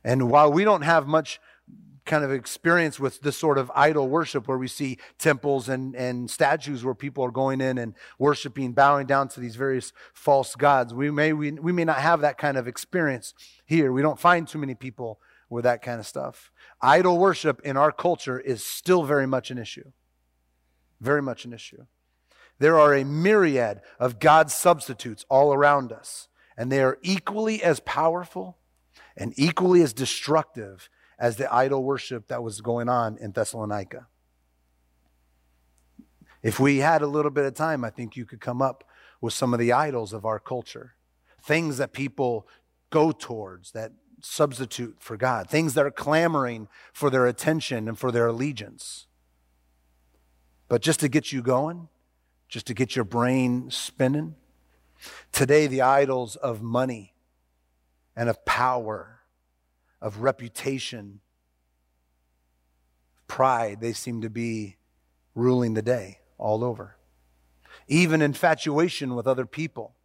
And 0.04 0.30
while 0.30 0.52
we 0.52 0.64
don't 0.64 0.84
have 0.84 1.08
much 1.08 1.40
kind 2.06 2.24
of 2.24 2.32
experience 2.32 3.00
with 3.00 3.22
this 3.22 3.36
sort 3.36 3.58
of 3.58 3.72
idol 3.76 4.08
worship 4.08 4.48
where 4.48 4.58
we 4.58 4.68
see 4.68 4.98
temples 5.18 5.68
and, 5.68 5.96
and 5.96 6.30
statues 6.30 6.84
where 6.86 6.94
people 6.94 7.24
are 7.26 7.32
going 7.32 7.62
in 7.62 7.78
and 7.78 7.96
worshiping, 8.20 8.74
bowing 8.74 9.08
down 9.08 9.28
to 9.30 9.40
these 9.40 9.56
various 9.56 9.92
false 10.14 10.56
gods. 10.56 10.94
We 10.94 11.10
may, 11.12 11.34
we, 11.34 11.52
we 11.52 11.72
may 11.72 11.84
not 11.84 11.98
have 11.98 12.22
that 12.22 12.38
kind 12.38 12.58
of 12.58 12.68
experience 12.68 13.34
here. 13.66 13.92
We 13.92 14.02
don't 14.02 14.20
find 14.20 14.48
too 14.48 14.60
many 14.60 14.76
people 14.76 15.20
with 15.50 15.64
that 15.64 15.82
kind 15.82 16.00
of 16.00 16.06
stuff. 16.06 16.52
Idol 16.82 17.18
worship 17.18 17.62
in 17.64 17.78
our 17.78 17.92
culture 17.92 18.40
is 18.40 18.64
still 18.64 19.04
very 19.04 19.28
much 19.28 19.52
an 19.52 19.58
issue. 19.58 19.92
Very 21.02 21.22
much 21.22 21.46
an 21.46 21.54
issue. 21.54 21.86
There 22.60 22.80
are 22.80 22.94
a 22.94 23.04
myriad 23.04 23.82
of 24.00 24.20
God 24.20 24.50
substitutes 24.50 25.26
all 25.30 25.54
around 25.54 25.92
us, 25.92 26.30
and 26.58 26.72
they 26.72 26.82
are 26.82 26.98
equally 27.02 27.62
as 27.62 27.80
powerful 27.82 28.58
and 29.18 29.34
equally 29.38 29.82
as 29.82 29.94
destructive 29.94 30.90
as 31.20 31.38
the 31.38 31.54
idol 31.54 31.84
worship 31.84 32.28
that 32.28 32.44
was 32.44 32.62
going 32.62 32.90
on 32.90 33.18
in 33.18 33.32
Thessalonica. 33.32 34.08
If 36.44 36.60
we 36.60 36.78
had 36.78 37.02
a 37.02 37.08
little 37.08 37.32
bit 37.32 37.46
of 37.46 37.54
time, 37.56 37.84
I 37.84 37.90
think 37.90 38.16
you 38.16 38.26
could 38.26 38.40
come 38.40 38.62
up 38.62 38.84
with 39.22 39.34
some 39.34 39.54
of 39.54 39.60
the 39.60 39.72
idols 39.72 40.14
of 40.14 40.26
our 40.26 40.40
culture, 40.40 40.96
things 41.42 41.78
that 41.78 41.94
people 41.94 42.48
go 42.92 43.12
towards 43.12 43.72
that 43.72 43.92
substitute 44.22 44.98
for 45.00 45.18
God, 45.18 45.50
things 45.50 45.74
that 45.74 45.86
are 45.86 45.92
clamoring 45.92 46.68
for 46.94 47.10
their 47.10 47.26
attention 47.26 47.88
and 47.88 47.98
for 47.98 48.12
their 48.12 48.28
allegiance. 48.28 49.08
But 50.68 50.82
just 50.82 51.00
to 51.02 51.08
get 51.08 51.32
you 51.32 51.42
going, 51.42 51.90
just 52.48 52.68
to 52.68 52.74
get 52.74 52.96
your 52.96 53.06
brain 53.06 53.70
spinning, 53.70 54.36
today 55.32 55.68
the 55.68 55.82
idols 55.82 56.36
of 56.36 56.62
money 56.62 57.14
and 58.16 58.30
of 58.30 58.46
power, 58.46 59.15
of 60.02 60.20
reputation, 60.20 61.22
pride, 63.28 63.82
they 63.82 63.94
seem 63.94 64.22
to 64.22 64.30
be 64.30 64.78
ruling 65.34 65.74
the 65.74 65.82
day 65.82 66.20
all 66.38 66.64
over. 66.64 66.98
Even 67.88 68.22
infatuation 68.22 69.16
with 69.16 69.28
other 69.28 69.46
people 69.46 69.96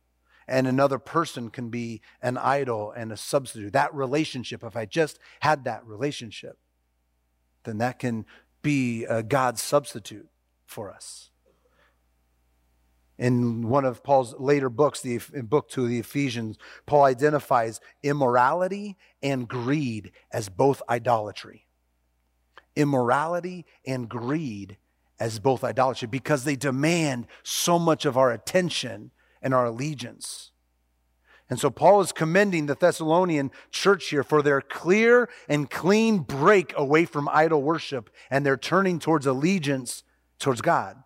and 0.48 0.66
another 0.66 0.98
person 0.98 1.48
can 1.48 1.70
be 1.70 2.02
an 2.20 2.36
idol 2.36 2.90
and 2.90 3.12
a 3.12 3.16
substitute. 3.16 3.72
That 3.72 3.94
relationship, 3.94 4.64
if 4.64 4.76
I 4.76 4.84
just 4.84 5.18
had 5.40 5.64
that 5.64 5.86
relationship, 5.86 6.58
then 7.64 7.78
that 7.78 7.98
can 7.98 8.26
be 8.60 9.04
a 9.04 9.22
God's 9.22 9.62
substitute 9.62 10.28
for 10.66 10.90
us. 10.90 11.29
In 13.20 13.68
one 13.68 13.84
of 13.84 14.02
Paul's 14.02 14.34
later 14.38 14.70
books, 14.70 15.02
the 15.02 15.20
in 15.34 15.44
book 15.44 15.68
two, 15.68 15.86
the 15.86 15.98
Ephesians, 15.98 16.56
Paul 16.86 17.04
identifies 17.04 17.78
immorality 18.02 18.96
and 19.22 19.46
greed 19.46 20.12
as 20.32 20.48
both 20.48 20.80
idolatry. 20.88 21.66
Immorality 22.74 23.66
and 23.86 24.08
greed 24.08 24.78
as 25.20 25.38
both 25.38 25.62
idolatry 25.62 26.08
because 26.08 26.44
they 26.44 26.56
demand 26.56 27.26
so 27.42 27.78
much 27.78 28.06
of 28.06 28.16
our 28.16 28.32
attention 28.32 29.10
and 29.42 29.52
our 29.52 29.66
allegiance. 29.66 30.52
And 31.50 31.60
so 31.60 31.68
Paul 31.68 32.00
is 32.00 32.12
commending 32.12 32.66
the 32.66 32.74
Thessalonian 32.74 33.50
church 33.70 34.08
here 34.08 34.22
for 34.22 34.40
their 34.40 34.62
clear 34.62 35.28
and 35.46 35.68
clean 35.68 36.20
break 36.20 36.72
away 36.74 37.04
from 37.04 37.28
idol 37.30 37.60
worship 37.60 38.08
and 38.30 38.46
their 38.46 38.56
turning 38.56 38.98
towards 38.98 39.26
allegiance 39.26 40.04
towards 40.38 40.62
God. 40.62 41.02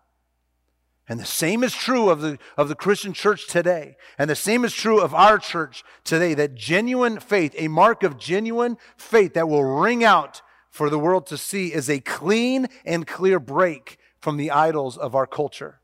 And 1.07 1.19
the 1.19 1.25
same 1.25 1.63
is 1.63 1.73
true 1.73 2.09
of 2.09 2.21
the, 2.21 2.39
of 2.57 2.67
the 2.67 2.75
Christian 2.75 3.13
church 3.13 3.47
today. 3.47 3.95
And 4.17 4.29
the 4.29 4.35
same 4.35 4.65
is 4.65 4.73
true 4.73 4.99
of 4.99 5.13
our 5.13 5.37
church 5.37 5.83
today 6.03 6.33
that 6.33 6.55
genuine 6.55 7.19
faith, 7.19 7.53
a 7.57 7.67
mark 7.67 8.01
of 8.01 8.17
genuine 8.17 8.77
faith 8.97 9.35
that 9.35 9.47
will 9.47 9.63
ring 9.63 10.03
out 10.03 10.41
for 10.71 10.89
the 10.89 10.97
world 10.97 11.27
to 11.27 11.37
see, 11.37 11.73
is 11.73 11.89
a 11.89 11.99
clean 11.99 12.67
and 12.85 13.05
clear 13.05 13.39
break 13.39 13.99
from 14.19 14.37
the 14.37 14.49
idols 14.49 14.97
of 14.97 15.13
our 15.13 15.27
culture. 15.27 15.79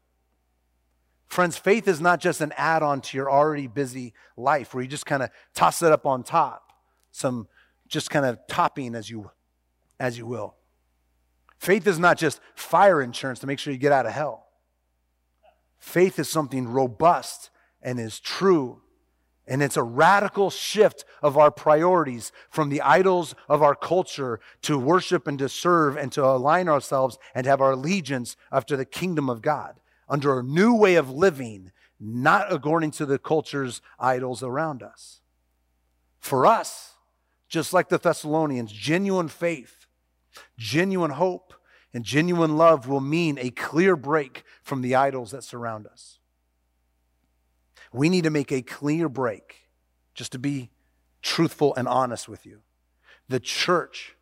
Friends, 1.27 1.55
faith 1.55 1.87
is 1.87 2.01
not 2.01 2.19
just 2.19 2.41
an 2.41 2.51
add 2.57 2.81
on 2.81 2.99
to 3.01 3.15
your 3.15 3.31
already 3.31 3.67
busy 3.67 4.13
life 4.35 4.73
where 4.73 4.81
you 4.81 4.89
just 4.89 5.05
kind 5.05 5.21
of 5.21 5.29
toss 5.53 5.83
it 5.83 5.91
up 5.91 6.05
on 6.05 6.23
top, 6.23 6.73
some 7.11 7.47
just 7.87 8.09
kind 8.09 8.25
of 8.25 8.39
topping 8.47 8.95
as 8.95 9.09
you, 9.09 9.29
as 9.99 10.17
you 10.17 10.25
will. 10.25 10.55
Faith 11.59 11.85
is 11.85 11.99
not 11.99 12.17
just 12.17 12.41
fire 12.55 13.01
insurance 13.01 13.37
to 13.39 13.47
make 13.47 13.59
sure 13.59 13.71
you 13.71 13.77
get 13.77 13.91
out 13.91 14.07
of 14.07 14.13
hell. 14.13 14.47
Faith 15.81 16.19
is 16.19 16.29
something 16.29 16.67
robust 16.67 17.49
and 17.81 17.99
is 17.99 18.19
true. 18.19 18.81
And 19.47 19.63
it's 19.63 19.75
a 19.75 19.83
radical 19.83 20.51
shift 20.51 21.03
of 21.23 21.37
our 21.37 21.49
priorities 21.49 22.31
from 22.49 22.69
the 22.69 22.81
idols 22.81 23.33
of 23.49 23.63
our 23.63 23.75
culture 23.75 24.39
to 24.61 24.77
worship 24.77 25.27
and 25.27 25.39
to 25.39 25.49
serve 25.49 25.97
and 25.97 26.11
to 26.11 26.23
align 26.23 26.69
ourselves 26.69 27.17
and 27.33 27.47
have 27.47 27.59
our 27.59 27.71
allegiance 27.71 28.37
after 28.51 28.77
the 28.77 28.85
kingdom 28.85 29.27
of 29.27 29.41
God 29.41 29.79
under 30.07 30.39
a 30.39 30.43
new 30.43 30.75
way 30.75 30.95
of 30.95 31.09
living, 31.09 31.71
not 31.99 32.53
according 32.53 32.91
to 32.91 33.05
the 33.05 33.17
culture's 33.17 33.81
idols 33.99 34.43
around 34.43 34.83
us. 34.83 35.19
For 36.19 36.45
us, 36.45 36.93
just 37.49 37.73
like 37.73 37.89
the 37.89 37.97
Thessalonians, 37.97 38.71
genuine 38.71 39.29
faith, 39.29 39.87
genuine 40.57 41.11
hope, 41.11 41.50
and 41.93 42.03
genuine 42.03 42.57
love 42.57 42.87
will 42.87 43.01
mean 43.01 43.37
a 43.39 43.49
clear 43.49 43.95
break 43.95 44.43
from 44.61 44.81
the 44.81 44.95
idols 44.95 45.31
that 45.31 45.43
surround 45.43 45.87
us. 45.87 46.19
We 47.91 48.09
need 48.09 48.23
to 48.23 48.29
make 48.29 48.51
a 48.51 48.61
clear 48.61 49.09
break, 49.09 49.67
just 50.13 50.31
to 50.31 50.39
be 50.39 50.69
truthful 51.21 51.75
and 51.75 51.87
honest 51.87 52.29
with 52.29 52.45
you. 52.45 52.61
The 53.27 53.39
church 53.39 54.15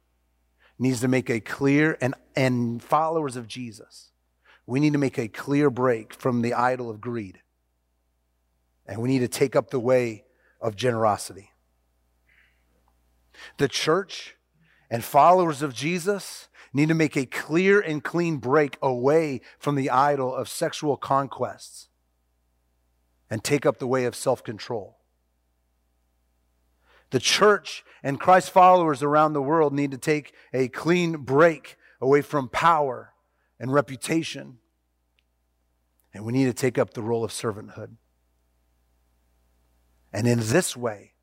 needs 0.80 1.02
to 1.02 1.08
make 1.08 1.30
a 1.30 1.40
clear, 1.40 1.98
and, 2.02 2.16
and 2.36 2.82
followers 2.82 3.36
of 3.36 3.48
Jesus 3.48 4.10
we 4.70 4.80
need 4.80 4.94
to 4.94 5.00
make 5.00 5.18
a 5.18 5.28
clear 5.28 5.72
break 5.72 6.14
from 6.14 6.44
the 6.44 6.54
idol 6.54 6.92
of 6.92 7.02
greed. 7.02 7.40
And 8.86 9.02
we 9.02 9.10
need 9.10 9.20
to 9.20 9.28
take 9.28 9.56
up 9.56 9.72
the 9.72 9.80
way 9.80 10.26
of 10.62 10.76
generosity. 10.76 11.50
The 13.58 13.68
church 13.68 14.36
and 14.88 15.04
followers 15.04 15.64
of 15.64 15.74
Jesus 15.74 16.49
need 16.74 16.90
to 16.90 16.96
make 16.96 17.16
a 17.16 17.26
clear 17.26 17.80
and 17.80 18.04
clean 18.04 18.38
break 18.38 18.78
away 18.82 19.42
from 19.58 19.76
the 19.76 19.90
idol 19.90 20.34
of 20.34 20.48
sexual 20.50 20.98
conquests 20.98 21.90
and 23.30 23.44
take 23.44 23.66
up 23.66 23.80
the 23.80 23.88
way 23.88 24.06
of 24.06 24.16
self 24.16 24.44
control. 24.44 24.98
The 27.12 27.20
church 27.20 27.84
and 28.04 28.20
Christ 28.20 28.52
followers 28.52 29.02
around 29.02 29.34
the 29.34 29.42
world 29.42 29.74
need 29.74 29.92
to 29.92 29.98
take 29.98 30.34
a 30.54 30.68
clean 30.68 31.18
break 31.18 31.78
away 32.00 32.22
from 32.22 32.50
power 32.50 33.14
and 33.60 33.74
reputation. 33.74 34.60
And 36.14 36.24
we 36.24 36.34
need 36.34 36.46
to 36.46 36.54
take 36.54 36.78
up 36.78 36.94
the 36.94 37.02
role 37.02 37.24
of 37.24 37.32
servanthood. 37.32 37.96
And 40.12 40.28
in 40.28 40.40
this 40.40 40.76
way, 40.76 41.14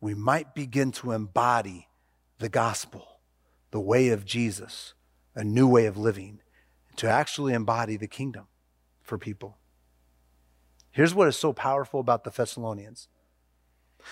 we 0.00 0.14
might 0.14 0.54
begin 0.54 0.92
to 0.92 1.12
embody 1.12 1.88
the 2.38 2.48
gospel, 2.48 3.06
the 3.70 3.80
way 3.80 4.08
of 4.08 4.24
Jesus, 4.24 4.94
a 5.34 5.44
new 5.44 5.66
way 5.66 5.86
of 5.86 5.96
living, 5.96 6.40
to 6.96 7.08
actually 7.08 7.54
embody 7.54 7.96
the 7.96 8.08
kingdom 8.08 8.46
for 9.02 9.18
people. 9.18 9.58
Here's 10.90 11.14
what 11.14 11.28
is 11.28 11.36
so 11.36 11.52
powerful 11.52 12.00
about 12.00 12.24
the 12.24 12.30
Thessalonians 12.30 13.08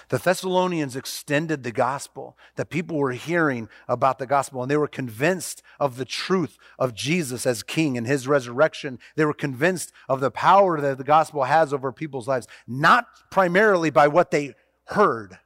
the 0.09 0.19
Thessalonians 0.19 0.97
extended 0.97 1.63
the 1.63 1.73
gospel, 1.73 2.37
that 2.57 2.71
people 2.71 2.97
were 2.97 3.13
hearing 3.13 3.69
about 3.89 4.19
the 4.19 4.27
gospel, 4.27 4.63
and 4.63 4.71
they 4.71 4.77
were 4.77 4.89
convinced 4.89 5.63
of 5.79 5.97
the 5.97 6.05
truth 6.05 6.59
of 6.79 6.95
Jesus 6.95 7.47
as 7.47 7.63
king 7.63 7.97
and 7.97 8.07
his 8.07 8.29
resurrection. 8.29 8.99
They 9.17 9.25
were 9.25 9.35
convinced 9.35 9.93
of 10.09 10.21
the 10.21 10.31
power 10.31 10.81
that 10.81 10.99
the 10.99 11.05
gospel 11.05 11.45
has 11.45 11.73
over 11.73 11.93
people's 11.93 12.29
lives, 12.29 12.47
not 12.67 13.07
primarily 13.31 13.91
by 13.91 14.09
what 14.09 14.31
they 14.31 14.55
heard, 14.87 15.39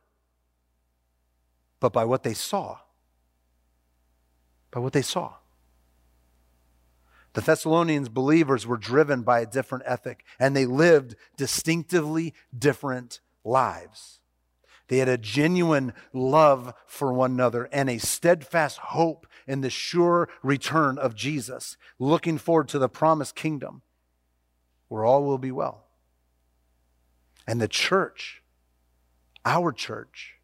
but 1.80 1.92
by 1.92 2.04
what 2.04 2.22
they 2.22 2.34
saw. 2.34 2.78
By 4.72 4.80
what 4.80 4.92
they 4.92 5.02
saw. 5.02 5.34
The 7.34 7.40
Thessalonians 7.40 8.08
believers 8.08 8.66
were 8.66 8.76
driven 8.76 9.22
by 9.22 9.40
a 9.40 9.46
different 9.46 9.84
ethic, 9.86 10.24
and 10.38 10.56
they 10.56 10.66
lived 10.66 11.14
distinctively 11.36 12.34
different 12.56 13.20
lives. 13.44 14.18
They 14.88 14.98
had 14.98 15.08
a 15.08 15.16
genuine 15.16 15.94
love 16.12 16.74
for 16.86 17.12
one 17.12 17.32
another 17.32 17.68
and 17.72 17.88
a 17.88 17.98
steadfast 17.98 18.78
hope 18.78 19.26
in 19.46 19.60
the 19.60 19.70
sure 19.70 20.28
return 20.42 20.98
of 20.98 21.14
Jesus, 21.14 21.76
looking 21.98 22.36
forward 22.36 22.68
to 22.68 22.78
the 22.78 22.88
promised 22.88 23.34
kingdom 23.34 23.82
where 24.88 25.04
all 25.04 25.24
will 25.24 25.38
be 25.38 25.52
well. 25.52 25.86
And 27.46 27.60
the 27.60 27.68
church, 27.68 28.42
our 29.44 29.72
church, 29.72 30.34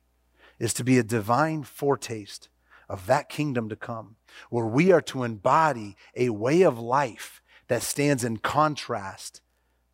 is 0.58 0.72
to 0.74 0.84
be 0.84 0.98
a 0.98 1.02
divine 1.02 1.62
foretaste 1.62 2.48
of 2.88 3.06
that 3.06 3.28
kingdom 3.28 3.68
to 3.68 3.76
come, 3.76 4.16
where 4.50 4.66
we 4.66 4.92
are 4.92 5.00
to 5.02 5.24
embody 5.24 5.96
a 6.16 6.30
way 6.30 6.62
of 6.62 6.78
life 6.78 7.42
that 7.68 7.82
stands 7.82 8.24
in 8.24 8.38
contrast 8.38 9.40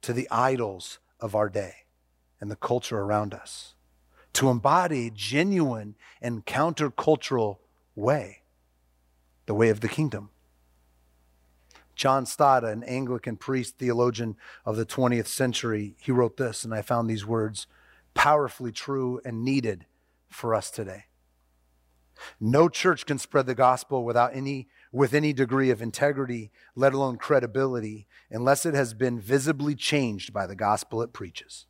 to 0.02 0.12
the 0.12 0.28
idols 0.30 0.98
of 1.20 1.34
our 1.34 1.48
day 1.48 1.74
and 2.40 2.50
the 2.50 2.56
culture 2.56 3.00
around 3.00 3.34
us 3.34 3.74
to 4.34 4.50
embody 4.50 5.06
a 5.06 5.10
genuine 5.10 5.94
and 6.20 6.44
countercultural 6.44 7.58
way, 7.94 8.42
the 9.46 9.54
way 9.54 9.70
of 9.70 9.80
the 9.80 9.88
kingdom. 9.88 10.30
John 11.94 12.26
Stott, 12.26 12.64
an 12.64 12.82
Anglican 12.82 13.36
priest, 13.36 13.78
theologian 13.78 14.36
of 14.66 14.76
the 14.76 14.84
20th 14.84 15.28
century, 15.28 15.94
he 16.00 16.10
wrote 16.10 16.36
this, 16.36 16.64
and 16.64 16.74
I 16.74 16.82
found 16.82 17.08
these 17.08 17.24
words 17.24 17.68
powerfully 18.14 18.72
true 18.72 19.20
and 19.24 19.44
needed 19.44 19.86
for 20.28 20.54
us 20.54 20.70
today. 20.70 21.04
No 22.40 22.68
church 22.68 23.06
can 23.06 23.18
spread 23.18 23.46
the 23.46 23.54
gospel 23.54 24.04
without 24.04 24.34
any 24.34 24.68
with 24.92 25.12
any 25.12 25.32
degree 25.32 25.70
of 25.70 25.82
integrity, 25.82 26.52
let 26.76 26.94
alone 26.94 27.16
credibility, 27.16 28.06
unless 28.30 28.64
it 28.64 28.74
has 28.74 28.94
been 28.94 29.18
visibly 29.18 29.74
changed 29.74 30.32
by 30.32 30.46
the 30.46 30.54
gospel 30.54 31.02
it 31.02 31.12
preaches. 31.12 31.66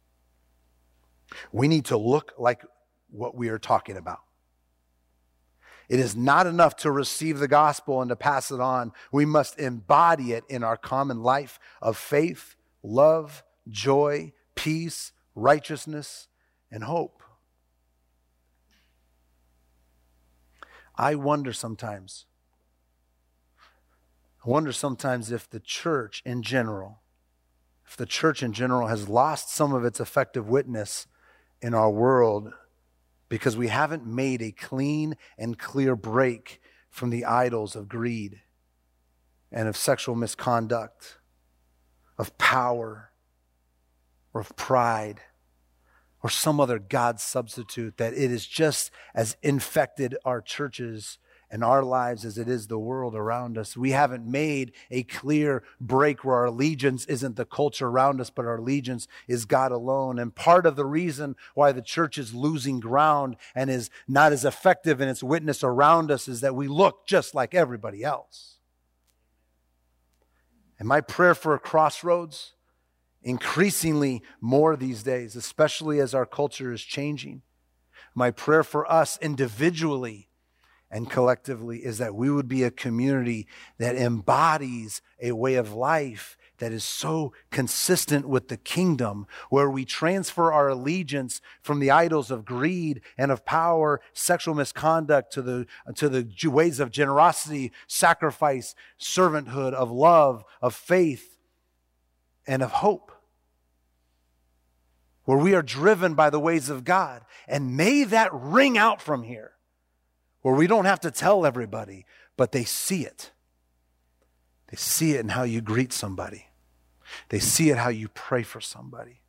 We 1.50 1.66
need 1.66 1.86
to 1.86 1.96
look 1.96 2.34
like 2.38 2.62
what 3.10 3.34
we 3.34 3.48
are 3.48 3.58
talking 3.58 3.96
about. 3.96 4.18
It 5.88 6.00
is 6.00 6.14
not 6.14 6.46
enough 6.46 6.76
to 6.76 6.90
receive 6.90 7.38
the 7.38 7.48
gospel 7.48 8.02
and 8.02 8.10
to 8.10 8.16
pass 8.16 8.50
it 8.50 8.60
on. 8.60 8.92
We 9.10 9.24
must 9.24 9.58
embody 9.58 10.32
it 10.32 10.44
in 10.48 10.62
our 10.62 10.76
common 10.76 11.22
life 11.22 11.58
of 11.80 11.96
faith, 11.96 12.56
love, 12.82 13.42
joy, 13.68 14.32
peace, 14.54 15.12
righteousness, 15.34 16.28
and 16.70 16.84
hope. 16.84 17.22
I 20.96 21.14
wonder 21.14 21.52
sometimes, 21.52 22.26
I 24.44 24.48
wonder 24.48 24.72
sometimes 24.72 25.32
if 25.32 25.48
the 25.48 25.60
church 25.60 26.22
in 26.24 26.42
general, 26.42 27.00
if 27.86 27.96
the 27.96 28.06
church 28.06 28.42
in 28.42 28.52
general 28.52 28.88
has 28.88 29.08
lost 29.08 29.50
some 29.50 29.72
of 29.72 29.84
its 29.84 30.00
effective 30.00 30.48
witness 30.48 31.06
in 31.60 31.74
our 31.74 31.90
world 31.90 32.52
because 33.28 33.56
we 33.56 33.68
haven't 33.68 34.06
made 34.06 34.42
a 34.42 34.52
clean 34.52 35.16
and 35.38 35.58
clear 35.58 35.96
break 35.96 36.60
from 36.90 37.10
the 37.10 37.24
idols 37.24 37.74
of 37.74 37.88
greed 37.88 38.42
and 39.50 39.66
of 39.66 39.76
sexual 39.76 40.14
misconduct, 40.14 41.18
of 42.18 42.36
power, 42.38 43.10
or 44.32 44.40
of 44.40 44.54
pride, 44.56 45.20
or 46.24 46.30
some 46.30 46.58
other 46.58 46.78
God 46.78 47.20
substitute, 47.20 47.98
that 47.98 48.14
it 48.14 48.30
is 48.30 48.46
just 48.46 48.90
as 49.14 49.36
infected 49.42 50.16
our 50.24 50.40
churches 50.40 51.18
and 51.50 51.62
our 51.62 51.82
lives 51.82 52.24
as 52.24 52.38
it 52.38 52.48
is 52.48 52.66
the 52.66 52.78
world 52.78 53.14
around 53.14 53.58
us. 53.58 53.76
We 53.76 53.90
haven't 53.90 54.26
made 54.26 54.72
a 54.90 55.02
clear 55.02 55.62
break 55.78 56.24
where 56.24 56.36
our 56.36 56.46
allegiance 56.46 57.04
isn't 57.04 57.36
the 57.36 57.44
culture 57.44 57.88
around 57.88 58.22
us, 58.22 58.30
but 58.30 58.46
our 58.46 58.56
allegiance 58.56 59.06
is 59.28 59.44
God 59.44 59.70
alone. 59.70 60.18
And 60.18 60.34
part 60.34 60.64
of 60.64 60.76
the 60.76 60.86
reason 60.86 61.36
why 61.52 61.72
the 61.72 61.82
church 61.82 62.16
is 62.16 62.32
losing 62.32 62.80
ground 62.80 63.36
and 63.54 63.68
is 63.68 63.90
not 64.08 64.32
as 64.32 64.46
effective 64.46 65.02
in 65.02 65.10
its 65.10 65.22
witness 65.22 65.62
around 65.62 66.10
us 66.10 66.26
is 66.26 66.40
that 66.40 66.56
we 66.56 66.68
look 66.68 67.06
just 67.06 67.34
like 67.34 67.54
everybody 67.54 68.02
else. 68.02 68.56
And 70.78 70.88
my 70.88 71.02
prayer 71.02 71.34
for 71.34 71.54
a 71.54 71.58
crossroads, 71.58 72.53
increasingly 73.24 74.22
more 74.40 74.76
these 74.76 75.02
days, 75.02 75.34
especially 75.34 75.98
as 75.98 76.14
our 76.14 76.26
culture 76.26 76.72
is 76.72 76.82
changing, 76.82 77.42
my 78.14 78.30
prayer 78.30 78.62
for 78.62 78.90
us 78.90 79.18
individually 79.20 80.28
and 80.90 81.10
collectively 81.10 81.78
is 81.78 81.98
that 81.98 82.14
we 82.14 82.30
would 82.30 82.46
be 82.46 82.62
a 82.62 82.70
community 82.70 83.48
that 83.78 83.96
embodies 83.96 85.02
a 85.20 85.32
way 85.32 85.56
of 85.56 85.72
life 85.72 86.36
that 86.58 86.70
is 86.70 86.84
so 86.84 87.32
consistent 87.50 88.28
with 88.28 88.46
the 88.46 88.56
kingdom, 88.56 89.26
where 89.50 89.68
we 89.68 89.84
transfer 89.84 90.52
our 90.52 90.68
allegiance 90.68 91.40
from 91.60 91.80
the 91.80 91.90
idols 91.90 92.30
of 92.30 92.44
greed 92.44 93.00
and 93.18 93.32
of 93.32 93.44
power, 93.44 94.00
sexual 94.12 94.54
misconduct, 94.54 95.32
to 95.32 95.42
the, 95.42 95.66
to 95.96 96.08
the 96.08 96.48
ways 96.48 96.78
of 96.78 96.92
generosity, 96.92 97.72
sacrifice, 97.88 98.76
servanthood, 99.00 99.72
of 99.72 99.90
love, 99.90 100.44
of 100.62 100.74
faith, 100.74 101.38
and 102.46 102.62
of 102.62 102.70
hope. 102.70 103.10
Where 105.24 105.38
we 105.38 105.54
are 105.54 105.62
driven 105.62 106.14
by 106.14 106.30
the 106.30 106.40
ways 106.40 106.68
of 106.68 106.84
God. 106.84 107.22
And 107.48 107.76
may 107.76 108.04
that 108.04 108.30
ring 108.32 108.76
out 108.76 109.00
from 109.00 109.22
here 109.22 109.52
where 110.42 110.54
we 110.54 110.66
don't 110.66 110.84
have 110.84 111.00
to 111.00 111.10
tell 111.10 111.46
everybody, 111.46 112.04
but 112.36 112.52
they 112.52 112.64
see 112.64 113.06
it. 113.06 113.30
They 114.68 114.76
see 114.76 115.12
it 115.12 115.20
in 115.20 115.30
how 115.30 115.44
you 115.44 115.60
greet 115.60 115.92
somebody, 115.92 116.48
they 117.28 117.38
see 117.38 117.70
it 117.70 117.78
how 117.78 117.90
you 117.90 118.08
pray 118.08 118.42
for 118.42 118.60
somebody, 118.60 119.22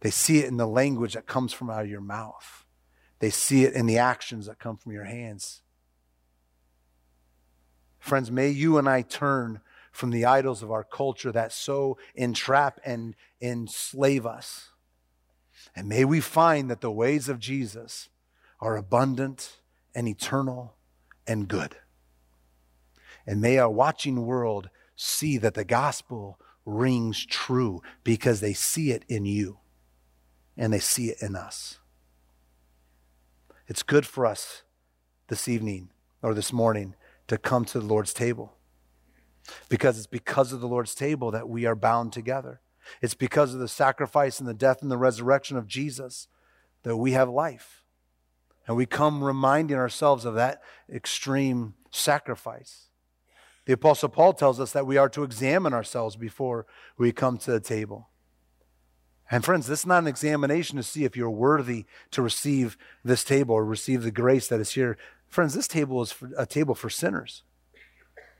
they 0.00 0.10
see 0.10 0.38
it 0.38 0.46
in 0.46 0.56
the 0.56 0.66
language 0.66 1.14
that 1.14 1.26
comes 1.26 1.52
from 1.52 1.70
out 1.70 1.82
of 1.82 1.90
your 1.90 2.00
mouth, 2.00 2.64
they 3.18 3.30
see 3.30 3.64
it 3.64 3.74
in 3.74 3.86
the 3.86 3.98
actions 3.98 4.46
that 4.46 4.58
come 4.58 4.76
from 4.76 4.92
your 4.92 5.04
hands. 5.04 5.62
Friends, 7.98 8.30
may 8.30 8.48
you 8.48 8.78
and 8.78 8.88
I 8.88 9.02
turn 9.02 9.60
from 9.92 10.10
the 10.10 10.24
idols 10.24 10.62
of 10.62 10.72
our 10.72 10.84
culture 10.84 11.30
that 11.30 11.52
so 11.52 11.98
entrap 12.14 12.80
and 12.84 13.14
enslave 13.40 14.24
us. 14.24 14.70
And 15.74 15.88
may 15.88 16.04
we 16.04 16.20
find 16.20 16.70
that 16.70 16.80
the 16.80 16.90
ways 16.90 17.28
of 17.28 17.38
Jesus 17.38 18.08
are 18.60 18.76
abundant 18.76 19.58
and 19.94 20.08
eternal 20.08 20.74
and 21.26 21.48
good. 21.48 21.76
And 23.26 23.40
may 23.40 23.58
our 23.58 23.70
watching 23.70 24.26
world 24.26 24.70
see 24.96 25.38
that 25.38 25.54
the 25.54 25.64
gospel 25.64 26.38
rings 26.66 27.24
true 27.24 27.82
because 28.04 28.40
they 28.40 28.52
see 28.52 28.90
it 28.90 29.04
in 29.08 29.24
you 29.24 29.58
and 30.56 30.72
they 30.72 30.78
see 30.78 31.06
it 31.06 31.22
in 31.22 31.36
us. 31.36 31.78
It's 33.66 33.82
good 33.82 34.06
for 34.06 34.26
us 34.26 34.62
this 35.28 35.48
evening 35.48 35.90
or 36.22 36.34
this 36.34 36.52
morning 36.52 36.94
to 37.28 37.38
come 37.38 37.64
to 37.66 37.78
the 37.78 37.86
Lord's 37.86 38.12
table 38.12 38.56
because 39.68 39.96
it's 39.96 40.06
because 40.06 40.52
of 40.52 40.60
the 40.60 40.68
Lord's 40.68 40.94
table 40.94 41.30
that 41.30 41.48
we 41.48 41.66
are 41.66 41.76
bound 41.76 42.12
together. 42.12 42.60
It's 43.00 43.14
because 43.14 43.54
of 43.54 43.60
the 43.60 43.68
sacrifice 43.68 44.40
and 44.40 44.48
the 44.48 44.54
death 44.54 44.82
and 44.82 44.90
the 44.90 44.98
resurrection 44.98 45.56
of 45.56 45.66
Jesus 45.66 46.28
that 46.82 46.96
we 46.96 47.12
have 47.12 47.28
life. 47.28 47.84
And 48.66 48.76
we 48.76 48.86
come 48.86 49.24
reminding 49.24 49.76
ourselves 49.76 50.24
of 50.24 50.34
that 50.34 50.62
extreme 50.92 51.74
sacrifice. 51.90 52.88
The 53.66 53.72
Apostle 53.72 54.08
Paul 54.08 54.32
tells 54.32 54.58
us 54.60 54.72
that 54.72 54.86
we 54.86 54.96
are 54.96 55.08
to 55.10 55.22
examine 55.22 55.72
ourselves 55.72 56.16
before 56.16 56.66
we 56.96 57.12
come 57.12 57.38
to 57.38 57.52
the 57.52 57.60
table. 57.60 58.08
And 59.30 59.44
friends, 59.44 59.66
this 59.66 59.80
is 59.80 59.86
not 59.86 60.02
an 60.02 60.08
examination 60.08 60.76
to 60.76 60.82
see 60.82 61.04
if 61.04 61.16
you're 61.16 61.30
worthy 61.30 61.84
to 62.10 62.22
receive 62.22 62.76
this 63.04 63.22
table 63.22 63.54
or 63.54 63.64
receive 63.64 64.02
the 64.02 64.10
grace 64.10 64.48
that 64.48 64.60
is 64.60 64.72
here. 64.72 64.96
Friends, 65.28 65.54
this 65.54 65.68
table 65.68 66.02
is 66.02 66.14
a 66.36 66.46
table 66.46 66.74
for 66.74 66.90
sinners. 66.90 67.44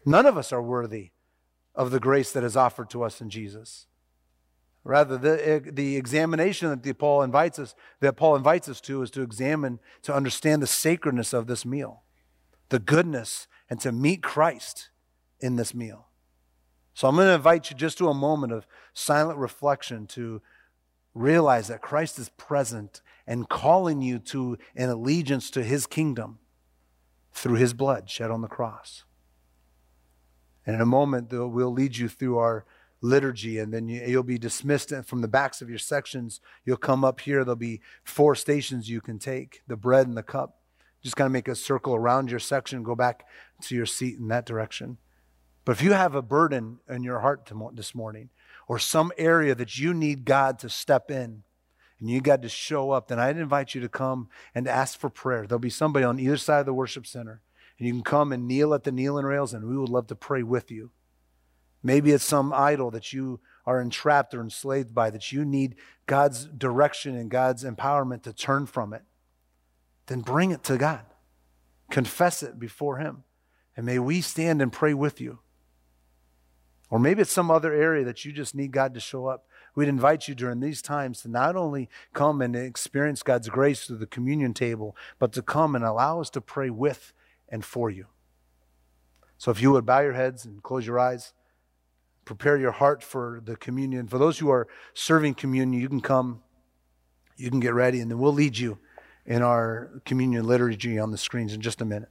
None 0.05 0.27
of 0.27 0.37
us 0.37 0.53
are 0.53 0.63
worthy 0.63 1.11
of 1.75 1.93
the 1.93 2.01
grace 2.01 2.33
that 2.33 2.43
is 2.43 2.57
offered 2.57 2.91
to 2.91 3.05
us 3.05 3.21
in 3.21 3.31
Jesus. 3.31 3.87
Rather, 4.83 5.19
the, 5.19 5.63
the 5.71 5.97
examination 5.97 6.71
that 6.71 6.83
the 6.83 6.93
Paul 6.95 7.23
invites 7.23 7.59
us, 7.59 7.75
that 8.01 8.17
Paul 8.17 8.37
invites 8.37 8.69
us 8.69 8.81
to 8.83 9.03
is 9.03 9.11
to 9.11 9.23
examine, 9.23 9.79
to 10.03 10.15
understand 10.15 10.63
the 10.63 10.67
sacredness 10.67 11.33
of 11.33 11.47
this 11.47 11.67
meal, 11.67 12.03
the 12.71 12.79
goodness, 12.79 13.47
and 13.69 13.79
to 13.81 13.93
meet 13.93 14.23
Christ 14.23 14.89
in 15.39 15.57
this 15.57 15.75
meal. 15.75 16.07
So 16.95 17.09
I'm 17.09 17.15
going 17.15 17.29
to 17.29 17.35
invite 17.35 17.71
you 17.71 17.77
just 17.77 17.99
to 17.99 18.09
a 18.09 18.15
moment 18.15 18.53
of 18.53 18.67
silent 18.95 19.39
reflection 19.39 20.07
to 20.09 20.41
realize 21.15 21.69
that 21.69 21.83
Christ 21.83 22.19
is 22.19 22.31
present 22.31 23.03
and 23.27 23.49
calling 23.49 24.01
you 24.01 24.19
to 24.19 24.59
an 24.77 24.89
allegiance 24.89 25.51
to 25.51 25.63
his 25.63 25.87
kingdom 25.87 26.39
through 27.33 27.57
his 27.57 27.75
blood 27.75 28.09
shed 28.09 28.31
on 28.31 28.41
the 28.41 28.49
cross. 28.49 29.05
And 30.67 30.75
in 30.75 30.81
a 30.81 30.87
moment, 30.87 31.29
we'll 31.33 31.73
lead 31.73 31.97
you 31.97 32.09
through 32.09 32.39
our 32.39 32.65
liturgy, 33.01 33.59
and 33.59 33.73
then 33.73 33.89
you, 33.89 34.17
will 34.17 34.23
be 34.23 34.39
dismissed 34.39 34.93
from 35.05 35.21
the 35.21 35.29
backs 35.29 35.63
of 35.63 35.71
your 35.71 35.79
sections. 35.79 36.41
You'll 36.65 36.77
come 36.77 37.05
up 37.05 37.21
here. 37.21 37.45
There'll 37.45 37.57
be 37.57 37.81
four 38.05 38.35
stations 38.35 38.91
you 38.91 39.01
can 39.01 39.19
take 39.19 39.63
the 39.67 39.77
bread 39.77 40.07
and 40.07 40.17
the 40.17 40.23
cup. 40.23 40.59
Just 41.03 41.17
kind 41.17 41.27
of 41.27 41.33
make 41.33 41.49
a 41.49 41.55
circle 41.55 41.95
around 41.95 42.31
your 42.31 42.41
section, 42.41 42.83
go 42.83 42.95
back 42.95 43.25
to 43.63 43.75
your 43.75 43.87
seat 43.87 44.19
in 44.19 44.29
that 44.29 44.45
direction. 44.45 44.99
But 45.65 45.73
if 45.73 45.83
you 45.83 45.93
have 45.93 46.15
a 46.15 46.23
burden 46.23 46.79
in 46.89 47.03
your 47.03 47.21
heart 47.21 47.51
this 47.75 47.95
morning, 47.95 48.31
or 48.69 48.79
some 48.79 49.13
area 49.17 49.55
that 49.55 49.79
you 49.79 49.95
need 49.95 50.25
God 50.25 50.59
to 50.61 50.69
step 50.69 51.11
in, 51.11 51.43
and 51.99 52.09
you 52.09 52.21
got 52.21 52.43
to 52.43 52.49
show 52.49 52.91
up, 52.91 53.09
then 53.09 53.19
I'd 53.19 53.37
invite 53.37 53.75
you 53.75 53.81
to 53.83 53.89
come 53.89 54.29
and 54.55 54.67
ask 54.67 54.99
for 54.99 55.11
prayer. 55.11 55.47
There'll 55.47 55.59
be 55.59 55.71
somebody 55.71 56.05
on 56.05 56.19
either 56.19 56.39
side 56.39 56.61
of 56.61 56.67
the 56.67 56.75
worship 56.75 57.07
center, 57.07 57.43
and 57.79 57.87
you 57.87 57.93
can 57.93 58.03
come 58.03 58.33
and 58.33 58.49
kneel 58.49 58.73
at 58.75 58.85
the 58.85 58.93
kneeling 58.93 59.27
rails, 59.27 59.53
and 59.53 59.67
we 59.67 59.77
would 59.77 59.91
love 59.91 60.07
to 60.09 60.15
pray 60.15 60.43
with 60.43 60.71
you. 60.71 60.91
Maybe 61.83 62.13
it's 62.13 62.25
some 62.25 62.53
idol 62.53 62.91
that 62.91 63.13
you 63.13 63.41
are 63.67 63.81
entrapped 63.81 64.35
or 64.35 64.41
enslaved 64.41 64.95
by, 64.95 65.11
that 65.11 65.33
you 65.33 65.45
need 65.45 65.77
God's 66.07 66.45
direction 66.47 67.17
and 67.17 67.31
God's 67.31 67.65
empowerment 67.65 68.23
to 68.23 68.33
turn 68.33 68.67
from 68.67 68.93
it. 68.93 69.03
Then 70.07 70.21
bring 70.21 70.51
it 70.51 70.63
to 70.65 70.77
God. 70.77 71.05
Confess 71.91 72.43
it 72.43 72.59
before 72.59 72.99
Him. 72.99 73.25
And 73.77 73.87
may 73.87 73.99
we 73.99 74.21
stand 74.21 74.61
and 74.61 74.73
pray 74.73 74.95
with 74.95 75.21
you. 75.21 75.39
Or 76.91 76.99
maybe 76.99 77.23
it's 77.23 77.33
some 77.33 77.51
other 77.51 77.73
area 77.73 78.05
that 78.05 78.25
you 78.25 78.33
just 78.33 78.55
need 78.55 78.73
God 78.73 78.95
to 78.95 79.01
show 79.01 79.27
up. 79.27 79.47
We'd 79.77 79.89
invite 79.89 80.27
you 80.27 80.35
during 80.35 80.59
these 80.59 80.83
times 80.83 81.23
to 81.23 81.29
not 81.29 81.55
only 81.55 81.89
come 82.13 82.43
and 82.43 82.57
experience 82.57 83.23
God's 83.23 83.49
grace 83.49 83.85
through 83.85 83.99
the 83.99 84.07
communion 84.07 84.53
table, 84.53 84.97
but 85.21 85.33
to 85.35 85.43
come 85.43 85.77
and 85.77 85.85
allow 85.85 86.21
us 86.21 86.31
to 86.31 86.41
pray 86.41 86.69
with 86.69 87.13
and 87.49 87.65
for 87.65 87.89
you. 87.89 88.07
So 89.39 89.53
if 89.53 89.63
you 89.63 89.71
would 89.71 89.87
bow 89.87 90.01
your 90.01 90.15
heads 90.15 90.45
and 90.45 90.63
close 90.63 90.87
your 90.87 90.99
eyes 90.99 91.33
prepare 92.25 92.57
your 92.57 92.73
heart 92.73 93.03
for 93.03 93.41
the 93.45 93.57
communion. 93.57 94.07
For 94.09 94.19
those 94.19 94.39
who 94.39 94.51
are 94.51 94.69
serving 94.95 95.35
communion, 95.35 95.81
you 95.81 95.89
can 95.89 96.01
come, 96.01 96.43
you 97.37 97.51
can 97.51 97.61
get 97.61 97.75
ready, 97.75 98.01
and 98.01 98.11
then 98.11 98.19
we'll 98.19 98.33
lead 98.33 98.59
you 98.59 98.79
in 99.27 99.43
our 99.43 99.91
communion 100.05 100.47
liturgy 100.47 100.99
on 100.99 101.11
the 101.11 101.19
screens 101.19 101.53
in 101.53 101.61
just 101.61 101.81
a 101.81 101.85
minute. 101.85 102.11